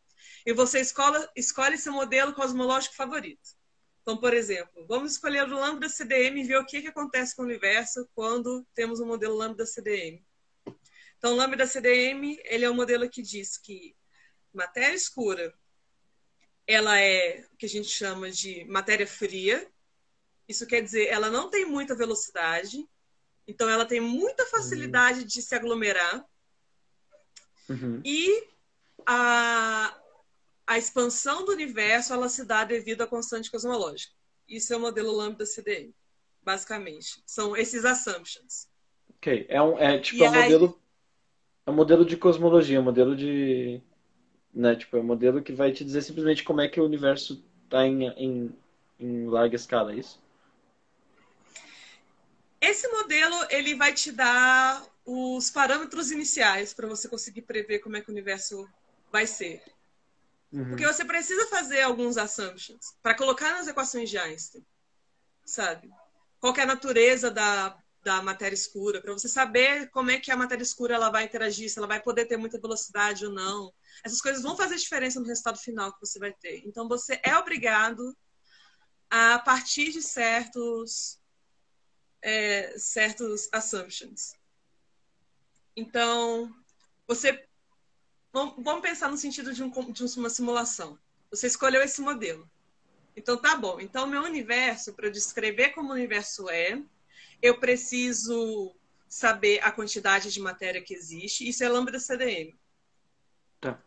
e 0.46 0.54
você 0.54 0.80
escolhe, 0.80 1.28
escolhe 1.36 1.78
seu 1.78 1.92
modelo 1.92 2.34
cosmológico 2.34 2.96
favorito. 2.96 3.58
Então, 4.02 4.18
por 4.18 4.34
exemplo, 4.34 4.86
vamos 4.88 5.14
escolher 5.14 5.44
o 5.44 5.60
lambda 5.60 5.90
CDM 5.90 6.40
e 6.40 6.44
ver 6.46 6.58
o 6.58 6.66
que, 6.66 6.82
que 6.82 6.88
acontece 6.88 7.36
com 7.36 7.42
o 7.42 7.46
universo 7.46 8.08
quando 8.16 8.66
temos 8.74 9.02
um 9.02 9.06
modelo 9.06 9.36
lambda 9.36 9.66
CDM. 9.66 10.24
Então, 11.18 11.34
o 11.34 11.36
lambda 11.36 11.68
CDM 11.68 12.40
ele 12.46 12.64
é 12.64 12.72
um 12.72 12.76
modelo 12.76 13.10
que 13.10 13.22
diz 13.22 13.58
que 13.58 13.96
matéria 14.54 14.96
escura 14.96 15.54
ela 16.68 17.00
é 17.00 17.46
o 17.54 17.56
que 17.56 17.66
a 17.66 17.70
gente 17.70 17.88
chama 17.88 18.30
de 18.30 18.66
matéria 18.66 19.08
fria. 19.08 19.66
Isso 20.48 20.68
quer 20.68 20.82
dizer, 20.82 21.08
ela 21.08 21.32
não 21.32 21.50
tem 21.50 21.66
muita 21.66 21.96
velocidade, 21.96 22.86
então 23.48 23.70
ela 23.70 23.86
tem 23.86 24.00
muita 24.00 24.46
facilidade 24.46 25.22
uhum. 25.22 25.26
de 25.26 25.42
se 25.42 25.56
aglomerar. 25.56 26.26
Uhum. 27.70 28.02
E 28.04 28.48
a, 29.06 29.98
a 30.66 30.78
expansão 30.78 31.46
do 31.46 31.52
universo 31.52 32.14
ela 32.14 32.30
se 32.30 32.46
dá 32.46 32.64
devido 32.64 33.02
à 33.02 33.08
constante 33.08 33.50
cosmológica. 33.50 34.14
Isso 34.48 34.74
é 34.74 34.78
o 34.78 34.80
modelo 34.80 35.12
lambda 35.12 35.46
CDM, 35.46 35.94
basicamente. 36.44 37.22
São 37.26 37.56
esses 37.56 37.84
assumptions. 37.86 38.68
Ok. 39.18 39.46
É, 39.50 39.62
um, 39.62 39.78
é 39.78 40.00
tipo 40.00 40.24
um 40.24 40.34
aí... 40.34 40.44
modelo. 40.44 40.82
É 41.66 41.72
um 41.72 41.76
modelo 41.76 42.06
de 42.06 42.16
cosmologia, 42.16 42.80
um 42.80 42.84
modelo 42.84 43.16
de 43.16 43.82
né? 44.58 44.76
Tipo, 44.76 44.98
é 44.98 45.00
um 45.00 45.04
modelo 45.04 45.42
que 45.42 45.54
vai 45.54 45.72
te 45.72 45.86
dizer 45.86 46.02
simplesmente 46.02 46.44
como 46.44 46.62
é 46.62 46.68
que 46.68 46.80
o 46.82 46.86
universo 46.86 47.44
está 47.64 47.86
em, 47.86 48.08
em, 48.10 48.52
em 49.00 49.28
larga 49.28 49.56
escala, 49.56 49.94
é 49.94 49.98
isso? 49.98 50.20
Esse 52.60 52.88
modelo 52.88 53.36
ele 53.50 53.76
vai 53.76 53.94
te 53.94 54.12
dar 54.12 54.84
os 55.06 55.50
parâmetros 55.50 56.12
iniciais 56.12 56.74
para 56.74 56.88
você 56.88 57.08
conseguir 57.08 57.44
prever 57.44 57.80
como 57.80 57.96
é 57.96 58.02
que 58.02 58.10
o 58.10 58.12
universo 58.12 58.68
vai 59.12 59.26
ser. 59.28 59.64
Uhum. 60.52 60.70
Porque 60.70 60.86
você 60.86 61.06
precisa 61.06 61.48
fazer 61.48 61.82
alguns 61.82 62.18
assumptions 62.18 62.96
para 63.02 63.16
colocar 63.16 63.52
nas 63.52 63.68
equações 63.68 64.10
de 64.10 64.18
Einstein, 64.18 64.66
sabe? 65.46 65.90
Qual 66.40 66.56
é 66.56 66.62
a 66.62 66.66
natureza 66.68 67.30
da, 67.30 67.78
da 68.04 68.22
matéria 68.22 68.56
escura, 68.56 69.02
para 69.02 69.12
você 69.12 69.28
saber 69.28 69.90
como 69.90 70.10
é 70.12 70.20
que 70.20 70.32
a 70.32 70.38
matéria 70.38 70.64
escura 70.64 70.96
ela 70.96 71.10
vai 71.10 71.26
interagir, 71.26 71.70
se 71.70 71.78
ela 71.78 71.88
vai 71.88 72.02
poder 72.02 72.26
ter 72.26 72.38
muita 72.38 72.60
velocidade 72.60 73.26
ou 73.26 73.34
não. 73.34 73.74
Essas 74.04 74.22
coisas 74.22 74.44
vão 74.44 74.56
fazer 74.56 74.78
diferença 74.78 75.20
no 75.20 75.26
resultado 75.26 75.60
final 75.60 75.94
que 75.94 76.00
você 76.00 76.18
vai 76.18 76.32
ter. 76.34 76.62
Então 76.66 76.88
você 76.88 77.20
é 77.24 77.36
obrigado 77.38 78.16
a 79.10 79.40
partir 79.40 79.92
de 79.92 80.02
certos 80.02 81.20
é, 82.22 82.78
certos 82.78 83.50
assumptions. 83.52 84.34
Então 85.76 86.54
você 87.08 87.48
vamos 88.32 88.82
pensar 88.82 89.10
no 89.10 89.18
sentido 89.18 89.54
de, 89.54 89.64
um, 89.64 89.70
de 89.92 90.04
uma 90.18 90.30
simulação. 90.30 90.98
Você 91.32 91.48
escolheu 91.48 91.82
esse 91.82 92.02
modelo. 92.02 92.50
Então 93.16 93.38
tá 93.38 93.56
bom. 93.56 93.80
Então 93.80 94.08
meu 94.08 94.24
universo, 94.24 94.94
para 94.94 95.10
descrever 95.10 95.70
como 95.70 95.90
o 95.90 95.94
universo 95.94 96.50
é, 96.50 96.82
eu 97.42 97.60
preciso 97.60 98.76
saber 99.08 99.60
a 99.64 99.72
quantidade 99.72 100.32
de 100.32 100.40
matéria 100.40 100.82
que 100.82 100.94
existe. 100.94 101.48
Isso 101.48 101.64
é 101.64 101.70
lambda 101.70 102.00
CDM. 102.00 102.54
Tá. 103.60 103.82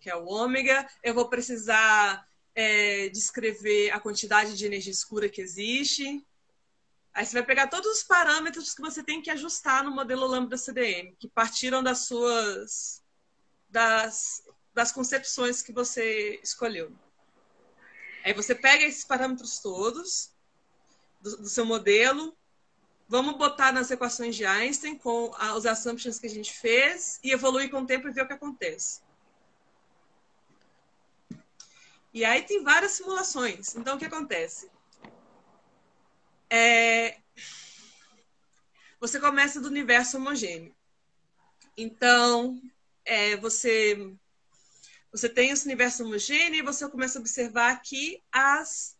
Que 0.00 0.08
é 0.08 0.16
o 0.16 0.26
ômega. 0.26 0.88
Eu 1.02 1.14
vou 1.14 1.28
precisar 1.28 2.26
é, 2.54 3.08
descrever 3.08 3.90
a 3.90 4.00
quantidade 4.00 4.56
de 4.56 4.66
energia 4.66 4.92
escura 4.92 5.28
que 5.28 5.40
existe. 5.40 6.24
Aí 7.12 7.26
você 7.26 7.34
vai 7.34 7.42
pegar 7.44 7.66
todos 7.66 7.98
os 7.98 8.02
parâmetros 8.04 8.74
que 8.74 8.80
você 8.80 9.02
tem 9.02 9.20
que 9.20 9.30
ajustar 9.30 9.82
no 9.82 9.90
modelo 9.90 10.26
lambda 10.26 10.56
CDM, 10.56 11.14
que 11.18 11.28
partiram 11.28 11.82
das 11.82 12.06
suas 12.06 13.02
das, 13.68 14.42
das 14.74 14.92
concepções 14.92 15.62
que 15.62 15.72
você 15.72 16.40
escolheu. 16.42 16.92
Aí 18.24 18.32
você 18.32 18.54
pega 18.54 18.84
esses 18.84 19.04
parâmetros 19.04 19.58
todos 19.60 20.32
do, 21.20 21.38
do 21.38 21.48
seu 21.48 21.64
modelo, 21.64 22.36
vamos 23.08 23.36
botar 23.36 23.72
nas 23.72 23.90
equações 23.90 24.36
de 24.36 24.44
Einstein 24.44 24.96
com 24.96 25.32
a, 25.36 25.54
os 25.54 25.66
assumptions 25.66 26.18
que 26.18 26.26
a 26.26 26.30
gente 26.30 26.52
fez 26.52 27.18
e 27.24 27.32
evoluir 27.32 27.70
com 27.70 27.82
o 27.82 27.86
tempo 27.86 28.08
e 28.08 28.12
ver 28.12 28.22
o 28.22 28.26
que 28.26 28.34
acontece. 28.34 29.00
E 32.12 32.24
aí 32.24 32.42
tem 32.42 32.62
várias 32.62 32.92
simulações. 32.92 33.74
Então, 33.76 33.96
o 33.96 33.98
que 33.98 34.04
acontece? 34.04 34.68
É... 36.50 37.16
Você 38.98 39.18
começa 39.18 39.60
do 39.60 39.68
universo 39.68 40.18
homogêneo. 40.18 40.74
Então, 41.76 42.60
é, 43.04 43.36
você 43.36 44.14
você 45.12 45.28
tem 45.28 45.50
esse 45.50 45.64
universo 45.64 46.04
homogêneo 46.04 46.58
e 46.58 46.62
você 46.62 46.88
começa 46.88 47.18
a 47.18 47.20
observar 47.20 47.72
aqui 47.72 48.22
as, 48.30 48.96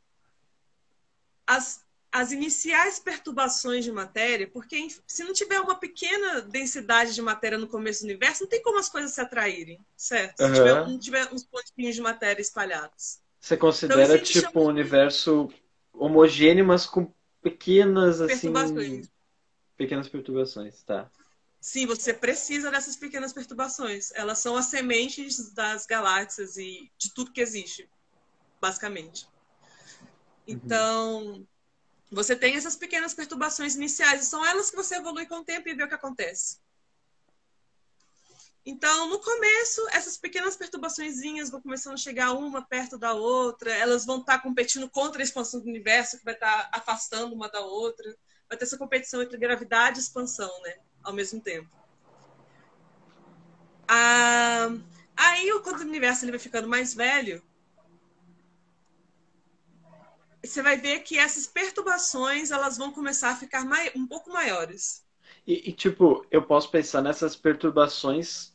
as, 1.47 1.85
as 2.11 2.33
iniciais 2.33 2.99
perturbações 2.99 3.85
de 3.85 3.93
matéria, 3.93 4.49
porque 4.49 4.89
se 5.07 5.23
não 5.23 5.33
tiver 5.33 5.61
uma 5.61 5.77
pequena 5.77 6.41
densidade 6.41 7.15
de 7.15 7.23
matéria 7.23 7.57
no 7.57 7.69
começo 7.69 8.01
do 8.01 8.07
universo, 8.07 8.43
não 8.43 8.51
tem 8.51 8.63
como 8.63 8.79
as 8.79 8.89
coisas 8.89 9.13
se 9.13 9.21
atraírem, 9.21 9.79
certo? 9.97 10.45
Se 10.45 10.53
tiver, 10.53 10.75
não 10.75 10.99
tiver 10.99 11.33
uns 11.33 11.45
pontinhos 11.45 11.95
de 11.95 12.01
matéria 12.01 12.43
espalhados. 12.43 13.21
Você 13.41 13.57
considera 13.57 14.15
então, 14.15 14.25
tipo 14.25 14.51
chama... 14.51 14.61
um 14.61 14.69
universo 14.69 15.49
homogêneo, 15.93 16.65
mas 16.67 16.87
com 16.87 17.13
pequenas 17.43 18.21
assim, 18.21 18.53
perturbações. 18.53 19.09
pequenas 19.77 20.09
perturbações, 20.09 20.83
tá? 20.83 21.11
Sim, 21.61 21.87
você 21.87 22.15
precisa 22.15 22.71
dessas 22.71 22.97
pequenas 22.97 23.33
perturbações. 23.33 24.11
Elas 24.15 24.39
são 24.39 24.57
as 24.57 24.67
sementes 24.67 25.53
das 25.53 25.85
galáxias 25.85 26.57
e 26.57 26.91
de 26.97 27.13
tudo 27.13 27.33
que 27.33 27.41
existe, 27.41 27.89
basicamente. 28.61 29.29
Então, 30.47 31.27
uhum. 31.27 31.47
você 32.11 32.35
tem 32.35 32.57
essas 32.57 32.77
pequenas 32.77 33.13
perturbações 33.13 33.77
iniciais, 33.77 34.23
e 34.23 34.27
são 34.27 34.45
elas 34.45 34.71
que 34.71 34.77
você 34.77 34.97
evolui 34.97 35.27
com 35.27 35.37
o 35.37 35.45
tempo 35.45 35.69
e 35.69 35.75
vê 35.75 35.85
o 35.85 35.89
que 35.89 35.95
acontece. 35.95 36.59
Então, 38.65 39.09
no 39.09 39.19
começo, 39.19 39.87
essas 39.91 40.19
pequenas 40.19 40.57
perturbações 40.57 41.17
vão 41.51 41.63
começando 41.63 41.95
a 41.95 41.97
chegar 41.97 42.33
uma 42.33 42.63
perto 42.63 42.99
da 42.99 43.15
outra, 43.15 43.73
elas 43.75 44.05
vão 44.05 44.21
estar 44.21 44.41
competindo 44.41 44.89
contra 44.91 45.23
a 45.23 45.25
expansão 45.25 45.61
do 45.61 45.69
universo, 45.69 46.19
que 46.19 46.25
vai 46.25 46.35
estar 46.35 46.69
afastando 46.73 47.35
uma 47.35 47.49
da 47.49 47.61
outra. 47.61 48.15
Vai 48.49 48.59
ter 48.59 48.65
essa 48.65 48.77
competição 48.77 49.23
entre 49.23 49.39
gravidade 49.39 49.99
e 49.99 50.03
expansão, 50.03 50.51
né? 50.63 50.77
ao 51.03 51.13
mesmo 51.13 51.41
tempo. 51.41 51.69
Ah, 53.89 54.69
aí, 55.17 55.51
quando 55.63 55.81
o 55.81 55.85
universo 55.85 56.25
ele 56.25 56.33
vai 56.33 56.41
ficando 56.41 56.69
mais 56.69 56.95
velho, 56.95 57.43
você 60.45 60.63
vai 60.63 60.77
ver 60.77 61.01
que 61.01 61.19
essas 61.19 61.47
perturbações 61.47 62.51
elas 62.51 62.77
vão 62.79 62.93
começar 62.93 63.31
a 63.31 63.37
ficar 63.37 63.65
um 63.95 64.07
pouco 64.07 64.31
maiores. 64.31 65.05
E, 65.51 65.71
e, 65.71 65.73
tipo, 65.73 66.25
eu 66.31 66.43
posso 66.43 66.71
pensar 66.71 67.03
nessas 67.03 67.35
perturbações 67.35 68.55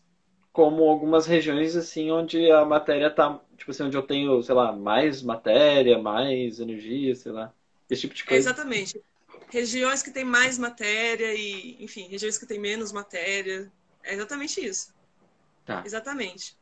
como 0.54 0.90
algumas 0.90 1.26
regiões 1.26 1.76
assim 1.76 2.10
onde 2.10 2.50
a 2.50 2.64
matéria 2.64 3.10
tá, 3.10 3.38
tipo 3.58 3.72
assim, 3.72 3.84
onde 3.84 3.98
eu 3.98 4.02
tenho, 4.02 4.42
sei 4.42 4.56
lá, 4.56 4.72
mais 4.72 5.22
matéria, 5.22 6.00
mais 6.00 6.62
energia, 6.62 7.14
sei 7.14 7.34
lá, 7.34 7.54
esse 7.90 8.00
tipo 8.04 8.14
de 8.14 8.24
coisa. 8.24 8.50
exatamente 8.50 9.04
regiões 9.50 10.02
que 10.02 10.10
têm 10.10 10.24
mais 10.24 10.58
matéria 10.58 11.34
e, 11.34 11.84
enfim, 11.84 12.08
regiões 12.08 12.38
que 12.38 12.46
têm 12.46 12.60
menos 12.60 12.94
matéria. 12.94 13.70
É 14.02 14.14
exatamente 14.14 14.66
isso. 14.66 14.94
Tá. 15.66 15.84
Exatamente. 15.86 16.58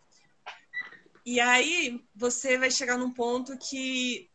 E 1.24 1.40
aí 1.40 2.04
você 2.16 2.58
vai 2.58 2.72
chegar 2.72 2.98
num 2.98 3.12
ponto 3.12 3.56
que, 3.58 4.30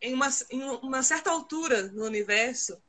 em 0.00 0.14
uma, 0.14 0.28
em 0.48 0.62
uma 0.62 1.02
certa 1.02 1.30
altura 1.30 1.88
no 1.88 2.04
universo, 2.04 2.80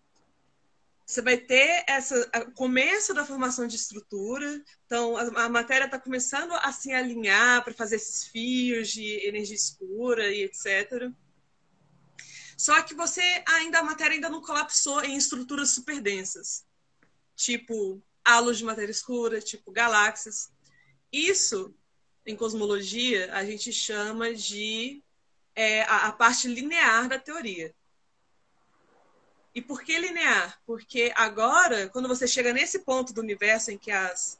você 1.11 1.21
vai 1.21 1.37
ter 1.37 1.83
essa 1.87 2.25
começo 2.55 3.13
da 3.13 3.25
formação 3.25 3.67
de 3.67 3.75
estrutura. 3.75 4.63
Então, 4.85 5.17
a, 5.17 5.45
a 5.45 5.49
matéria 5.49 5.85
está 5.85 5.99
começando 5.99 6.53
a 6.53 6.71
se 6.71 6.93
alinhar 6.93 7.63
para 7.65 7.73
fazer 7.73 7.97
esses 7.97 8.27
fios 8.27 8.89
de 8.89 9.27
energia 9.27 9.55
escura 9.55 10.31
e 10.31 10.43
etc. 10.43 11.11
Só 12.57 12.81
que 12.83 12.95
você 12.95 13.21
ainda 13.45 13.79
a 13.79 13.83
matéria 13.83 14.13
ainda 14.13 14.29
não 14.29 14.41
colapsou 14.41 15.03
em 15.03 15.17
estruturas 15.17 15.71
super 15.71 15.99
densas, 15.99 16.65
tipo 17.35 18.01
halos 18.23 18.59
de 18.59 18.63
matéria 18.63 18.91
escura, 18.91 19.41
tipo 19.41 19.69
galáxias. 19.69 20.49
Isso, 21.11 21.75
em 22.25 22.37
cosmologia, 22.37 23.33
a 23.33 23.43
gente 23.43 23.73
chama 23.73 24.33
de 24.33 25.03
é, 25.53 25.81
a, 25.83 26.07
a 26.07 26.11
parte 26.13 26.47
linear 26.47 27.09
da 27.09 27.19
teoria. 27.19 27.75
E 29.53 29.61
por 29.61 29.83
que 29.83 29.97
linear? 29.99 30.59
Porque 30.65 31.11
agora, 31.15 31.89
quando 31.89 32.07
você 32.07 32.27
chega 32.27 32.53
nesse 32.53 32.79
ponto 32.79 33.13
do 33.13 33.21
universo 33.21 33.71
em 33.71 33.77
que 33.77 33.91
as, 33.91 34.39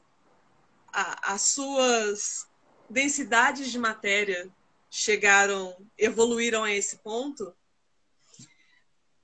a, 0.92 1.34
as 1.34 1.42
suas 1.42 2.48
densidades 2.88 3.70
de 3.70 3.78
matéria 3.78 4.50
chegaram, 4.90 5.76
evoluíram 5.98 6.64
a 6.64 6.72
esse 6.72 6.96
ponto, 6.98 7.54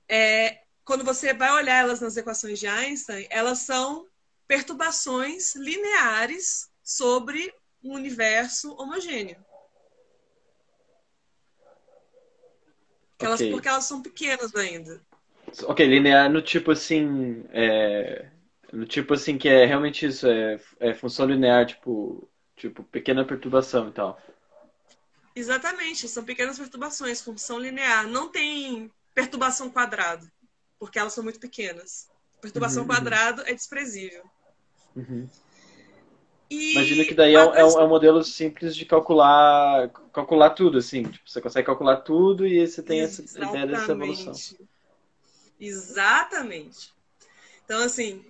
é, 0.07 0.63
quando 0.85 1.03
você 1.03 1.33
vai 1.33 1.51
olhar 1.51 1.83
elas 1.83 2.01
nas 2.01 2.17
equações 2.17 2.59
de 2.59 2.67
Einstein, 2.67 3.27
elas 3.29 3.59
são 3.59 4.07
perturbações 4.47 5.55
lineares 5.55 6.69
sobre 6.83 7.53
um 7.83 7.93
universo 7.93 8.73
homogêneo. 8.73 9.43
Okay. 13.15 13.27
Elas, 13.27 13.41
porque 13.41 13.67
elas 13.67 13.85
são 13.85 14.01
pequenas 14.01 14.55
ainda. 14.55 15.05
Ok, 15.63 15.85
linear 15.85 16.29
no 16.29 16.41
tipo 16.41 16.71
assim. 16.71 17.43
É, 17.51 18.27
no 18.71 18.85
tipo 18.85 19.13
assim 19.13 19.37
que 19.37 19.49
é 19.49 19.65
realmente 19.65 20.05
isso, 20.05 20.27
é, 20.27 20.59
é 20.79 20.93
função 20.93 21.25
linear, 21.25 21.65
tipo, 21.65 22.27
tipo, 22.55 22.83
pequena 22.83 23.25
perturbação 23.25 23.89
e 23.89 23.91
tal. 23.91 24.19
Exatamente, 25.35 26.07
são 26.07 26.23
pequenas 26.23 26.57
perturbações, 26.57 27.21
função 27.21 27.59
linear. 27.59 28.07
Não 28.07 28.29
tem 28.29 28.91
perturbação 29.13 29.69
quadrado, 29.69 30.29
porque 30.77 30.99
elas 30.99 31.13
são 31.13 31.23
muito 31.23 31.39
pequenas. 31.39 32.07
Perturbação 32.41 32.83
uhum, 32.83 32.89
uhum. 32.89 32.95
quadrado 32.95 33.41
é 33.45 33.53
desprezível. 33.53 34.23
Uhum. 34.95 35.27
E 36.49 36.71
Imagina 36.71 37.05
que 37.05 37.13
daí 37.13 37.35
é, 37.35 37.39
é, 37.39 37.45
um, 37.45 37.53
é, 37.53 37.83
um, 37.83 37.87
modelo 37.87 38.23
simples 38.23 38.75
de 38.75 38.83
calcular 38.83 39.89
calcular 40.11 40.49
tudo, 40.49 40.79
assim. 40.79 41.03
Tipo, 41.03 41.29
você 41.29 41.39
consegue 41.39 41.65
calcular 41.65 41.97
tudo 41.97 42.45
e 42.45 42.65
você 42.65 42.81
tem 42.81 43.01
Exatamente. 43.01 43.37
essa 43.37 43.49
ideia 43.49 43.67
dessa 43.67 43.91
evolução. 43.91 44.33
Exatamente. 45.59 46.93
Então, 47.65 47.83
assim, 47.83 48.25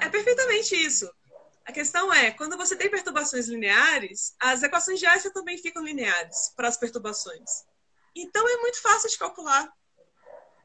é 0.00 0.08
perfeitamente 0.08 0.74
isso. 0.74 1.10
A 1.64 1.72
questão 1.72 2.12
é, 2.14 2.30
quando 2.30 2.56
você 2.56 2.76
tem 2.76 2.88
perturbações 2.88 3.48
lineares, 3.48 4.34
as 4.40 4.62
equações 4.62 5.00
de 5.00 5.06
Einstein 5.06 5.32
também 5.32 5.58
ficam 5.58 5.84
lineares 5.84 6.52
para 6.56 6.68
as 6.68 6.76
perturbações. 6.76 7.64
Então 8.14 8.48
é 8.48 8.56
muito 8.58 8.80
fácil 8.80 9.10
de 9.10 9.18
calcular. 9.18 9.70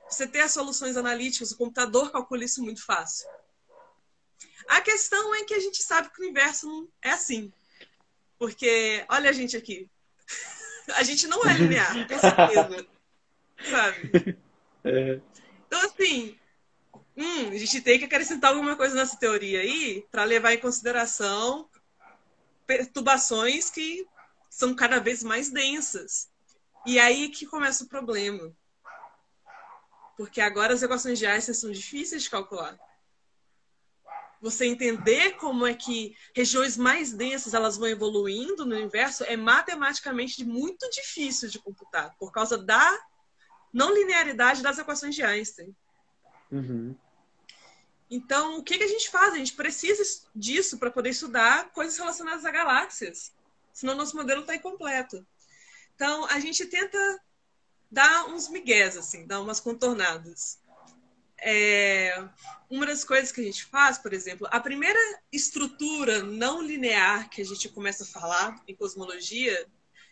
Você 0.07 0.27
tem 0.27 0.41
as 0.41 0.53
soluções 0.53 0.95
analíticas, 0.95 1.51
o 1.51 1.57
computador 1.57 2.11
calcula 2.11 2.43
isso 2.43 2.61
muito 2.61 2.85
fácil. 2.85 3.27
A 4.67 4.79
questão 4.81 5.33
é 5.35 5.43
que 5.43 5.53
a 5.53 5.59
gente 5.59 5.81
sabe 5.81 6.09
que 6.11 6.21
o 6.21 6.23
universo 6.23 6.67
não 6.67 6.87
é 7.01 7.11
assim. 7.11 7.51
Porque, 8.37 9.03
olha 9.09 9.29
a 9.29 9.33
gente 9.33 9.57
aqui. 9.57 9.89
A 10.95 11.03
gente 11.03 11.27
não 11.27 11.41
é 11.45 11.53
linear, 11.53 11.93
com 12.07 12.19
certeza. 12.19 12.87
Sabe? 13.69 14.37
É. 14.83 15.21
Então, 15.67 15.79
assim, 15.85 16.35
hum, 17.15 17.49
a 17.49 17.55
gente 17.55 17.81
tem 17.81 17.99
que 17.99 18.05
acrescentar 18.05 18.51
alguma 18.51 18.75
coisa 18.75 18.95
nessa 18.95 19.15
teoria 19.15 19.59
aí 19.59 20.03
para 20.09 20.23
levar 20.23 20.53
em 20.53 20.59
consideração 20.59 21.69
perturbações 22.65 23.69
que 23.69 24.07
são 24.49 24.73
cada 24.73 24.99
vez 24.99 25.21
mais 25.21 25.51
densas. 25.51 26.31
E 26.85 26.99
aí 26.99 27.29
que 27.29 27.45
começa 27.45 27.83
o 27.83 27.87
problema. 27.87 28.51
Porque 30.17 30.41
agora 30.41 30.73
as 30.73 30.81
equações 30.81 31.19
de 31.19 31.25
Einstein 31.25 31.53
são 31.53 31.71
difíceis 31.71 32.23
de 32.23 32.29
calcular. 32.29 32.77
você 34.41 34.65
entender 34.65 35.33
como 35.33 35.67
é 35.67 35.73
que 35.75 36.15
regiões 36.35 36.75
mais 36.75 37.13
densas 37.13 37.53
elas 37.53 37.77
vão 37.77 37.87
evoluindo 37.87 38.65
no 38.65 38.75
universo 38.75 39.23
é 39.25 39.37
matematicamente 39.37 40.43
muito 40.43 40.89
difícil 40.89 41.47
de 41.47 41.59
computar 41.59 42.15
por 42.17 42.31
causa 42.31 42.57
da 42.57 42.99
não 43.73 43.93
linearidade 43.93 44.61
das 44.61 44.77
equações 44.77 45.15
de 45.15 45.23
Einstein. 45.23 45.75
Uhum. 46.51 46.95
Então, 48.09 48.57
o 48.57 48.63
que, 48.63 48.77
que 48.77 48.83
a 48.83 48.87
gente 48.87 49.09
faz? 49.09 49.33
A 49.33 49.37
gente 49.37 49.53
precisa 49.53 50.03
disso 50.35 50.77
para 50.77 50.91
poder 50.91 51.11
estudar 51.11 51.71
coisas 51.71 51.97
relacionadas 51.97 52.43
a 52.43 52.51
galáxias. 52.51 53.31
Senão, 53.73 53.95
nosso 53.95 54.17
modelo 54.17 54.41
está 54.41 54.53
incompleto. 54.53 55.25
Então, 55.95 56.25
a 56.25 56.39
gente 56.39 56.65
tenta 56.65 56.97
dar 57.89 58.25
uns 58.27 58.49
migués, 58.49 58.97
assim, 58.97 59.25
dar 59.25 59.39
umas 59.39 59.61
contornadas. 59.61 60.59
É, 61.37 62.27
uma 62.69 62.85
das 62.85 63.03
coisas 63.03 63.31
que 63.31 63.41
a 63.41 63.43
gente 63.43 63.65
faz, 63.65 63.97
por 63.97 64.13
exemplo, 64.13 64.47
a 64.51 64.59
primeira 64.59 64.99
estrutura 65.31 66.21
não 66.21 66.61
linear 66.61 67.29
que 67.29 67.41
a 67.41 67.45
gente 67.45 67.69
começa 67.69 68.03
a 68.03 68.07
falar 68.07 68.61
em 68.67 68.75
cosmologia 68.75 69.67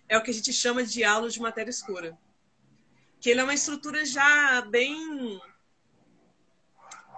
é 0.07 0.17
o 0.17 0.23
que 0.23 0.31
a 0.31 0.33
gente 0.33 0.51
chama 0.51 0.83
de 0.83 1.03
halo 1.03 1.29
de 1.29 1.39
matéria 1.39 1.69
escura. 1.69 2.17
Que 3.19 3.29
ele 3.29 3.41
é 3.41 3.43
uma 3.43 3.53
estrutura 3.53 4.05
já 4.05 4.61
bem 4.61 5.39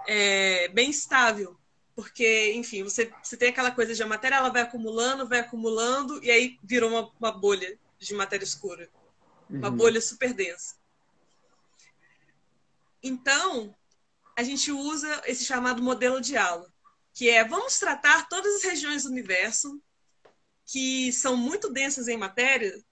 é, 0.06 0.68
bem 0.68 0.90
estável. 0.90 1.56
Porque, 1.94 2.52
enfim, 2.54 2.82
você, 2.82 3.12
você 3.22 3.36
tem 3.36 3.50
aquela 3.50 3.70
coisa 3.70 3.94
de 3.94 4.02
a 4.02 4.06
matéria 4.06 4.36
ela 4.36 4.48
vai 4.48 4.62
acumulando, 4.62 5.28
vai 5.28 5.40
acumulando, 5.40 6.22
e 6.24 6.30
aí 6.30 6.58
virou 6.62 6.90
uma, 6.90 7.12
uma 7.20 7.32
bolha 7.32 7.78
de 7.98 8.14
matéria 8.14 8.44
escura. 8.44 8.88
Uma 9.48 9.68
uhum. 9.68 9.76
bolha 9.76 10.00
super 10.00 10.32
densa. 10.32 10.76
Então, 13.02 13.74
a 14.36 14.42
gente 14.42 14.72
usa 14.72 15.22
esse 15.26 15.44
chamado 15.44 15.82
modelo 15.82 16.20
de 16.20 16.36
halo, 16.36 16.66
que 17.12 17.28
é 17.28 17.44
vamos 17.46 17.78
tratar 17.78 18.28
todas 18.28 18.56
as 18.56 18.62
regiões 18.62 19.02
do 19.02 19.10
universo 19.10 19.82
que 20.64 21.12
são 21.12 21.36
muito 21.36 21.70
densas 21.70 22.08
em 22.08 22.16
matéria 22.16 22.82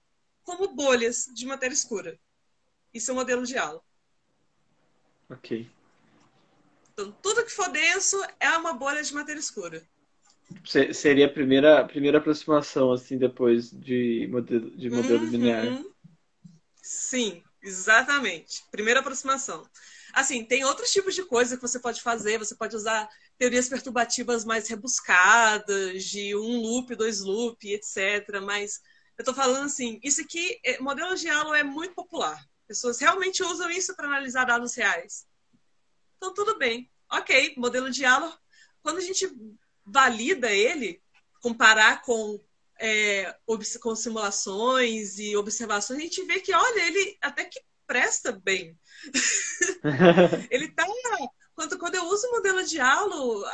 como 0.43 0.75
bolhas 0.75 1.25
de 1.33 1.45
matéria 1.45 1.73
escura. 1.73 2.19
Isso 2.93 3.11
é 3.11 3.13
o 3.13 3.17
modelo 3.17 3.45
de 3.45 3.57
halo. 3.57 3.83
Ok. 5.29 5.69
Então, 6.93 7.11
tudo 7.21 7.45
que 7.45 7.51
for 7.51 7.69
denso 7.69 8.21
é 8.39 8.49
uma 8.57 8.73
bolha 8.73 9.01
de 9.01 9.13
matéria 9.13 9.39
escura. 9.39 9.81
Seria 10.93 11.27
a 11.27 11.29
primeira, 11.29 11.79
a 11.79 11.85
primeira 11.85 12.17
aproximação, 12.17 12.91
assim, 12.91 13.17
depois 13.17 13.71
de 13.71 14.27
modelo, 14.29 14.69
de 14.71 14.89
modelo 14.89 15.23
uhum. 15.23 15.29
linear. 15.29 15.83
Sim, 16.81 17.41
exatamente. 17.63 18.63
Primeira 18.69 18.99
aproximação. 18.99 19.65
Assim, 20.13 20.43
tem 20.43 20.65
outros 20.65 20.91
tipos 20.91 21.15
de 21.15 21.23
coisa 21.23 21.55
que 21.55 21.61
você 21.61 21.79
pode 21.79 22.01
fazer. 22.01 22.37
Você 22.37 22.53
pode 22.55 22.75
usar 22.75 23.09
teorias 23.37 23.69
perturbativas 23.69 24.43
mais 24.43 24.67
rebuscadas, 24.67 26.03
de 26.03 26.35
um 26.35 26.59
loop, 26.59 26.93
dois 26.95 27.21
loop, 27.21 27.65
etc. 27.71 28.41
Mas 28.43 28.81
eu 29.17 29.21
estou 29.21 29.33
falando 29.33 29.65
assim, 29.65 29.99
isso 30.03 30.21
aqui, 30.21 30.59
é, 30.65 30.79
modelo 30.79 31.15
de 31.15 31.29
halo 31.29 31.53
é 31.53 31.63
muito 31.63 31.95
popular. 31.95 32.37
Pessoas 32.71 33.01
realmente 33.01 33.43
usam 33.43 33.69
isso 33.69 33.93
para 33.97 34.07
analisar 34.07 34.45
dados 34.45 34.73
reais. 34.75 35.27
Então, 36.15 36.33
tudo 36.33 36.57
bem. 36.57 36.89
Ok, 37.11 37.53
modelo 37.57 37.91
de 37.91 38.05
aula. 38.05 38.39
Quando 38.81 38.99
a 38.99 39.01
gente 39.01 39.29
valida 39.85 40.49
ele, 40.49 41.03
comparar 41.41 42.01
com, 42.01 42.41
é, 42.79 43.35
com 43.81 43.93
simulações 43.93 45.19
e 45.19 45.35
observações, 45.35 45.99
a 45.99 46.03
gente 46.03 46.23
vê 46.23 46.39
que, 46.39 46.53
olha, 46.53 46.87
ele 46.87 47.17
até 47.19 47.43
que 47.43 47.61
presta 47.85 48.31
bem. 48.31 48.79
ele 50.49 50.69
tá. 50.69 50.87
Quando, 51.53 51.77
quando 51.77 51.95
eu 51.95 52.05
uso 52.05 52.25
o 52.27 52.31
modelo 52.31 52.63
de 52.63 52.79
aula 52.79 53.51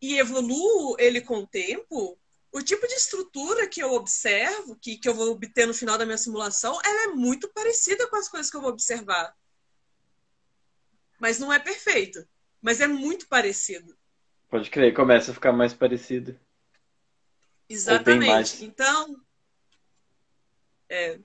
e 0.00 0.20
evoluo 0.20 0.94
ele 1.00 1.20
com 1.20 1.38
o 1.38 1.46
tempo, 1.48 2.16
o 2.56 2.62
tipo 2.62 2.86
de 2.86 2.94
estrutura 2.94 3.68
que 3.68 3.82
eu 3.82 3.92
observo, 3.92 4.76
que, 4.76 4.96
que 4.96 5.08
eu 5.08 5.14
vou 5.14 5.30
obter 5.30 5.66
no 5.66 5.74
final 5.74 5.98
da 5.98 6.06
minha 6.06 6.18
simulação, 6.18 6.78
ela 6.84 7.04
é 7.04 7.06
muito 7.08 7.48
parecida 7.52 8.08
com 8.08 8.16
as 8.16 8.28
coisas 8.28 8.50
que 8.50 8.56
eu 8.56 8.60
vou 8.60 8.70
observar 8.70 9.34
mas 11.18 11.38
não 11.38 11.52
é 11.52 11.58
perfeito. 11.58 12.26
Mas 12.60 12.80
é 12.80 12.86
muito 12.86 13.28
parecido. 13.28 13.96
Pode 14.48 14.70
crer, 14.70 14.94
começa 14.94 15.30
a 15.30 15.34
ficar 15.34 15.52
mais 15.52 15.74
parecido. 15.74 16.38
Exatamente. 17.68 18.64
Então, 18.64 19.20
é. 20.88 21.18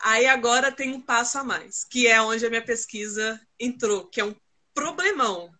aí 0.00 0.26
agora 0.26 0.70
tem 0.70 0.92
um 0.92 1.00
passo 1.00 1.38
a 1.38 1.44
mais, 1.44 1.84
que 1.84 2.06
é 2.06 2.20
onde 2.20 2.44
a 2.44 2.50
minha 2.50 2.64
pesquisa 2.64 3.40
entrou, 3.58 4.06
que 4.06 4.20
é 4.20 4.24
um 4.24 4.36
problemão 4.74 5.52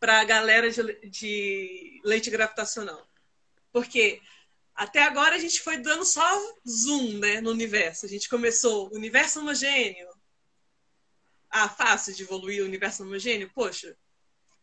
para 0.00 0.20
a 0.20 0.24
galera 0.24 0.68
de, 0.70 1.08
de 1.08 2.00
lente 2.04 2.28
gravitacional. 2.28 3.06
Porque 3.74 4.22
até 4.72 5.02
agora 5.02 5.34
a 5.34 5.38
gente 5.38 5.60
foi 5.60 5.78
dando 5.78 6.04
só 6.04 6.24
zoom 6.66 7.18
né, 7.18 7.40
no 7.40 7.50
universo. 7.50 8.06
A 8.06 8.08
gente 8.08 8.28
começou 8.28 8.88
universo 8.94 9.40
homogêneo, 9.40 10.08
ah, 11.50 11.68
fácil 11.68 12.14
de 12.14 12.22
evoluir 12.22 12.62
o 12.62 12.66
universo 12.66 13.02
homogêneo? 13.02 13.50
Poxa, 13.52 13.96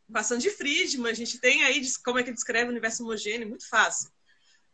equação 0.10 0.38
de 0.38 0.50
Friedman, 0.50 1.12
a 1.12 1.14
gente 1.14 1.40
tem 1.40 1.62
aí 1.66 1.86
como 2.06 2.20
é 2.20 2.24
que 2.24 2.32
descreve 2.32 2.68
o 2.68 2.72
universo 2.72 3.04
homogêneo, 3.04 3.50
muito 3.50 3.68
fácil. 3.68 4.10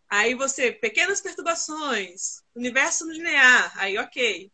Aí 0.08 0.36
você, 0.36 0.72
pequenas 0.72 1.20
perturbações, 1.20 2.44
universo 2.56 3.10
linear, 3.10 3.74
aí 3.80 3.98
ok. 3.98 4.52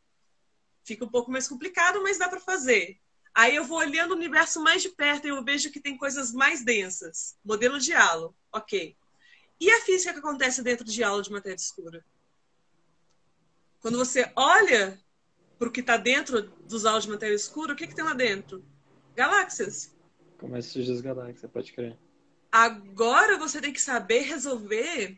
Fica 0.86 1.04
um 1.04 1.10
pouco 1.10 1.30
mais 1.30 1.46
complicado, 1.46 2.02
mas 2.02 2.18
dá 2.18 2.30
para 2.30 2.40
fazer. 2.40 2.98
Aí 3.36 3.54
eu 3.54 3.66
vou 3.66 3.80
olhando 3.80 4.12
o 4.12 4.16
universo 4.16 4.64
mais 4.64 4.82
de 4.82 4.90
perto 4.90 5.26
e 5.26 5.30
eu 5.30 5.44
vejo 5.44 5.72
que 5.72 5.82
tem 5.82 5.98
coisas 5.98 6.32
mais 6.32 6.64
densas. 6.64 7.36
Modelo 7.44 7.80
de 7.80 7.92
halo, 7.92 8.34
ok. 8.50 8.96
E 9.64 9.72
a 9.72 9.80
física 9.80 10.12
que 10.12 10.20
acontece 10.20 10.62
dentro 10.62 10.84
de 10.84 11.02
halo 11.02 11.22
de 11.22 11.32
matéria 11.32 11.56
escura? 11.56 12.06
Quando 13.80 13.98
você 13.98 14.30
olha 14.36 15.02
para 15.58 15.70
o 15.70 15.72
que 15.72 15.80
está 15.80 15.96
dentro 15.96 16.42
dos 16.68 16.86
áudios 16.86 17.06
de 17.06 17.12
matéria 17.12 17.34
escura, 17.34 17.72
o 17.72 17.76
que, 17.76 17.88
que 17.88 17.96
tem 17.96 18.04
lá 18.04 18.14
dentro? 18.14 18.62
Galáxias. 19.16 19.96
Começa 20.38 20.68
a 20.68 20.72
surgir 20.74 20.92
as 20.92 21.00
galáxias, 21.00 21.50
pode 21.50 21.72
crer. 21.72 21.98
Agora 22.52 23.38
você 23.38 23.62
tem 23.62 23.72
que 23.72 23.80
saber 23.80 24.24
resolver 24.24 25.18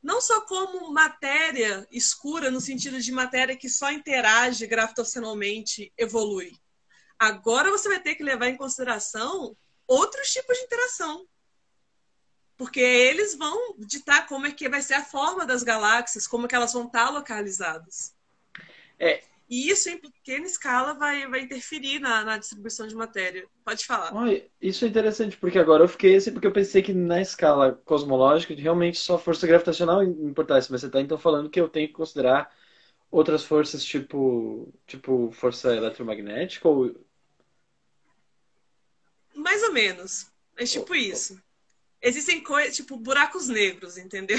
não 0.00 0.20
só 0.20 0.42
como 0.42 0.92
matéria 0.92 1.84
escura, 1.90 2.52
no 2.52 2.60
sentido 2.60 3.00
de 3.00 3.10
matéria 3.10 3.56
que 3.56 3.68
só 3.68 3.90
interage 3.90 4.64
gravitacionalmente, 4.68 5.92
evolui. 5.98 6.52
Agora 7.18 7.72
você 7.72 7.88
vai 7.88 8.00
ter 8.00 8.14
que 8.14 8.22
levar 8.22 8.46
em 8.46 8.56
consideração 8.56 9.56
outros 9.88 10.28
tipos 10.30 10.56
de 10.56 10.62
interação. 10.62 11.26
Porque 12.56 12.80
eles 12.80 13.34
vão 13.34 13.74
ditar 13.78 14.26
como 14.26 14.46
é 14.46 14.50
que 14.50 14.68
vai 14.68 14.80
ser 14.80 14.94
a 14.94 15.04
forma 15.04 15.44
das 15.44 15.62
galáxias, 15.62 16.26
como 16.26 16.46
é 16.46 16.48
que 16.48 16.54
elas 16.54 16.72
vão 16.72 16.86
estar 16.86 17.10
localizadas. 17.10 18.14
É, 18.98 19.22
e 19.48 19.70
isso, 19.70 19.88
em 19.88 19.98
pequena 19.98 20.44
escala, 20.44 20.94
vai, 20.94 21.26
vai 21.28 21.40
interferir 21.40 22.00
na, 22.00 22.24
na 22.24 22.36
distribuição 22.36 22.86
de 22.86 22.96
matéria. 22.96 23.46
Pode 23.64 23.86
falar. 23.86 24.12
isso 24.60 24.84
é 24.84 24.88
interessante, 24.88 25.36
porque 25.36 25.58
agora 25.58 25.84
eu 25.84 25.88
fiquei 25.88 26.16
assim, 26.16 26.32
porque 26.32 26.48
eu 26.48 26.52
pensei 26.52 26.82
que 26.82 26.92
na 26.92 27.20
escala 27.20 27.80
cosmológica, 27.84 28.54
realmente 28.54 28.98
só 28.98 29.16
força 29.16 29.46
gravitacional 29.46 30.02
importasse. 30.02 30.70
Mas 30.70 30.80
você 30.80 30.88
está 30.88 31.00
então 31.00 31.16
falando 31.16 31.48
que 31.48 31.60
eu 31.60 31.68
tenho 31.68 31.86
que 31.86 31.94
considerar 31.94 32.52
outras 33.08 33.44
forças, 33.44 33.84
tipo, 33.84 34.72
tipo 34.84 35.30
força 35.30 35.74
eletromagnética? 35.76 36.68
Ou... 36.68 36.96
Mais 39.32 39.62
ou 39.62 39.72
menos. 39.72 40.26
É 40.56 40.64
tipo 40.64 40.92
oh, 40.92 40.96
isso. 40.96 41.40
Existem 42.06 42.42
coisas, 42.42 42.76
tipo, 42.76 42.96
buracos 42.96 43.48
negros, 43.48 43.98
entendeu? 43.98 44.38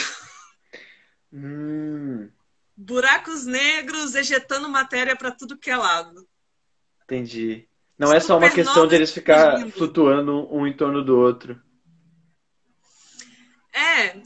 Hum 1.33 2.29
buracos 2.77 3.45
negros 3.45 4.13
ejetando 4.13 4.69
matéria 4.69 5.15
para 5.15 5.31
tudo 5.31 5.57
que 5.57 5.71
é 5.71 5.75
lado. 5.75 6.27
Entendi. 7.03 7.67
Não 7.97 8.13
é 8.13 8.19
só 8.19 8.37
uma 8.37 8.51
questão 8.51 8.85
de 8.85 8.93
eles 8.93 9.11
ficar 9.11 9.67
flutuando 9.71 10.47
um 10.53 10.67
em 10.67 10.77
torno 10.77 11.03
do 11.03 11.17
outro. 11.17 11.59
É, 13.73 14.21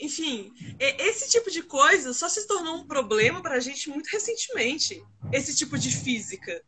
enfim, 0.00 0.52
esse 0.78 1.28
tipo 1.28 1.50
de 1.50 1.62
coisa 1.62 2.12
só 2.12 2.28
se 2.28 2.46
tornou 2.46 2.76
um 2.76 2.86
problema 2.86 3.42
para 3.42 3.56
a 3.56 3.60
gente 3.60 3.90
muito 3.90 4.06
recentemente. 4.06 5.02
Esse 5.32 5.56
tipo 5.56 5.76
de 5.76 5.90
física. 5.90 6.62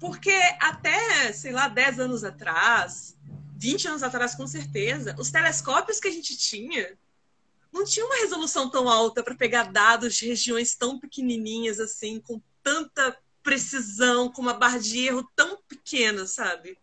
Porque 0.00 0.34
até, 0.60 1.32
sei 1.32 1.52
lá, 1.52 1.68
10 1.68 2.00
anos 2.00 2.24
atrás, 2.24 3.16
20 3.62 3.86
anos 3.86 4.02
atrás, 4.02 4.34
com 4.34 4.44
certeza, 4.44 5.14
os 5.20 5.30
telescópios 5.30 6.00
que 6.00 6.08
a 6.08 6.10
gente 6.10 6.36
tinha 6.36 6.98
não 7.72 7.84
tinha 7.84 8.04
uma 8.04 8.16
resolução 8.16 8.68
tão 8.68 8.88
alta 8.88 9.22
para 9.22 9.36
pegar 9.36 9.70
dados 9.70 10.16
de 10.16 10.26
regiões 10.26 10.74
tão 10.74 10.98
pequenininhas 10.98 11.78
assim, 11.78 12.20
com 12.20 12.42
tanta 12.60 13.16
precisão, 13.40 14.32
com 14.32 14.42
uma 14.42 14.52
barra 14.52 14.78
de 14.78 15.06
erro 15.06 15.30
tão 15.36 15.56
pequena, 15.68 16.26
sabe? 16.26 16.76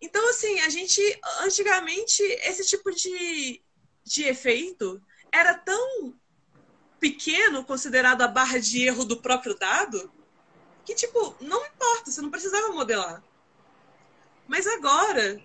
Então, 0.00 0.28
assim, 0.30 0.58
a 0.60 0.68
gente, 0.68 1.00
antigamente, 1.42 2.20
esse 2.42 2.66
tipo 2.66 2.90
de, 2.90 3.62
de 4.02 4.24
efeito 4.24 5.00
era 5.30 5.54
tão 5.54 6.12
pequeno, 6.98 7.64
considerado 7.64 8.22
a 8.22 8.28
barra 8.28 8.58
de 8.58 8.82
erro 8.82 9.04
do 9.04 9.22
próprio 9.22 9.56
dado, 9.56 10.12
que, 10.84 10.92
tipo, 10.92 11.36
não 11.40 11.64
importa, 11.64 12.10
você 12.10 12.20
não 12.20 12.32
precisava 12.32 12.72
modelar. 12.72 13.22
Mas 14.46 14.66
agora, 14.66 15.42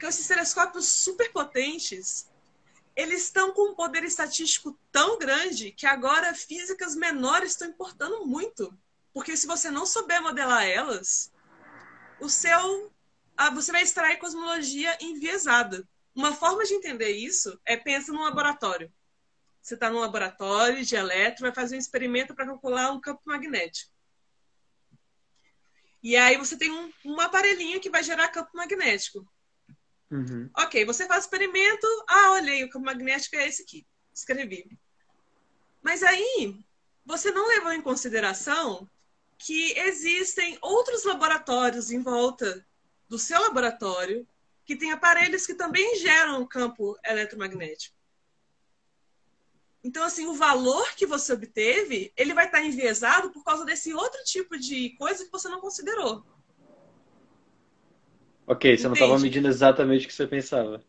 com 0.00 0.06
esses 0.06 0.26
telescópios 0.26 0.86
super 0.88 1.32
potentes, 1.32 2.28
eles 2.96 3.24
estão 3.24 3.52
com 3.52 3.70
um 3.70 3.74
poder 3.74 4.04
estatístico 4.04 4.78
tão 4.92 5.18
grande 5.18 5.72
que 5.72 5.86
agora 5.86 6.34
físicas 6.34 6.94
menores 6.94 7.50
estão 7.50 7.68
importando 7.68 8.26
muito. 8.26 8.76
Porque 9.12 9.36
se 9.36 9.46
você 9.46 9.70
não 9.70 9.86
souber 9.86 10.20
modelar 10.22 10.64
elas, 10.64 11.32
o 12.20 12.28
seu 12.28 12.92
ah, 13.36 13.50
você 13.50 13.72
vai 13.72 13.82
extrair 13.82 14.18
cosmologia 14.18 14.96
enviesada. 15.00 15.86
Uma 16.14 16.32
forma 16.32 16.64
de 16.64 16.74
entender 16.74 17.10
isso 17.10 17.58
é 17.64 17.76
pensa 17.76 18.12
num 18.12 18.22
laboratório. 18.22 18.92
Você 19.60 19.74
está 19.74 19.90
num 19.90 20.00
laboratório 20.00 20.84
de 20.84 20.94
elétron, 20.94 21.46
vai 21.46 21.54
fazer 21.54 21.74
um 21.74 21.78
experimento 21.78 22.34
para 22.34 22.46
calcular 22.46 22.92
um 22.92 23.00
campo 23.00 23.22
magnético. 23.24 23.93
E 26.04 26.16
aí 26.16 26.36
você 26.36 26.54
tem 26.54 26.70
um, 26.70 26.92
um 27.06 27.18
aparelhinho 27.18 27.80
que 27.80 27.88
vai 27.88 28.02
gerar 28.02 28.28
campo 28.28 28.50
magnético. 28.54 29.26
Uhum. 30.10 30.50
Ok, 30.54 30.84
você 30.84 31.06
faz 31.06 31.24
o 31.24 31.26
experimento. 31.26 31.86
Ah, 32.06 32.32
olhei, 32.32 32.62
o 32.62 32.68
campo 32.68 32.84
magnético 32.84 33.36
é 33.36 33.48
esse 33.48 33.62
aqui. 33.62 33.86
Escrevi. 34.14 34.68
Mas 35.82 36.02
aí, 36.02 36.62
você 37.06 37.30
não 37.30 37.48
levou 37.48 37.72
em 37.72 37.80
consideração 37.80 38.86
que 39.38 39.72
existem 39.78 40.58
outros 40.60 41.04
laboratórios 41.04 41.90
em 41.90 42.02
volta 42.02 42.66
do 43.08 43.18
seu 43.18 43.40
laboratório 43.40 44.28
que 44.66 44.76
tem 44.76 44.92
aparelhos 44.92 45.46
que 45.46 45.54
também 45.54 45.96
geram 45.96 46.46
campo 46.46 46.98
eletromagnético. 47.02 47.96
Então, 49.84 50.02
assim, 50.02 50.26
o 50.26 50.32
valor 50.34 50.94
que 50.96 51.04
você 51.06 51.34
obteve, 51.34 52.10
ele 52.16 52.32
vai 52.32 52.46
estar 52.46 52.62
enviesado 52.62 53.30
por 53.30 53.44
causa 53.44 53.66
desse 53.66 53.92
outro 53.92 54.24
tipo 54.24 54.58
de 54.58 54.90
coisa 54.96 55.26
que 55.26 55.30
você 55.30 55.46
não 55.46 55.60
considerou. 55.60 56.24
Ok, 58.46 58.76
você 58.76 58.86
Entende? 58.86 58.88
não 58.88 58.94
estava 58.94 59.18
medindo 59.18 59.46
exatamente 59.46 60.06
o 60.06 60.08
que 60.08 60.14
você 60.14 60.26
pensava. 60.26 60.82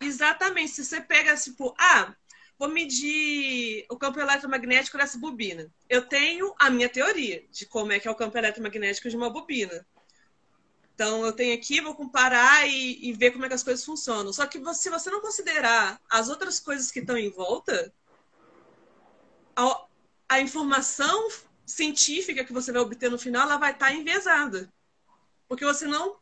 Exatamente. 0.00 0.70
Se 0.70 0.84
você 0.84 1.00
pega, 1.00 1.36
tipo, 1.36 1.74
ah, 1.76 2.14
vou 2.56 2.68
medir 2.68 3.84
o 3.90 3.96
campo 3.96 4.20
eletromagnético 4.20 4.96
dessa 4.96 5.18
bobina. 5.18 5.68
Eu 5.88 6.06
tenho 6.06 6.54
a 6.58 6.70
minha 6.70 6.88
teoria 6.88 7.44
de 7.50 7.66
como 7.66 7.92
é 7.92 7.98
que 7.98 8.06
é 8.06 8.10
o 8.10 8.14
campo 8.14 8.38
eletromagnético 8.38 9.08
de 9.08 9.16
uma 9.16 9.30
bobina. 9.30 9.84
Então, 10.94 11.24
eu 11.24 11.32
tenho 11.32 11.52
aqui, 11.54 11.80
vou 11.80 11.96
comparar 11.96 12.68
e, 12.68 13.08
e 13.08 13.12
ver 13.12 13.32
como 13.32 13.44
é 13.44 13.48
que 13.48 13.54
as 13.54 13.64
coisas 13.64 13.84
funcionam. 13.84 14.32
Só 14.32 14.46
que 14.46 14.62
se 14.74 14.88
você 14.88 15.10
não 15.10 15.20
considerar 15.20 16.00
as 16.08 16.28
outras 16.28 16.60
coisas 16.60 16.92
que 16.92 17.00
estão 17.00 17.18
em 17.18 17.30
volta, 17.30 17.92
a, 19.56 19.84
a 20.28 20.40
informação 20.40 21.28
científica 21.66 22.44
que 22.44 22.52
você 22.52 22.72
vai 22.72 22.82
obter 22.82 23.10
no 23.10 23.18
final, 23.18 23.42
ela 23.42 23.56
vai 23.56 23.72
estar 23.72 23.92
enviesada. 23.92 24.72
Porque 25.48 25.64
você 25.64 25.86
não 25.86 26.16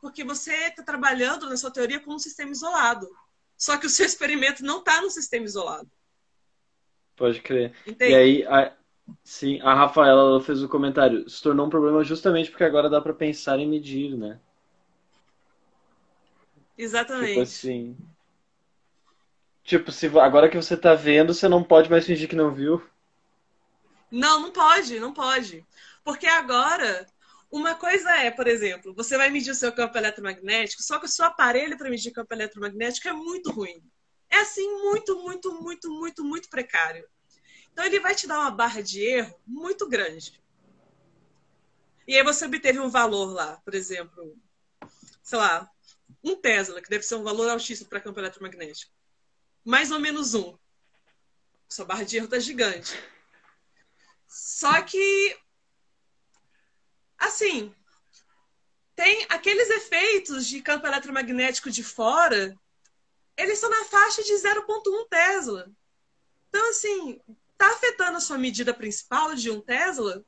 porque 0.00 0.24
você 0.24 0.52
está 0.68 0.82
trabalhando 0.82 1.48
na 1.48 1.56
sua 1.56 1.70
teoria 1.70 2.00
com 2.00 2.14
um 2.14 2.18
sistema 2.18 2.52
isolado. 2.52 3.08
Só 3.56 3.76
que 3.76 3.86
o 3.86 3.90
seu 3.90 4.04
experimento 4.06 4.64
não 4.64 4.78
está 4.78 5.00
no 5.00 5.10
sistema 5.10 5.44
isolado. 5.44 5.90
Pode 7.16 7.40
crer. 7.40 7.72
Entende? 7.86 8.12
E 8.12 8.14
aí, 8.14 8.44
a, 8.44 8.74
Sim, 9.22 9.60
a 9.60 9.74
Rafaela 9.74 10.40
fez 10.40 10.62
o 10.62 10.66
um 10.66 10.68
comentário. 10.68 11.28
Se 11.28 11.42
tornou 11.42 11.66
um 11.66 11.70
problema 11.70 12.02
justamente 12.02 12.50
porque 12.50 12.64
agora 12.64 12.88
dá 12.88 13.00
para 13.00 13.12
pensar 13.12 13.58
em 13.58 13.68
medir, 13.68 14.16
né? 14.16 14.40
Exatamente. 16.76 17.28
Tipo 17.28 17.42
assim. 17.42 17.96
Tipo, 19.64 19.90
se 19.90 20.06
agora 20.18 20.48
que 20.48 20.56
você 20.56 20.76
tá 20.76 20.94
vendo, 20.94 21.32
você 21.32 21.48
não 21.48 21.64
pode 21.64 21.90
mais 21.90 22.04
fingir 22.04 22.28
que 22.28 22.36
não 22.36 22.52
viu. 22.52 22.82
Não, 24.10 24.38
não 24.38 24.52
pode, 24.52 25.00
não 25.00 25.12
pode. 25.12 25.66
Porque 26.04 26.26
agora, 26.26 27.06
uma 27.50 27.74
coisa 27.74 28.10
é, 28.18 28.30
por 28.30 28.46
exemplo, 28.46 28.92
você 28.94 29.16
vai 29.16 29.30
medir 29.30 29.50
o 29.50 29.54
seu 29.54 29.72
campo 29.72 29.96
eletromagnético, 29.96 30.82
só 30.82 30.98
que 30.98 31.06
o 31.06 31.08
seu 31.08 31.24
aparelho 31.24 31.78
para 31.78 31.88
medir 31.88 32.12
campo 32.12 32.34
eletromagnético 32.34 33.08
é 33.08 33.12
muito 33.14 33.50
ruim. 33.50 33.82
É 34.28 34.40
assim, 34.40 34.70
muito, 34.82 35.16
muito, 35.22 35.52
muito, 35.62 35.90
muito, 35.90 36.22
muito 36.22 36.50
precário. 36.50 37.08
Então 37.72 37.86
ele 37.86 38.00
vai 38.00 38.14
te 38.14 38.26
dar 38.26 38.40
uma 38.40 38.50
barra 38.50 38.82
de 38.82 39.00
erro 39.00 39.34
muito 39.46 39.88
grande. 39.88 40.40
E 42.06 42.16
aí 42.16 42.22
você 42.22 42.44
obteve 42.44 42.78
um 42.80 42.90
valor 42.90 43.32
lá, 43.32 43.56
por 43.64 43.74
exemplo, 43.74 44.36
sei 45.22 45.38
lá, 45.38 45.70
um 46.22 46.36
Tesla, 46.36 46.82
que 46.82 46.90
deve 46.90 47.02
ser 47.02 47.14
um 47.14 47.22
valor 47.22 47.48
altíssimo 47.48 47.88
para 47.88 48.00
campo 48.00 48.20
eletromagnético. 48.20 48.92
Mais 49.64 49.90
ou 49.90 49.98
menos 49.98 50.34
um. 50.34 50.56
Sua 51.68 51.84
barra 51.84 52.04
de 52.04 52.16
erro 52.16 52.28
tá 52.28 52.38
gigante. 52.38 52.92
Só 54.28 54.82
que, 54.82 55.36
assim, 57.18 57.74
tem 58.94 59.26
aqueles 59.28 59.70
efeitos 59.70 60.46
de 60.46 60.60
campo 60.60 60.86
eletromagnético 60.86 61.70
de 61.70 61.82
fora, 61.82 62.56
eles 63.36 63.58
são 63.58 63.70
na 63.70 63.84
faixa 63.84 64.22
de 64.22 64.32
0,1 64.32 65.08
Tesla. 65.08 65.70
Então, 66.48 66.70
assim, 66.70 67.20
está 67.52 67.68
afetando 67.72 68.18
a 68.18 68.20
sua 68.20 68.38
medida 68.38 68.74
principal 68.74 69.34
de 69.34 69.50
um 69.50 69.60
Tesla, 69.60 70.24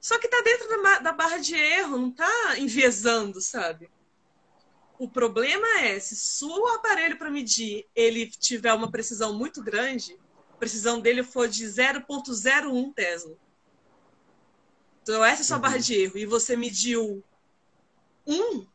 só 0.00 0.18
que 0.18 0.26
está 0.26 0.40
dentro 0.42 0.68
da, 1.02 1.12
barra 1.12 1.38
de 1.38 1.54
erro, 1.54 1.98
não 1.98 2.08
está 2.08 2.58
enviesando, 2.58 3.40
sabe? 3.40 3.90
O 5.00 5.08
problema 5.08 5.66
é 5.80 5.98
se 5.98 6.44
o 6.44 6.66
aparelho 6.66 7.16
para 7.16 7.30
medir 7.30 7.88
ele 7.96 8.26
tiver 8.26 8.74
uma 8.74 8.90
precisão 8.90 9.32
muito 9.32 9.62
grande, 9.62 10.20
a 10.52 10.56
precisão 10.58 11.00
dele 11.00 11.22
for 11.22 11.48
de 11.48 11.64
0.01 11.64 12.92
Tesla. 12.92 13.34
Então 15.00 15.24
essa 15.24 15.40
é 15.40 15.42
a 15.42 15.46
sua 15.46 15.56
uhum. 15.56 15.62
barra 15.62 15.78
de 15.78 15.94
erro 15.94 16.18
e 16.18 16.26
você 16.26 16.54
mediu 16.54 17.24
1, 18.26 18.66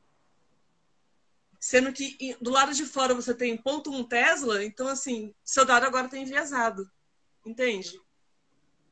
sendo 1.59 1.93
que 1.93 2.35
do 2.41 2.49
lado 2.49 2.73
de 2.73 2.87
fora 2.87 3.13
você 3.13 3.31
tem 3.31 3.55
0.1 3.55 4.07
Tesla, 4.07 4.65
então 4.65 4.87
assim, 4.87 5.31
seu 5.43 5.63
dado 5.63 5.85
agora 5.85 6.05
está 6.05 6.17
enviesado. 6.17 6.89
Entende? 7.45 8.01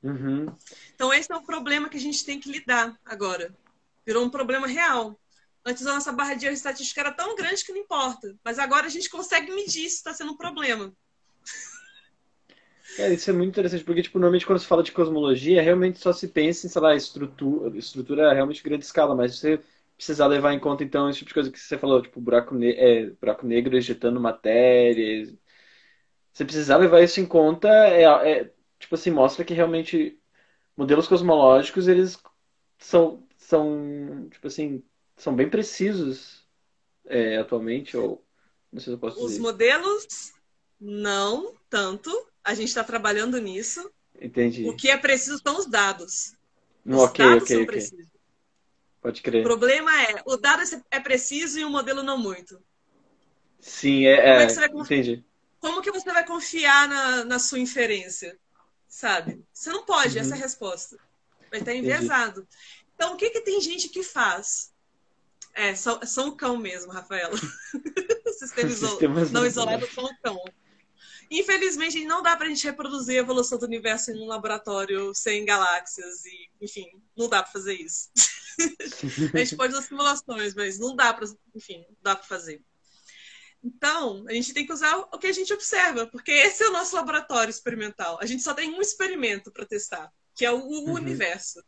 Uhum. 0.03 0.55
Então, 0.93 1.11
esse 1.11 1.31
é 1.31 1.36
o 1.36 1.41
problema 1.41 1.89
que 1.89 1.97
a 1.97 1.99
gente 1.99 2.23
tem 2.23 2.39
que 2.39 2.51
lidar 2.51 2.95
agora. 3.03 3.57
Virou 4.05 4.23
um 4.23 4.29
problema 4.29 4.67
real. 4.67 5.19
Antes 5.66 5.86
a 5.86 5.93
nossa 5.93 6.11
barra 6.11 6.36
de 6.36 6.45
erro 6.45 6.53
estatística 6.53 6.99
era 7.01 7.11
tão 7.11 7.36
grande 7.36 7.64
que 7.64 7.72
não 7.72 7.80
importa. 7.80 8.36
Mas 8.43 8.59
agora 8.59 8.86
a 8.86 8.89
gente 8.89 9.09
consegue 9.09 9.51
medir 9.53 9.89
se 9.89 9.97
está 9.97 10.14
sendo 10.14 10.34
um 10.34 10.38
problema. 10.38 10.93
É, 12.97 13.14
isso 13.14 13.30
é 13.30 13.34
muito 13.34 13.49
interessante, 13.49 13.84
porque, 13.84 14.03
tipo, 14.03 14.20
normalmente 14.20 14.45
quando 14.45 14.59
se 14.59 14.68
fala 14.68 14.84
de 14.84 14.91
cosmologia, 14.91 15.61
realmente 15.61 15.99
só 15.99 16.14
se 16.14 16.28
pensa 16.28 16.68
em, 16.68 16.70
sei 16.70 16.82
lá, 16.82 16.95
estrutura, 16.95 17.76
estrutura 17.78 18.34
realmente 18.34 18.61
grande 18.61 18.86
escala, 18.86 19.16
mas 19.16 19.39
você 19.39 19.59
precisar 19.97 20.28
levar 20.28 20.53
em 20.53 20.59
conta, 20.59 20.84
então, 20.84 21.09
esse 21.09 21.20
tipo 21.20 21.30
de 21.30 21.34
coisa 21.34 21.51
que 21.51 21.59
você 21.59 21.78
falou, 21.78 22.01
tipo, 22.01 22.22
buraco, 22.22 22.53
ne 22.53 22.72
é, 22.74 23.09
buraco 23.11 23.47
negro 23.47 23.76
ejetando 23.78 24.20
matéria, 24.20 25.26
você 26.34 26.45
precisar 26.45 26.78
levar 26.78 27.01
isso 27.01 27.20
em 27.20 27.26
conta 27.26 27.68
é, 27.70 28.03
é, 28.03 28.53
tipo 28.80 28.95
assim 28.95 29.11
mostra 29.11 29.45
que 29.45 29.53
realmente 29.53 30.20
modelos 30.76 31.07
cosmológicos 31.07 31.88
eles 31.88 32.20
são 32.80 33.28
são 33.38 34.30
tipo 34.32 34.47
assim 34.47 34.84
são 35.24 35.36
bem 35.36 35.49
precisos 35.49 36.45
é, 37.05 37.38
atualmente 37.38 37.95
ou 37.95 38.24
não 38.71 38.80
sei 38.80 38.91
se 38.91 38.95
eu 38.95 38.99
posso 38.99 39.24
os 39.24 39.32
dizer. 39.32 39.41
modelos 39.41 40.34
não 40.80 41.55
tanto 41.69 42.11
a 42.43 42.53
gente 42.53 42.67
está 42.67 42.84
trabalhando 42.84 43.39
nisso 43.39 43.91
entendi 44.19 44.67
o 44.67 44.76
que 44.76 44.89
é 44.89 44.97
preciso 44.97 45.39
são 45.41 45.57
os 45.57 45.65
dados 45.65 46.36
os 46.86 46.97
ok 46.97 47.26
dados 47.26 47.43
ok, 47.43 47.55
são 47.55 47.63
okay. 47.63 47.65
precisos 47.65 48.07
pode 49.01 49.21
crer 49.21 49.41
o 49.41 49.43
problema 49.43 49.91
é 50.03 50.21
o 50.26 50.36
dado 50.36 50.61
é 50.91 50.99
preciso 50.99 51.59
e 51.59 51.63
o 51.63 51.69
modelo 51.69 52.03
não 52.03 52.17
muito 52.17 52.61
sim 53.59 54.05
é, 54.05 54.17
Como 54.17 54.41
é 54.41 54.45
que 54.45 54.53
você 54.53 54.59
vai 54.59 54.69
entendi 54.69 55.24
como 55.63 55.82
que 55.82 55.91
você 55.91 56.11
vai 56.11 56.26
confiar 56.26 56.89
na, 56.89 57.24
na 57.24 57.39
sua 57.39 57.57
inferência? 57.57 58.38
Sabe? 58.86 59.41
Você 59.53 59.69
não 59.69 59.86
pode, 59.86 60.17
uhum. 60.17 60.21
essa 60.21 60.36
é 60.36 60.38
a 60.38 60.41
resposta. 60.41 60.97
Vai 61.49 61.61
estar 61.61 61.74
enviesado. 61.74 62.41
Entendi. 62.41 62.57
Então, 62.93 63.13
o 63.13 63.15
que, 63.15 63.30
que 63.30 63.39
tem 63.39 63.61
gente 63.61 63.88
que 63.88 64.03
faz? 64.03 64.72
É, 65.54 65.76
são, 65.76 65.99
são 66.06 66.30
o 66.30 66.36
cão 66.36 66.58
mesmo, 66.58 66.91
Rafaela. 66.91 67.38
Sistemas 68.38 68.74
Sistema 68.74 69.26
não 69.26 69.45
isolados 69.45 69.89
são 69.93 70.06
o 70.06 70.18
cão. 70.22 70.43
Infelizmente, 71.30 72.04
não 72.06 72.22
dá 72.22 72.36
para 72.36 72.45
a 72.45 72.49
gente 72.49 72.64
reproduzir 72.66 73.16
a 73.16 73.20
evolução 73.20 73.58
do 73.58 73.66
universo 73.66 74.12
em 74.12 74.22
um 74.22 74.28
laboratório 74.28 75.14
sem 75.14 75.45
galáxias 75.45 76.26
e, 76.26 76.49
enfim, 76.62 76.86
não 77.16 77.30
dá 77.30 77.41
para 77.41 77.51
fazer 77.51 77.74
isso. 77.74 78.10
a 79.34 79.38
gente 79.39 79.56
pode 79.56 79.74
usar 79.74 79.84
simulações, 79.84 80.54
mas 80.54 80.78
não 80.78 80.95
dá 80.95 81.14
para, 81.14 81.28
enfim, 81.56 81.86
não 81.89 81.97
dá 82.01 82.16
para 82.16 82.28
fazer. 82.28 82.62
Então, 83.64 84.26
a 84.28 84.34
gente 84.34 84.54
tem 84.54 84.66
que 84.66 84.74
usar 84.74 84.95
o 84.97 85.18
que 85.18 85.28
a 85.28 85.32
gente 85.32 85.54
observa, 85.54 86.06
porque 86.08 86.32
esse 86.32 86.64
é 86.64 86.68
o 86.68 86.74
nosso 86.74 86.95
laboratório 86.95 87.49
experimental. 87.49 88.20
A 88.22 88.26
gente 88.26 88.43
só 88.43 88.54
tem 88.54 88.70
um 88.70 88.82
experimento 88.82 89.51
para 89.51 89.66
testar, 89.66 90.12
que 90.36 90.45
é 90.45 90.51
o, 90.51 90.58
o 90.58 90.86
uhum. 90.86 90.93
universo. 90.93 91.64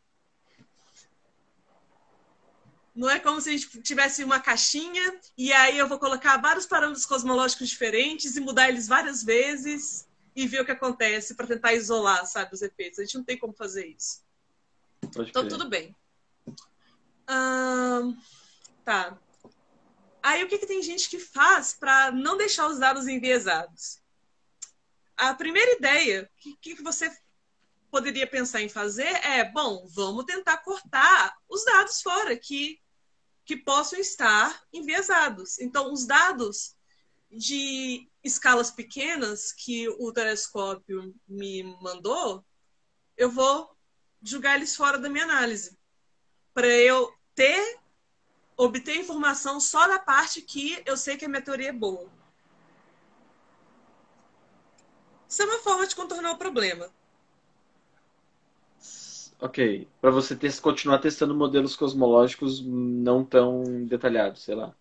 Não 2.96 3.10
é 3.10 3.20
como 3.20 3.42
se 3.42 3.50
a 3.50 3.52
gente 3.52 3.82
tivesse 3.82 4.24
uma 4.24 4.40
caixinha 4.40 5.20
e 5.38 5.52
aí 5.52 5.78
eu 5.78 5.88
vou 5.88 6.00
colocar 6.00 6.38
vários 6.38 6.66
parâmetros 6.66 7.06
cosmológicos 7.06 7.68
diferentes 7.68 8.36
e 8.36 8.40
mudar 8.40 8.70
eles 8.70 8.88
várias 8.88 9.22
vezes 9.22 10.08
e 10.36 10.48
ver 10.48 10.62
o 10.62 10.66
que 10.66 10.72
acontece 10.72 11.36
para 11.36 11.48
tentar 11.48 11.74
isolar, 11.74 12.26
sabe, 12.26 12.54
os 12.54 12.62
efeitos. 12.62 13.00
A 13.00 13.04
gente 13.04 13.16
não 13.16 13.24
tem 13.24 13.38
como 13.38 13.54
fazer 13.54 13.86
isso. 13.86 14.24
Pode 15.14 15.30
então, 15.30 15.48
tudo 15.48 15.70
bem. 15.70 15.96
Uh, 17.30 18.16
Tá. 18.86 19.18
Aí 20.22 20.44
o 20.44 20.48
que, 20.48 20.60
que 20.60 20.68
tem 20.68 20.82
gente 20.82 21.10
que 21.10 21.20
faz 21.20 21.74
para 21.74 22.12
não 22.12 22.38
deixar 22.38 22.68
os 22.68 22.78
dados 22.78 23.08
enviesados? 23.08 24.00
A 25.18 25.34
primeira 25.34 25.72
ideia 25.74 26.30
que, 26.38 26.56
que 26.56 26.84
você 26.84 27.12
poderia 27.90 28.28
pensar 28.28 28.62
em 28.62 28.70
fazer 28.70 29.08
é, 29.26 29.44
bom, 29.44 29.88
vamos 29.88 30.26
tentar 30.26 30.58
cortar 30.58 31.36
os 31.50 31.66
dados 31.66 32.02
fora 32.02 32.38
que, 32.38 32.80
que 33.46 33.56
possam 33.56 34.00
estar 34.00 34.64
enviesados. 34.74 35.60
Então, 35.60 35.94
os 35.94 36.06
dados 36.06 36.76
de 37.32 38.10
escalas 38.24 38.72
pequenas 38.72 39.52
que 39.52 39.88
o 39.88 40.12
telescópio 40.12 41.14
me 41.28 41.64
mandou, 41.82 42.44
eu 43.16 43.30
vou 43.30 43.76
jogar 44.22 44.56
eles 44.56 44.76
fora 44.76 44.98
da 44.98 45.10
minha 45.10 45.24
análise. 45.24 45.78
Para 46.54 46.68
eu 46.68 47.14
ter, 47.36 47.80
obter 48.58 48.96
informação 48.96 49.60
só 49.60 49.88
da 49.88 50.00
parte 50.00 50.42
que 50.42 50.82
eu 50.86 50.98
sei 50.98 51.18
que 51.18 51.26
a 51.26 51.30
minha 51.30 51.42
teoria 51.42 51.70
é 51.70 51.74
boa. 51.74 52.10
Isso 55.28 55.42
é 55.42 55.46
uma 55.46 55.60
forma 55.60 55.86
de 55.86 55.96
contornar 55.96 56.32
o 56.32 56.38
problema. 56.38 56.92
Ok. 59.46 59.88
Para 60.02 60.10
você 60.10 60.36
ter, 60.36 60.60
continuar 60.60 60.98
testando 60.98 61.36
modelos 61.36 61.76
cosmológicos 61.76 62.66
não 62.66 63.24
tão 63.24 63.86
detalhados, 63.86 64.42
sei 64.42 64.56
lá. 64.56 64.76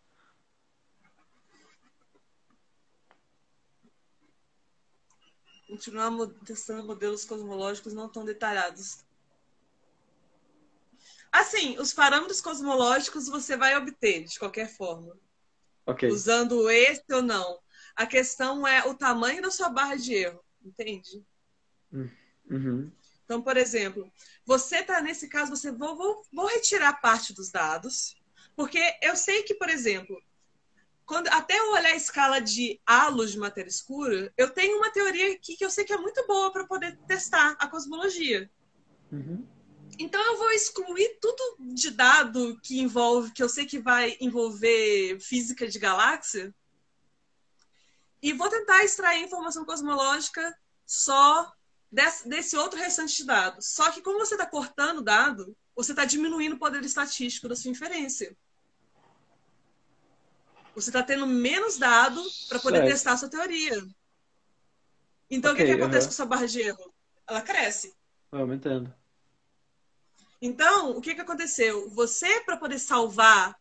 Continuar 5.68 6.10
testando 6.46 6.82
modelos 6.86 7.26
cosmológicos 7.26 7.92
não 7.92 8.08
tão 8.08 8.24
detalhados. 8.24 9.04
Assim, 11.30 11.78
os 11.78 11.92
parâmetros 11.92 12.40
cosmológicos 12.40 13.28
você 13.28 13.58
vai 13.58 13.76
obter 13.76 14.24
de 14.24 14.38
qualquer 14.38 14.74
forma. 14.74 15.14
Ok. 15.84 16.08
Usando 16.08 16.70
esse 16.70 17.04
ou 17.12 17.20
não. 17.20 17.60
A 17.94 18.06
questão 18.06 18.66
é 18.66 18.88
o 18.88 18.94
tamanho 18.94 19.42
da 19.42 19.50
sua 19.50 19.68
barra 19.68 19.96
de 19.96 20.14
erro, 20.14 20.42
entende? 20.64 21.22
Uhum. 22.50 22.90
Então, 23.24 23.42
por 23.42 23.56
exemplo, 23.56 24.10
você 24.44 24.78
está 24.78 25.00
nesse 25.00 25.28
caso, 25.28 25.54
você 25.54 25.72
vou, 25.72 25.96
vou, 25.96 26.22
vou 26.32 26.46
retirar 26.46 27.00
parte 27.00 27.32
dos 27.32 27.50
dados, 27.50 28.14
porque 28.54 28.80
eu 29.02 29.16
sei 29.16 29.42
que, 29.42 29.54
por 29.54 29.68
exemplo, 29.68 30.22
quando 31.06 31.28
até 31.28 31.58
eu 31.58 31.72
olhar 31.72 31.92
a 31.92 31.96
escala 31.96 32.40
de 32.40 32.80
halos 32.86 33.32
de 33.32 33.38
matéria 33.38 33.68
escura, 33.68 34.32
eu 34.36 34.50
tenho 34.50 34.76
uma 34.78 34.92
teoria 34.92 35.32
aqui 35.32 35.56
que 35.56 35.64
eu 35.64 35.70
sei 35.70 35.84
que 35.84 35.92
é 35.92 35.98
muito 35.98 36.26
boa 36.26 36.52
para 36.52 36.66
poder 36.66 36.96
testar 37.06 37.56
a 37.58 37.66
cosmologia. 37.68 38.50
Uhum. 39.10 39.46
Então 39.98 40.20
eu 40.20 40.38
vou 40.38 40.50
excluir 40.50 41.18
tudo 41.20 41.56
de 41.74 41.90
dado 41.90 42.58
que 42.62 42.80
envolve, 42.80 43.32
que 43.32 43.42
eu 43.42 43.48
sei 43.48 43.64
que 43.64 43.78
vai 43.78 44.16
envolver 44.20 45.18
física 45.20 45.68
de 45.68 45.78
galáxia, 45.78 46.54
e 48.22 48.32
vou 48.32 48.48
tentar 48.48 48.82
extrair 48.82 49.22
informação 49.22 49.64
cosmológica 49.64 50.56
só 50.86 51.53
desse, 51.94 52.28
desse 52.28 52.56
outro 52.56 52.78
restante 52.78 53.16
de 53.16 53.24
dados. 53.24 53.66
Só 53.68 53.90
que 53.92 54.02
como 54.02 54.18
você 54.18 54.34
está 54.34 54.44
cortando 54.46 54.98
o 54.98 55.02
dado, 55.02 55.56
você 55.76 55.92
está 55.92 56.04
diminuindo 56.04 56.56
o 56.56 56.58
poder 56.58 56.84
estatístico 56.84 57.48
da 57.48 57.54
sua 57.54 57.70
inferência. 57.70 58.36
Você 60.74 60.90
está 60.90 61.04
tendo 61.04 61.24
menos 61.26 61.78
dado 61.78 62.20
para 62.48 62.58
poder 62.58 62.78
Certo. 62.78 62.90
testar 62.90 63.12
a 63.12 63.16
sua 63.16 63.30
teoria. 63.30 63.80
Então, 65.30 65.52
o 65.52 65.54
Ok, 65.54 65.64
que, 65.64 65.64
que 65.76 65.80
acontece 65.80 66.08
com 66.08 66.12
a 66.12 66.16
sua 66.16 66.26
barra 66.26 66.46
de 66.46 66.60
erro? 66.60 66.92
Ela 67.28 67.40
cresce. 67.40 67.94
Vai 68.30 68.40
aumentando. 68.40 68.92
Então, 70.42 70.90
o 70.90 71.00
que, 71.00 71.14
que 71.14 71.20
aconteceu? 71.20 71.88
Você, 71.90 72.40
para 72.40 72.56
poder 72.56 72.78
salvar 72.80 73.56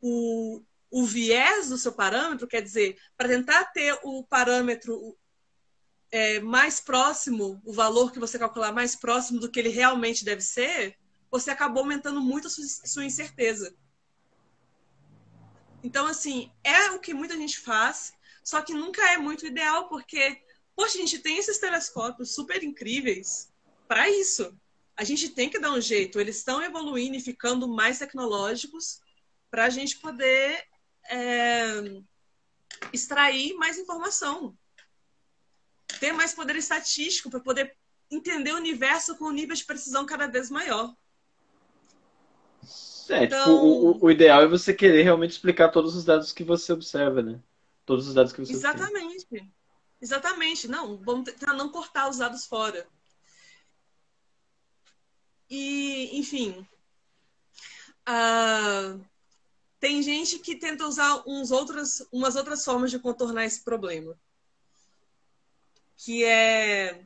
o, 0.00 0.62
o 0.88 1.04
viés 1.04 1.68
do 1.68 1.76
seu 1.76 1.92
parâmetro, 1.92 2.46
quer 2.46 2.62
dizer, 2.62 2.96
para 3.16 3.28
tentar 3.28 3.64
ter 3.66 3.98
o 4.04 4.24
parâmetro 4.24 5.18
é, 6.10 6.40
mais 6.40 6.80
próximo, 6.80 7.60
o 7.64 7.72
valor 7.72 8.12
que 8.12 8.18
você 8.18 8.38
calcular 8.38 8.72
mais 8.72 8.96
próximo 8.96 9.38
do 9.38 9.50
que 9.50 9.60
ele 9.60 9.68
realmente 9.68 10.24
deve 10.24 10.42
ser, 10.42 10.98
você 11.30 11.50
acabou 11.50 11.82
aumentando 11.82 12.20
muito 12.20 12.48
a 12.48 12.50
sua, 12.50 13.04
incerteza. 13.04 13.74
Então, 15.82 16.06
assim, 16.06 16.50
é 16.64 16.90
o 16.90 16.98
que 16.98 17.14
muita 17.14 17.36
gente 17.36 17.60
faz, 17.60 18.12
só 18.42 18.60
que 18.60 18.74
nunca 18.74 19.02
é 19.12 19.16
muito 19.16 19.46
ideal, 19.46 19.88
porque, 19.88 20.42
poxa, 20.74 20.98
a 20.98 21.00
gente 21.00 21.20
tem 21.20 21.38
esses 21.38 21.58
telescópios 21.58 22.34
super 22.34 22.62
incríveis 22.62 23.50
para 23.86 24.08
isso. 24.10 24.54
A 24.96 25.04
gente 25.04 25.30
tem 25.30 25.48
que 25.48 25.58
dar 25.58 25.72
um 25.72 25.80
jeito, 25.80 26.20
eles 26.20 26.38
estão 26.38 26.62
evoluindo 26.62 27.16
e 27.16 27.20
ficando 27.20 27.68
mais 27.68 27.98
tecnológicos 27.98 29.00
para 29.50 29.64
a 29.64 29.70
gente 29.70 29.98
poder 29.98 30.64
é, 31.08 32.02
extrair 32.92 33.54
mais 33.54 33.78
informação, 33.78 34.56
ter 35.98 36.12
mais 36.12 36.32
poder 36.34 36.56
estatístico 36.56 37.30
para 37.30 37.40
poder 37.40 37.76
entender 38.10 38.52
o 38.52 38.56
universo 38.56 39.16
com 39.16 39.26
um 39.26 39.32
nível 39.32 39.54
de 39.54 39.64
precisão 39.64 40.04
cada 40.06 40.26
vez 40.26 40.50
maior. 40.50 40.94
É, 43.08 43.24
Então- 43.24 43.38
tipo, 43.44 43.50
o, 43.66 44.04
o- 44.04 44.10
ideal 44.10 44.42
é 44.42 44.46
você 44.46 44.72
querer 44.72 45.02
realmente 45.02 45.32
explicar 45.32 45.68
todos 45.70 45.96
os 45.96 46.04
dados 46.04 46.32
que 46.32 46.44
você 46.44 46.72
observa, 46.72 47.22
né? 47.22 47.40
Todos 47.84 48.06
os 48.06 48.14
dados 48.14 48.32
que 48.32 48.40
você 48.44 48.54
observa. 48.54 48.76
Exatamente. 48.78 49.52
Exatamente. 50.00 50.68
Não, 50.68 50.96
vamos 50.98 51.24
tentar 51.24 51.54
não 51.54 51.68
cortar 51.70 52.08
os 52.08 52.18
dados 52.18 52.46
fora. 52.46 52.86
E, 55.48 56.16
enfim. 56.18 56.66
ah, 58.06 58.96
tem 59.80 60.02
gente 60.02 60.38
que 60.38 60.54
tenta 60.56 60.86
usar 60.86 61.22
uns 61.26 61.50
outras, 61.50 62.06
umas 62.12 62.36
outras 62.36 62.64
formas 62.64 62.90
de 62.90 62.98
contornar 62.98 63.44
esse 63.44 63.62
problema. 63.64 64.16
Que 66.04 66.24
é. 66.24 67.04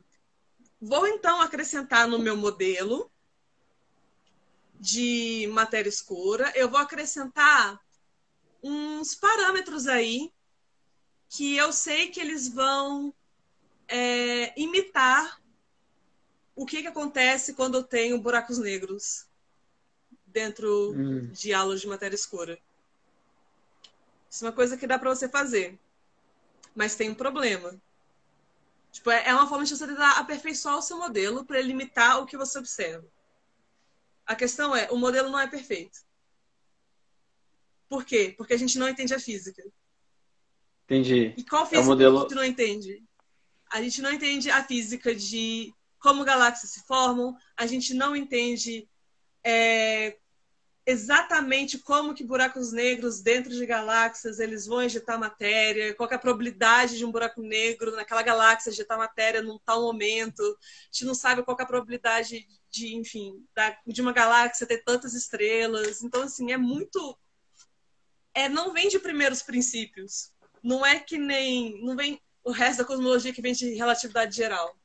Vou 0.81 1.05
então 1.07 1.41
acrescentar 1.41 2.07
no 2.07 2.17
meu 2.19 2.37
modelo 2.37 3.11
de 4.79 5.49
matéria 5.51 5.89
escura, 5.89 6.51
eu 6.55 6.69
vou 6.69 6.79
acrescentar 6.79 7.79
uns 8.61 9.15
parâmetros 9.15 9.87
aí 9.87 10.31
que 11.29 11.55
eu 11.55 11.73
sei 11.73 12.09
que 12.09 12.19
eles 12.19 12.47
vão 12.47 13.13
é, 13.87 14.59
imitar 14.59 15.41
o 16.55 16.65
que, 16.65 16.81
que 16.81 16.87
acontece 16.87 17.53
quando 17.53 17.75
eu 17.75 17.83
tenho 17.83 18.19
buracos 18.19 18.57
negros 18.59 19.27
dentro 20.25 20.93
Hum. 20.93 21.31
de 21.31 21.53
aulas 21.53 21.81
de 21.81 21.87
matéria 21.87 22.15
escura. 22.15 22.59
Isso 24.29 24.45
é 24.45 24.47
uma 24.47 24.55
coisa 24.55 24.77
que 24.77 24.87
dá 24.87 24.99
para 24.99 25.13
você 25.13 25.27
fazer. 25.27 25.79
Mas 26.75 26.95
tem 26.95 27.09
um 27.09 27.15
problema. 27.15 27.79
Tipo, 28.95 29.11
é 29.11 29.27
é 29.27 29.33
uma 29.33 29.45
forma 29.45 29.65
de 29.65 29.75
você 29.75 29.85
tentar 29.85 30.17
aperfeiçoar 30.19 30.77
o 30.77 30.81
seu 30.81 30.97
modelo 30.97 31.43
para 31.45 31.59
limitar 31.59 32.21
o 32.21 32.25
que 32.25 32.37
você 32.37 32.57
observa. 32.57 33.05
A 34.25 34.33
questão 34.33 34.73
é, 34.73 34.89
o 34.89 34.95
modelo 34.95 35.29
não 35.29 35.37
é 35.37 35.47
perfeito. 35.47 35.99
Por 37.89 38.05
quê? 38.05 38.33
Porque 38.37 38.53
a 38.53 38.57
gente 38.57 38.79
não 38.79 38.87
entende 38.87 39.13
a 39.13 39.19
física. 39.19 39.61
Entendi. 40.85 41.33
E 41.35 41.43
qual 41.43 41.65
física 41.65 41.85
modelo- 41.85 42.19
a 42.19 42.21
gente 42.21 42.35
não 42.35 42.45
entende? 42.45 43.03
A 43.69 43.81
gente 43.81 44.01
não 44.01 44.13
entende 44.13 44.49
a 44.49 44.63
física 44.63 45.13
de 45.13 45.73
como 45.99 46.23
galáxias 46.23 46.71
se 46.71 46.85
formam, 46.85 47.35
a 47.57 47.65
gente 47.65 47.93
não 47.93 48.15
entende 48.15 48.87
é, 49.43 50.17
exatamente 50.85 51.79
como 51.79 52.13
que 52.13 52.23
buracos 52.23 52.71
negros 52.71 53.21
dentro 53.21 53.51
de 53.51 53.65
galáxias 53.65 54.39
eles 54.39 54.65
vão 54.65 54.83
injetar 54.83 55.19
matéria, 55.19 55.95
qual 55.95 56.09
é 56.09 56.15
a 56.15 56.19
probabilidade 56.19 56.97
de 56.97 57.05
um 57.05 57.11
buraco 57.11 57.41
negro 57.41 57.95
naquela 57.95 58.21
galáxia 58.21 58.69
injetar 58.69 58.97
matéria 58.97 59.41
num 59.41 59.57
tal 59.59 59.81
momento. 59.81 60.41
A 60.43 60.85
gente 60.91 61.05
não 61.05 61.15
sabe 61.15 61.43
qual 61.43 61.57
é 61.59 61.63
a 61.63 61.67
probabilidade 61.67 62.47
de, 62.69 62.95
enfim, 62.95 63.43
da- 63.55 63.77
de 63.87 64.01
uma 64.01 64.13
galáxia 64.13 64.67
ter 64.67 64.83
tantas 64.83 65.13
estrelas. 65.13 66.03
Então, 66.03 66.21
assim, 66.23 66.51
é 66.51 66.57
muito... 66.57 67.17
É, 68.33 68.49
não 68.49 68.73
vem 68.73 68.89
de 68.89 68.99
primeiros 68.99 69.41
princípios 69.41 70.35
não 70.65 70.83
é 70.83 70.99
que 70.99 71.17
nem. 71.17 71.79
Não 71.83 71.95
vem 71.95 72.19
o 72.43 72.51
resto 72.51 72.79
da 72.79 72.85
cosmologia 72.85 73.31
que 73.31 73.41
vem 73.41 73.53
de 73.53 73.75
relatividade 73.75 74.35
geral. 74.35 74.75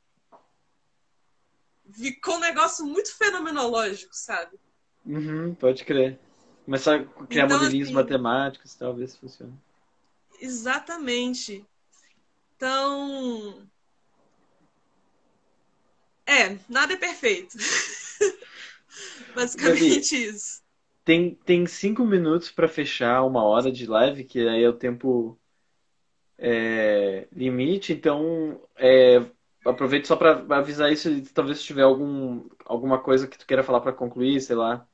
Ficou 1.91 2.35
um 2.35 2.39
negócio 2.39 2.85
muito 2.85 3.17
fenomenológico, 3.17 4.13
sabe? 4.13 4.59
Uhum, 5.05 5.53
pode 5.55 5.83
crer. 5.83 6.19
Começar 6.65 6.95
a 6.95 7.03
criar 7.27 7.45
Então, 7.45 7.57
modelinhos 7.57 7.87
assim- 7.87 7.95
matemáticos, 7.95 8.75
talvez 8.75 9.15
funcione. 9.17 9.53
Exatamente. 10.39 11.65
Então. 12.55 13.67
É, 16.25 16.57
nada 16.69 16.93
é 16.93 16.97
perfeito. 16.97 17.57
Basicamente 19.35 20.15
isso. 20.15 20.61
Tem, 21.03 21.35
tem 21.35 21.65
cinco 21.65 22.05
minutos 22.05 22.51
para 22.51 22.67
fechar 22.67 23.23
uma 23.23 23.43
hora 23.43 23.71
de 23.71 23.85
live, 23.87 24.23
que 24.23 24.47
aí 24.47 24.63
é 24.63 24.69
o 24.69 24.73
tempo 24.73 25.37
é, 26.37 27.27
limite, 27.31 27.93
então 27.93 28.61
é, 28.77 29.19
aproveito 29.65 30.07
só 30.07 30.15
para 30.15 30.31
avisar 30.57 30.91
isso 30.91 31.09
e 31.09 31.21
talvez 31.23 31.59
se 31.59 31.65
tiver 31.65 31.83
algum, 31.83 32.47
alguma 32.65 32.99
coisa 33.01 33.27
que 33.27 33.37
tu 33.37 33.45
queira 33.45 33.63
falar 33.63 33.81
para 33.81 33.93
concluir, 33.93 34.41
sei 34.41 34.55
lá. 34.55 34.87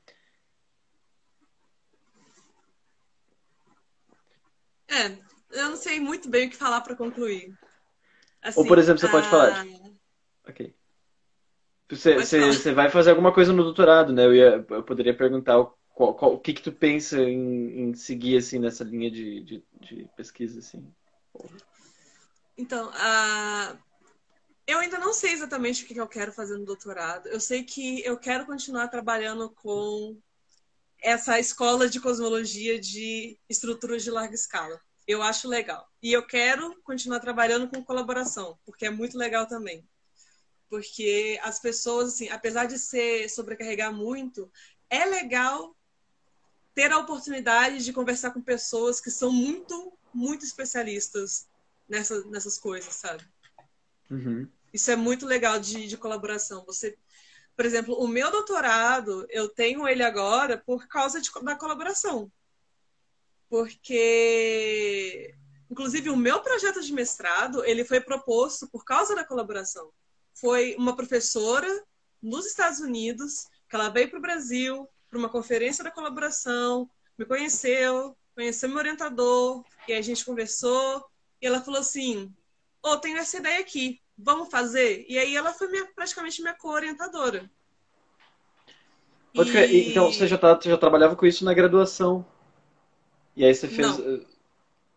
É, 4.98 5.18
eu 5.52 5.70
não 5.70 5.76
sei 5.76 6.00
muito 6.00 6.28
bem 6.28 6.46
o 6.46 6.50
que 6.50 6.56
falar 6.56 6.80
para 6.80 6.96
concluir. 6.96 7.56
Assim, 8.42 8.60
Ou, 8.60 8.66
por 8.66 8.78
exemplo, 8.78 9.00
você 9.00 9.06
a... 9.06 9.10
pode 9.10 9.28
falar. 9.28 9.66
Ok. 10.48 10.74
Você, 11.90 12.14
você, 12.14 12.46
você, 12.52 12.72
vai 12.72 12.90
fazer 12.90 13.10
alguma 13.10 13.32
coisa 13.32 13.52
no 13.52 13.64
doutorado, 13.64 14.12
né? 14.12 14.26
Eu, 14.26 14.34
ia, 14.34 14.66
eu 14.68 14.82
poderia 14.82 15.16
perguntar 15.16 15.54
qual, 15.94 16.14
qual, 16.14 16.34
o 16.34 16.38
que, 16.38 16.52
que 16.52 16.62
tu 16.62 16.70
pensa 16.70 17.18
em, 17.18 17.80
em 17.80 17.94
seguir 17.94 18.36
assim 18.36 18.58
nessa 18.58 18.84
linha 18.84 19.10
de, 19.10 19.42
de, 19.42 19.64
de 19.80 20.10
pesquisa, 20.14 20.58
assim. 20.58 20.86
Então, 22.58 22.90
uh, 22.90 23.78
eu 24.66 24.80
ainda 24.80 24.98
não 24.98 25.14
sei 25.14 25.32
exatamente 25.32 25.82
o 25.84 25.86
que 25.86 25.98
eu 25.98 26.06
quero 26.06 26.30
fazer 26.30 26.58
no 26.58 26.66
doutorado. 26.66 27.26
Eu 27.28 27.40
sei 27.40 27.64
que 27.64 28.04
eu 28.04 28.18
quero 28.18 28.44
continuar 28.44 28.88
trabalhando 28.88 29.48
com 29.48 30.20
essa 31.00 31.38
escola 31.38 31.88
de 31.88 32.00
cosmologia 32.00 32.78
de 32.78 33.38
estruturas 33.48 34.02
de 34.02 34.10
larga 34.10 34.34
escala. 34.34 34.78
Eu 35.08 35.22
acho 35.22 35.48
legal. 35.48 35.90
E 36.02 36.12
eu 36.12 36.22
quero 36.26 36.78
continuar 36.82 37.18
trabalhando 37.18 37.66
com 37.66 37.82
colaboração, 37.82 38.58
porque 38.66 38.84
é 38.84 38.90
muito 38.90 39.16
legal 39.16 39.46
também. 39.46 39.82
Porque 40.68 41.40
as 41.42 41.58
pessoas, 41.58 42.12
assim, 42.12 42.28
apesar 42.28 42.66
de 42.66 42.78
ser 42.78 43.26
sobrecarregar 43.30 43.90
muito, 43.90 44.52
é 44.90 45.06
legal 45.06 45.74
ter 46.74 46.92
a 46.92 46.98
oportunidade 46.98 47.82
de 47.82 47.92
conversar 47.92 48.32
com 48.32 48.42
pessoas 48.42 49.00
que 49.00 49.10
são 49.10 49.32
muito, 49.32 49.98
muito 50.12 50.44
especialistas 50.44 51.48
nessa, 51.88 52.22
nessas 52.26 52.58
coisas, 52.58 52.94
sabe? 52.94 53.24
Uhum. 54.10 54.46
Isso 54.74 54.90
é 54.90 54.96
muito 54.96 55.24
legal 55.24 55.58
de, 55.58 55.88
de 55.88 55.96
colaboração. 55.96 56.66
Você, 56.66 56.98
por 57.56 57.64
exemplo, 57.64 57.94
o 57.94 58.06
meu 58.06 58.30
doutorado, 58.30 59.26
eu 59.30 59.48
tenho 59.48 59.88
ele 59.88 60.02
agora 60.02 60.58
por 60.58 60.86
causa 60.86 61.18
de, 61.18 61.30
da 61.42 61.56
colaboração. 61.56 62.30
Porque, 63.48 65.34
inclusive, 65.70 66.10
o 66.10 66.16
meu 66.16 66.40
projeto 66.40 66.80
de 66.82 66.92
mestrado, 66.92 67.64
ele 67.64 67.84
foi 67.84 68.00
proposto 68.00 68.68
por 68.68 68.84
causa 68.84 69.14
da 69.14 69.24
colaboração. 69.24 69.90
Foi 70.34 70.74
uma 70.78 70.94
professora 70.94 71.68
nos 72.22 72.46
Estados 72.46 72.80
Unidos, 72.80 73.46
que 73.68 73.76
ela 73.76 73.88
veio 73.88 74.10
para 74.10 74.18
o 74.18 74.22
Brasil 74.22 74.88
para 75.08 75.18
uma 75.18 75.28
conferência 75.28 75.82
da 75.82 75.90
colaboração, 75.90 76.88
me 77.16 77.24
conheceu, 77.24 78.16
conheceu 78.34 78.68
meu 78.68 78.78
orientador, 78.78 79.64
e 79.86 79.92
a 79.92 80.02
gente 80.02 80.24
conversou, 80.24 81.04
e 81.40 81.46
ela 81.46 81.62
falou 81.62 81.80
assim, 81.80 82.32
ô, 82.82 82.90
oh, 82.90 82.98
tenho 82.98 83.18
essa 83.18 83.38
ideia 83.38 83.60
aqui, 83.60 84.00
vamos 84.16 84.50
fazer? 84.50 85.04
E 85.08 85.18
aí 85.18 85.34
ela 85.34 85.52
foi 85.52 85.68
minha, 85.68 85.86
praticamente 85.94 86.42
minha 86.42 86.54
co-orientadora. 86.54 87.50
E... 89.34 89.90
Então 89.90 90.12
você 90.12 90.26
já, 90.26 90.36
tá, 90.36 90.58
já 90.62 90.76
trabalhava 90.76 91.16
com 91.16 91.26
isso 91.26 91.44
na 91.44 91.54
graduação. 91.54 92.26
E 93.38 93.44
aí 93.44 93.54
você 93.54 93.68
fez. 93.68 93.86
Não. 93.86 94.14
Eh, 94.16 94.20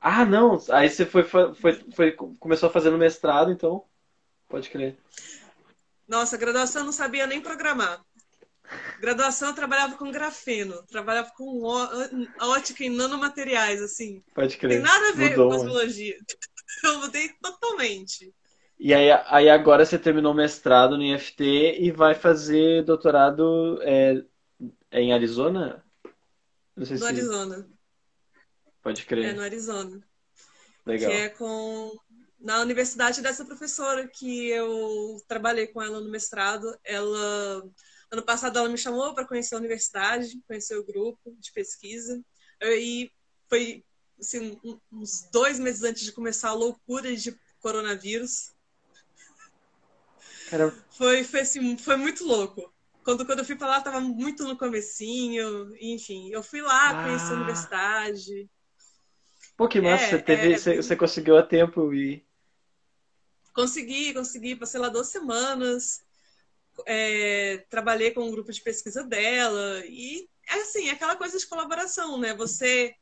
ah, 0.02 0.26
não! 0.26 0.60
Aí 0.72 0.89
você 0.89 1.06
foi, 1.06 1.24
foi, 1.24 1.54
foi, 1.94 2.12
começou 2.39 2.68
a 2.68 2.72
fazer 2.72 2.89
no 2.89 2.98
mestrado, 2.98 3.52
então. 3.52 3.86
Pode 4.50 4.68
crer. 4.72 4.98
Nossa, 6.08 6.38
graduação 6.38 6.82
eu 6.82 6.86
não 6.86 6.92
sabia 6.92 7.28
nem 7.28 7.39
programar. 7.39 8.04
Graduação 9.00 9.50
eu 9.50 9.56
trabalhava 9.56 9.96
com 9.96 10.10
grafeno, 10.12 10.82
trabalhava 10.88 11.32
com 11.38 11.62
ótica 12.42 12.84
em 12.84 12.89
nanomateriais, 12.89 13.80
assim. 13.80 14.24
Pode 14.34 14.58
crer. 14.58 14.72
Tem 14.72 14.82
nada 14.82 15.10
a 15.10 15.12
ver 15.12 15.32
Mudou, 15.32 15.52
com 15.52 15.58
cosmologia. 15.58 16.18
Eu 16.84 17.00
mudei 17.00 17.30
totalmente. 17.42 18.34
E 18.80 18.94
aí, 18.94 19.12
aí 19.12 19.50
agora 19.50 19.86
você 19.86 20.00
terminou 20.00 20.34
mestrado 20.34 20.98
no 20.98 21.04
IFT 21.04 21.44
e 21.80 21.92
vai 21.92 22.16
fazer 22.16 22.84
doutorado 22.84 23.78
é 23.84 24.24
em 24.92 25.14
Arizona? 25.14 25.84
Não 26.76 26.86
sei 26.86 26.96
no 26.96 27.02
se... 27.02 27.08
Arizona. 27.08 27.71
Pode 28.82 29.06
crer. 29.06 29.26
É, 29.26 29.34
no 29.34 29.42
Arizona. 29.42 30.02
Legal. 30.86 31.12
Que 31.12 31.18
é 31.18 31.30
com... 31.30 31.98
Na 32.40 32.60
universidade 32.60 33.22
dessa 33.22 33.46
professora 33.46 34.08
que 34.08 34.48
eu 34.48 35.22
trabalhei 35.28 35.68
com 35.68 35.82
ela 35.82 36.02
no 36.02 36.10
mestrado, 36.10 36.76
ela... 36.84 37.64
Ano 38.10 38.24
passado 38.24 38.58
ela 38.58 38.68
me 38.68 38.78
chamou 38.78 39.14
para 39.14 39.28
conhecer 39.28 39.56
a 39.56 39.60
universidade, 39.60 40.42
conhecer 40.48 40.76
o 40.76 40.84
grupo 40.84 41.36
de 41.40 41.52
pesquisa. 41.54 42.22
E 42.62 43.12
foi 43.48 43.84
assim, 44.20 44.60
uns 44.92 45.28
dois 45.32 45.60
meses 45.60 45.84
antes 45.84 46.04
de 46.04 46.12
começar 46.12 46.50
a 46.50 46.54
loucura 46.54 47.16
de 47.16 47.38
coronavírus. 47.60 48.54
Caramba. 50.50 50.76
Foi, 50.92 51.24
foi, 51.24 51.42
assim, 51.42 51.78
foi 51.78 51.96
muito 51.96 52.24
louco. 52.26 52.74
Quando, 53.04 53.26
quando 53.26 53.40
eu 53.40 53.46
fui 53.46 53.56
para 53.56 53.68
lá, 53.68 53.78
estava 53.80 54.00
muito 54.00 54.44
no 54.44 54.58
comecinho, 54.58 55.76
enfim. 55.80 56.30
Eu 56.32 56.44
fui 56.44 56.62
lá, 56.62 56.90
ah. 56.90 57.04
conheci 57.04 57.32
a 57.32 57.36
universidade. 57.36 58.50
Pô, 59.62 59.68
que 59.68 59.80
massa, 59.80 60.05
é, 60.05 60.09
você, 60.09 60.20
teve, 60.24 60.53
é, 60.53 60.57
você, 60.57 60.76
você, 60.78 60.95
conseguiu 60.95 61.38
a 61.38 61.43
tempo 61.43 61.93
e... 61.93 62.26
Consegui, 63.53 64.12
consegui. 64.12 64.55
Passei 64.55 64.80
lá 64.80 64.89
duas 64.89 65.09
semanas. 65.09 66.01
É, 66.88 67.64
trabalhei 67.70 68.09
com 68.09 68.22
um 68.22 68.32
grupo 68.32 68.51
de 68.51 68.59
pesquisa 68.59 69.03
dela. 69.03 69.84
E, 69.86 70.28
é 70.49 70.55
assim, 70.55 70.89
é 70.89 70.93
aquela 70.93 71.16
coisa 71.16 71.38
de 71.38 71.45
colaboração, 71.45 72.18
né? 72.18 72.34
Você 72.34 72.95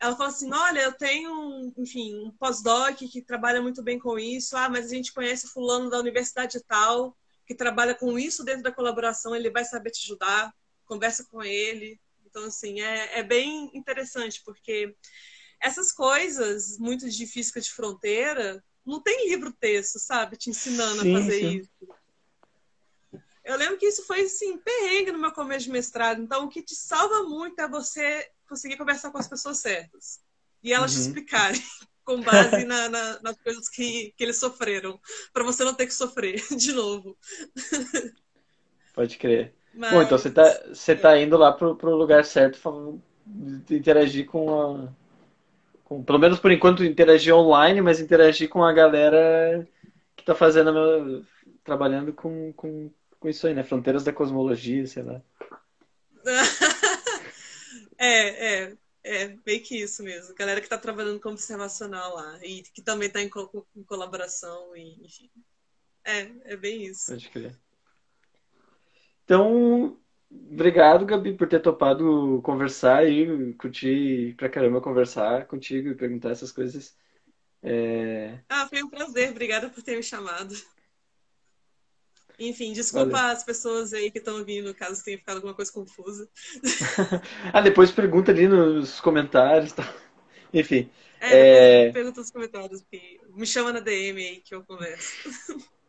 ela 0.00 0.16
falou 0.16 0.32
assim: 0.32 0.52
olha, 0.52 0.80
eu 0.80 0.92
tenho, 0.92 1.72
enfim, 1.78 2.26
um 2.26 2.32
pós-doc 2.32 2.96
que 2.96 3.22
trabalha 3.22 3.62
muito 3.62 3.80
bem 3.80 3.96
com 3.96 4.18
isso. 4.18 4.56
Ah, 4.56 4.68
mas 4.68 4.86
a 4.86 4.88
gente 4.88 5.12
conhece 5.12 5.46
fulano 5.46 5.88
da 5.88 6.00
universidade 6.00 6.60
tal 6.66 7.16
que 7.46 7.54
trabalha 7.54 7.94
com 7.94 8.18
isso 8.18 8.44
dentro 8.44 8.64
da 8.64 8.72
colaboração. 8.72 9.36
Ele 9.36 9.48
vai 9.48 9.64
saber 9.64 9.92
te 9.92 10.02
ajudar. 10.06 10.52
Conversa 10.84 11.24
com 11.30 11.40
ele. 11.40 12.00
Então, 12.26 12.46
assim, 12.46 12.80
é, 12.80 13.20
é 13.20 13.22
bem 13.22 13.70
interessante 13.72 14.42
porque 14.44 14.92
essas 15.60 15.92
coisas 15.92 16.78
muito 16.78 17.08
de 17.08 17.26
física 17.26 17.60
de 17.60 17.70
fronteira 17.70 18.62
não 18.84 19.00
tem 19.00 19.28
livro 19.28 19.52
texto, 19.52 19.98
sabe, 19.98 20.36
te 20.36 20.50
ensinando 20.50 21.02
sim, 21.02 21.14
a 21.14 21.18
fazer 21.18 21.40
sim. 21.40 21.56
isso. 21.58 21.70
Eu 23.44 23.56
lembro 23.56 23.78
que 23.78 23.86
isso 23.86 24.06
foi 24.06 24.22
assim, 24.22 24.58
perrengue 24.58 25.12
no 25.12 25.18
meu 25.18 25.32
começo 25.32 25.64
de 25.64 25.72
mestrado. 25.72 26.22
Então, 26.22 26.44
o 26.44 26.48
que 26.48 26.62
te 26.62 26.74
salva 26.74 27.24
muito 27.24 27.60
é 27.60 27.68
você 27.68 28.28
conseguir 28.48 28.76
conversar 28.76 29.10
com 29.10 29.18
as 29.18 29.28
pessoas 29.28 29.58
certas 29.58 30.20
e 30.62 30.72
elas 30.72 30.92
uhum. 30.92 30.96
te 30.96 31.06
explicarem 31.06 31.62
com 32.04 32.20
base 32.20 32.64
na, 32.64 32.88
na, 32.88 33.20
nas 33.22 33.36
coisas 33.38 33.68
que, 33.68 34.12
que 34.16 34.24
eles 34.24 34.38
sofreram, 34.38 35.00
para 35.32 35.44
você 35.44 35.64
não 35.64 35.74
ter 35.74 35.86
que 35.86 35.94
sofrer 35.94 36.42
de 36.56 36.72
novo. 36.72 37.16
Pode 38.94 39.16
crer. 39.18 39.54
Mas... 39.72 39.92
Bom, 39.92 40.02
então 40.02 40.18
você 40.18 40.30
tá, 40.30 40.62
você 40.68 40.96
tá 40.96 41.18
indo 41.18 41.36
lá 41.36 41.52
pro, 41.52 41.76
pro 41.76 41.94
lugar 41.94 42.24
certo 42.24 42.58
interagir 43.70 44.26
com 44.26 44.60
a. 44.60 44.99
Com, 45.90 46.04
pelo 46.04 46.20
menos 46.20 46.38
por 46.38 46.52
enquanto 46.52 46.84
interagir 46.84 47.34
online, 47.34 47.80
mas 47.80 47.98
interagir 47.98 48.48
com 48.48 48.62
a 48.62 48.72
galera 48.72 49.66
que 50.14 50.24
tá 50.24 50.36
fazendo 50.36 50.72
meu, 50.72 51.26
trabalhando 51.64 52.12
com, 52.12 52.52
com, 52.52 52.92
com 53.18 53.28
isso 53.28 53.44
aí, 53.44 53.54
né? 53.54 53.64
Fronteiras 53.64 54.04
da 54.04 54.12
cosmologia, 54.12 54.86
sei 54.86 55.02
lá. 55.02 55.20
É, 58.02 58.62
é, 58.62 58.76
é, 59.04 59.28
bem 59.44 59.60
que 59.60 59.76
isso 59.76 60.02
mesmo. 60.02 60.34
Galera 60.34 60.58
que 60.58 60.64
está 60.64 60.78
trabalhando 60.78 61.20
como 61.20 61.34
observacional 61.34 62.14
lá 62.14 62.38
e 62.42 62.62
que 62.62 62.80
também 62.80 63.08
está 63.08 63.20
em, 63.20 63.28
co 63.28 63.66
em, 63.76 63.82
colaboração, 63.82 64.74
e, 64.74 65.04
enfim. 65.04 65.30
É, 66.02 66.30
é 66.44 66.56
bem 66.56 66.82
isso. 66.84 67.08
Pode 67.08 67.28
crer. 67.28 67.54
Então, 69.22 69.98
obrigado, 70.30 71.06
Gabi, 71.06 71.34
por 71.34 71.48
ter 71.48 71.60
topado 71.60 72.40
conversar 72.42 73.08
e 73.08 73.52
curtir 73.54 74.34
pra 74.36 74.48
caramba 74.48 74.80
conversar 74.80 75.46
contigo 75.46 75.88
e 75.88 75.94
perguntar 75.94 76.30
essas 76.30 76.52
coisas. 76.52 76.96
É... 77.62 78.38
Ah, 78.48 78.66
foi 78.66 78.82
um 78.82 78.88
prazer. 78.88 79.30
Obrigada 79.30 79.68
por 79.68 79.82
ter 79.82 79.96
me 79.96 80.02
chamado. 80.02 80.54
Enfim, 82.38 82.72
desculpa 82.72 83.10
Valeu. 83.10 83.32
as 83.36 83.44
pessoas 83.44 83.92
aí 83.92 84.10
que 84.10 84.18
estão 84.18 84.38
ouvindo, 84.38 84.74
caso 84.74 85.04
tenha 85.04 85.18
ficado 85.18 85.36
alguma 85.36 85.52
coisa 85.52 85.70
confusa. 85.70 86.26
ah, 87.52 87.60
depois 87.60 87.90
pergunta 87.90 88.30
ali 88.30 88.48
nos 88.48 88.98
comentários. 88.98 89.72
Tá? 89.72 89.94
Enfim. 90.52 90.90
É, 91.20 91.88
é... 91.88 91.92
pergunta 91.92 92.20
nos 92.20 92.30
comentários. 92.30 92.82
Me 93.34 93.46
chama 93.46 93.72
na 93.72 93.80
DM 93.80 94.26
aí 94.26 94.40
que 94.40 94.54
eu 94.54 94.64
converso. 94.64 95.10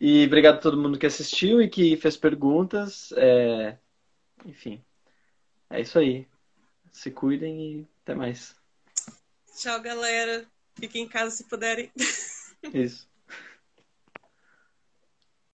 E 0.00 0.24
obrigado 0.24 0.54
a 0.54 0.60
todo 0.60 0.80
mundo 0.80 0.98
que 0.98 1.04
assistiu 1.04 1.60
e 1.60 1.68
que 1.68 1.94
fez 1.98 2.16
perguntas. 2.16 3.12
É... 3.12 3.76
Enfim, 4.46 4.82
é 5.68 5.82
isso 5.82 5.98
aí. 5.98 6.26
Se 6.90 7.10
cuidem 7.10 7.60
e 7.60 7.88
até 8.02 8.14
mais. 8.14 8.56
Tchau, 9.54 9.78
galera. 9.82 10.46
Fiquem 10.74 11.04
em 11.04 11.08
casa 11.08 11.36
se 11.36 11.44
puderem. 11.44 11.92
Isso. 12.72 13.09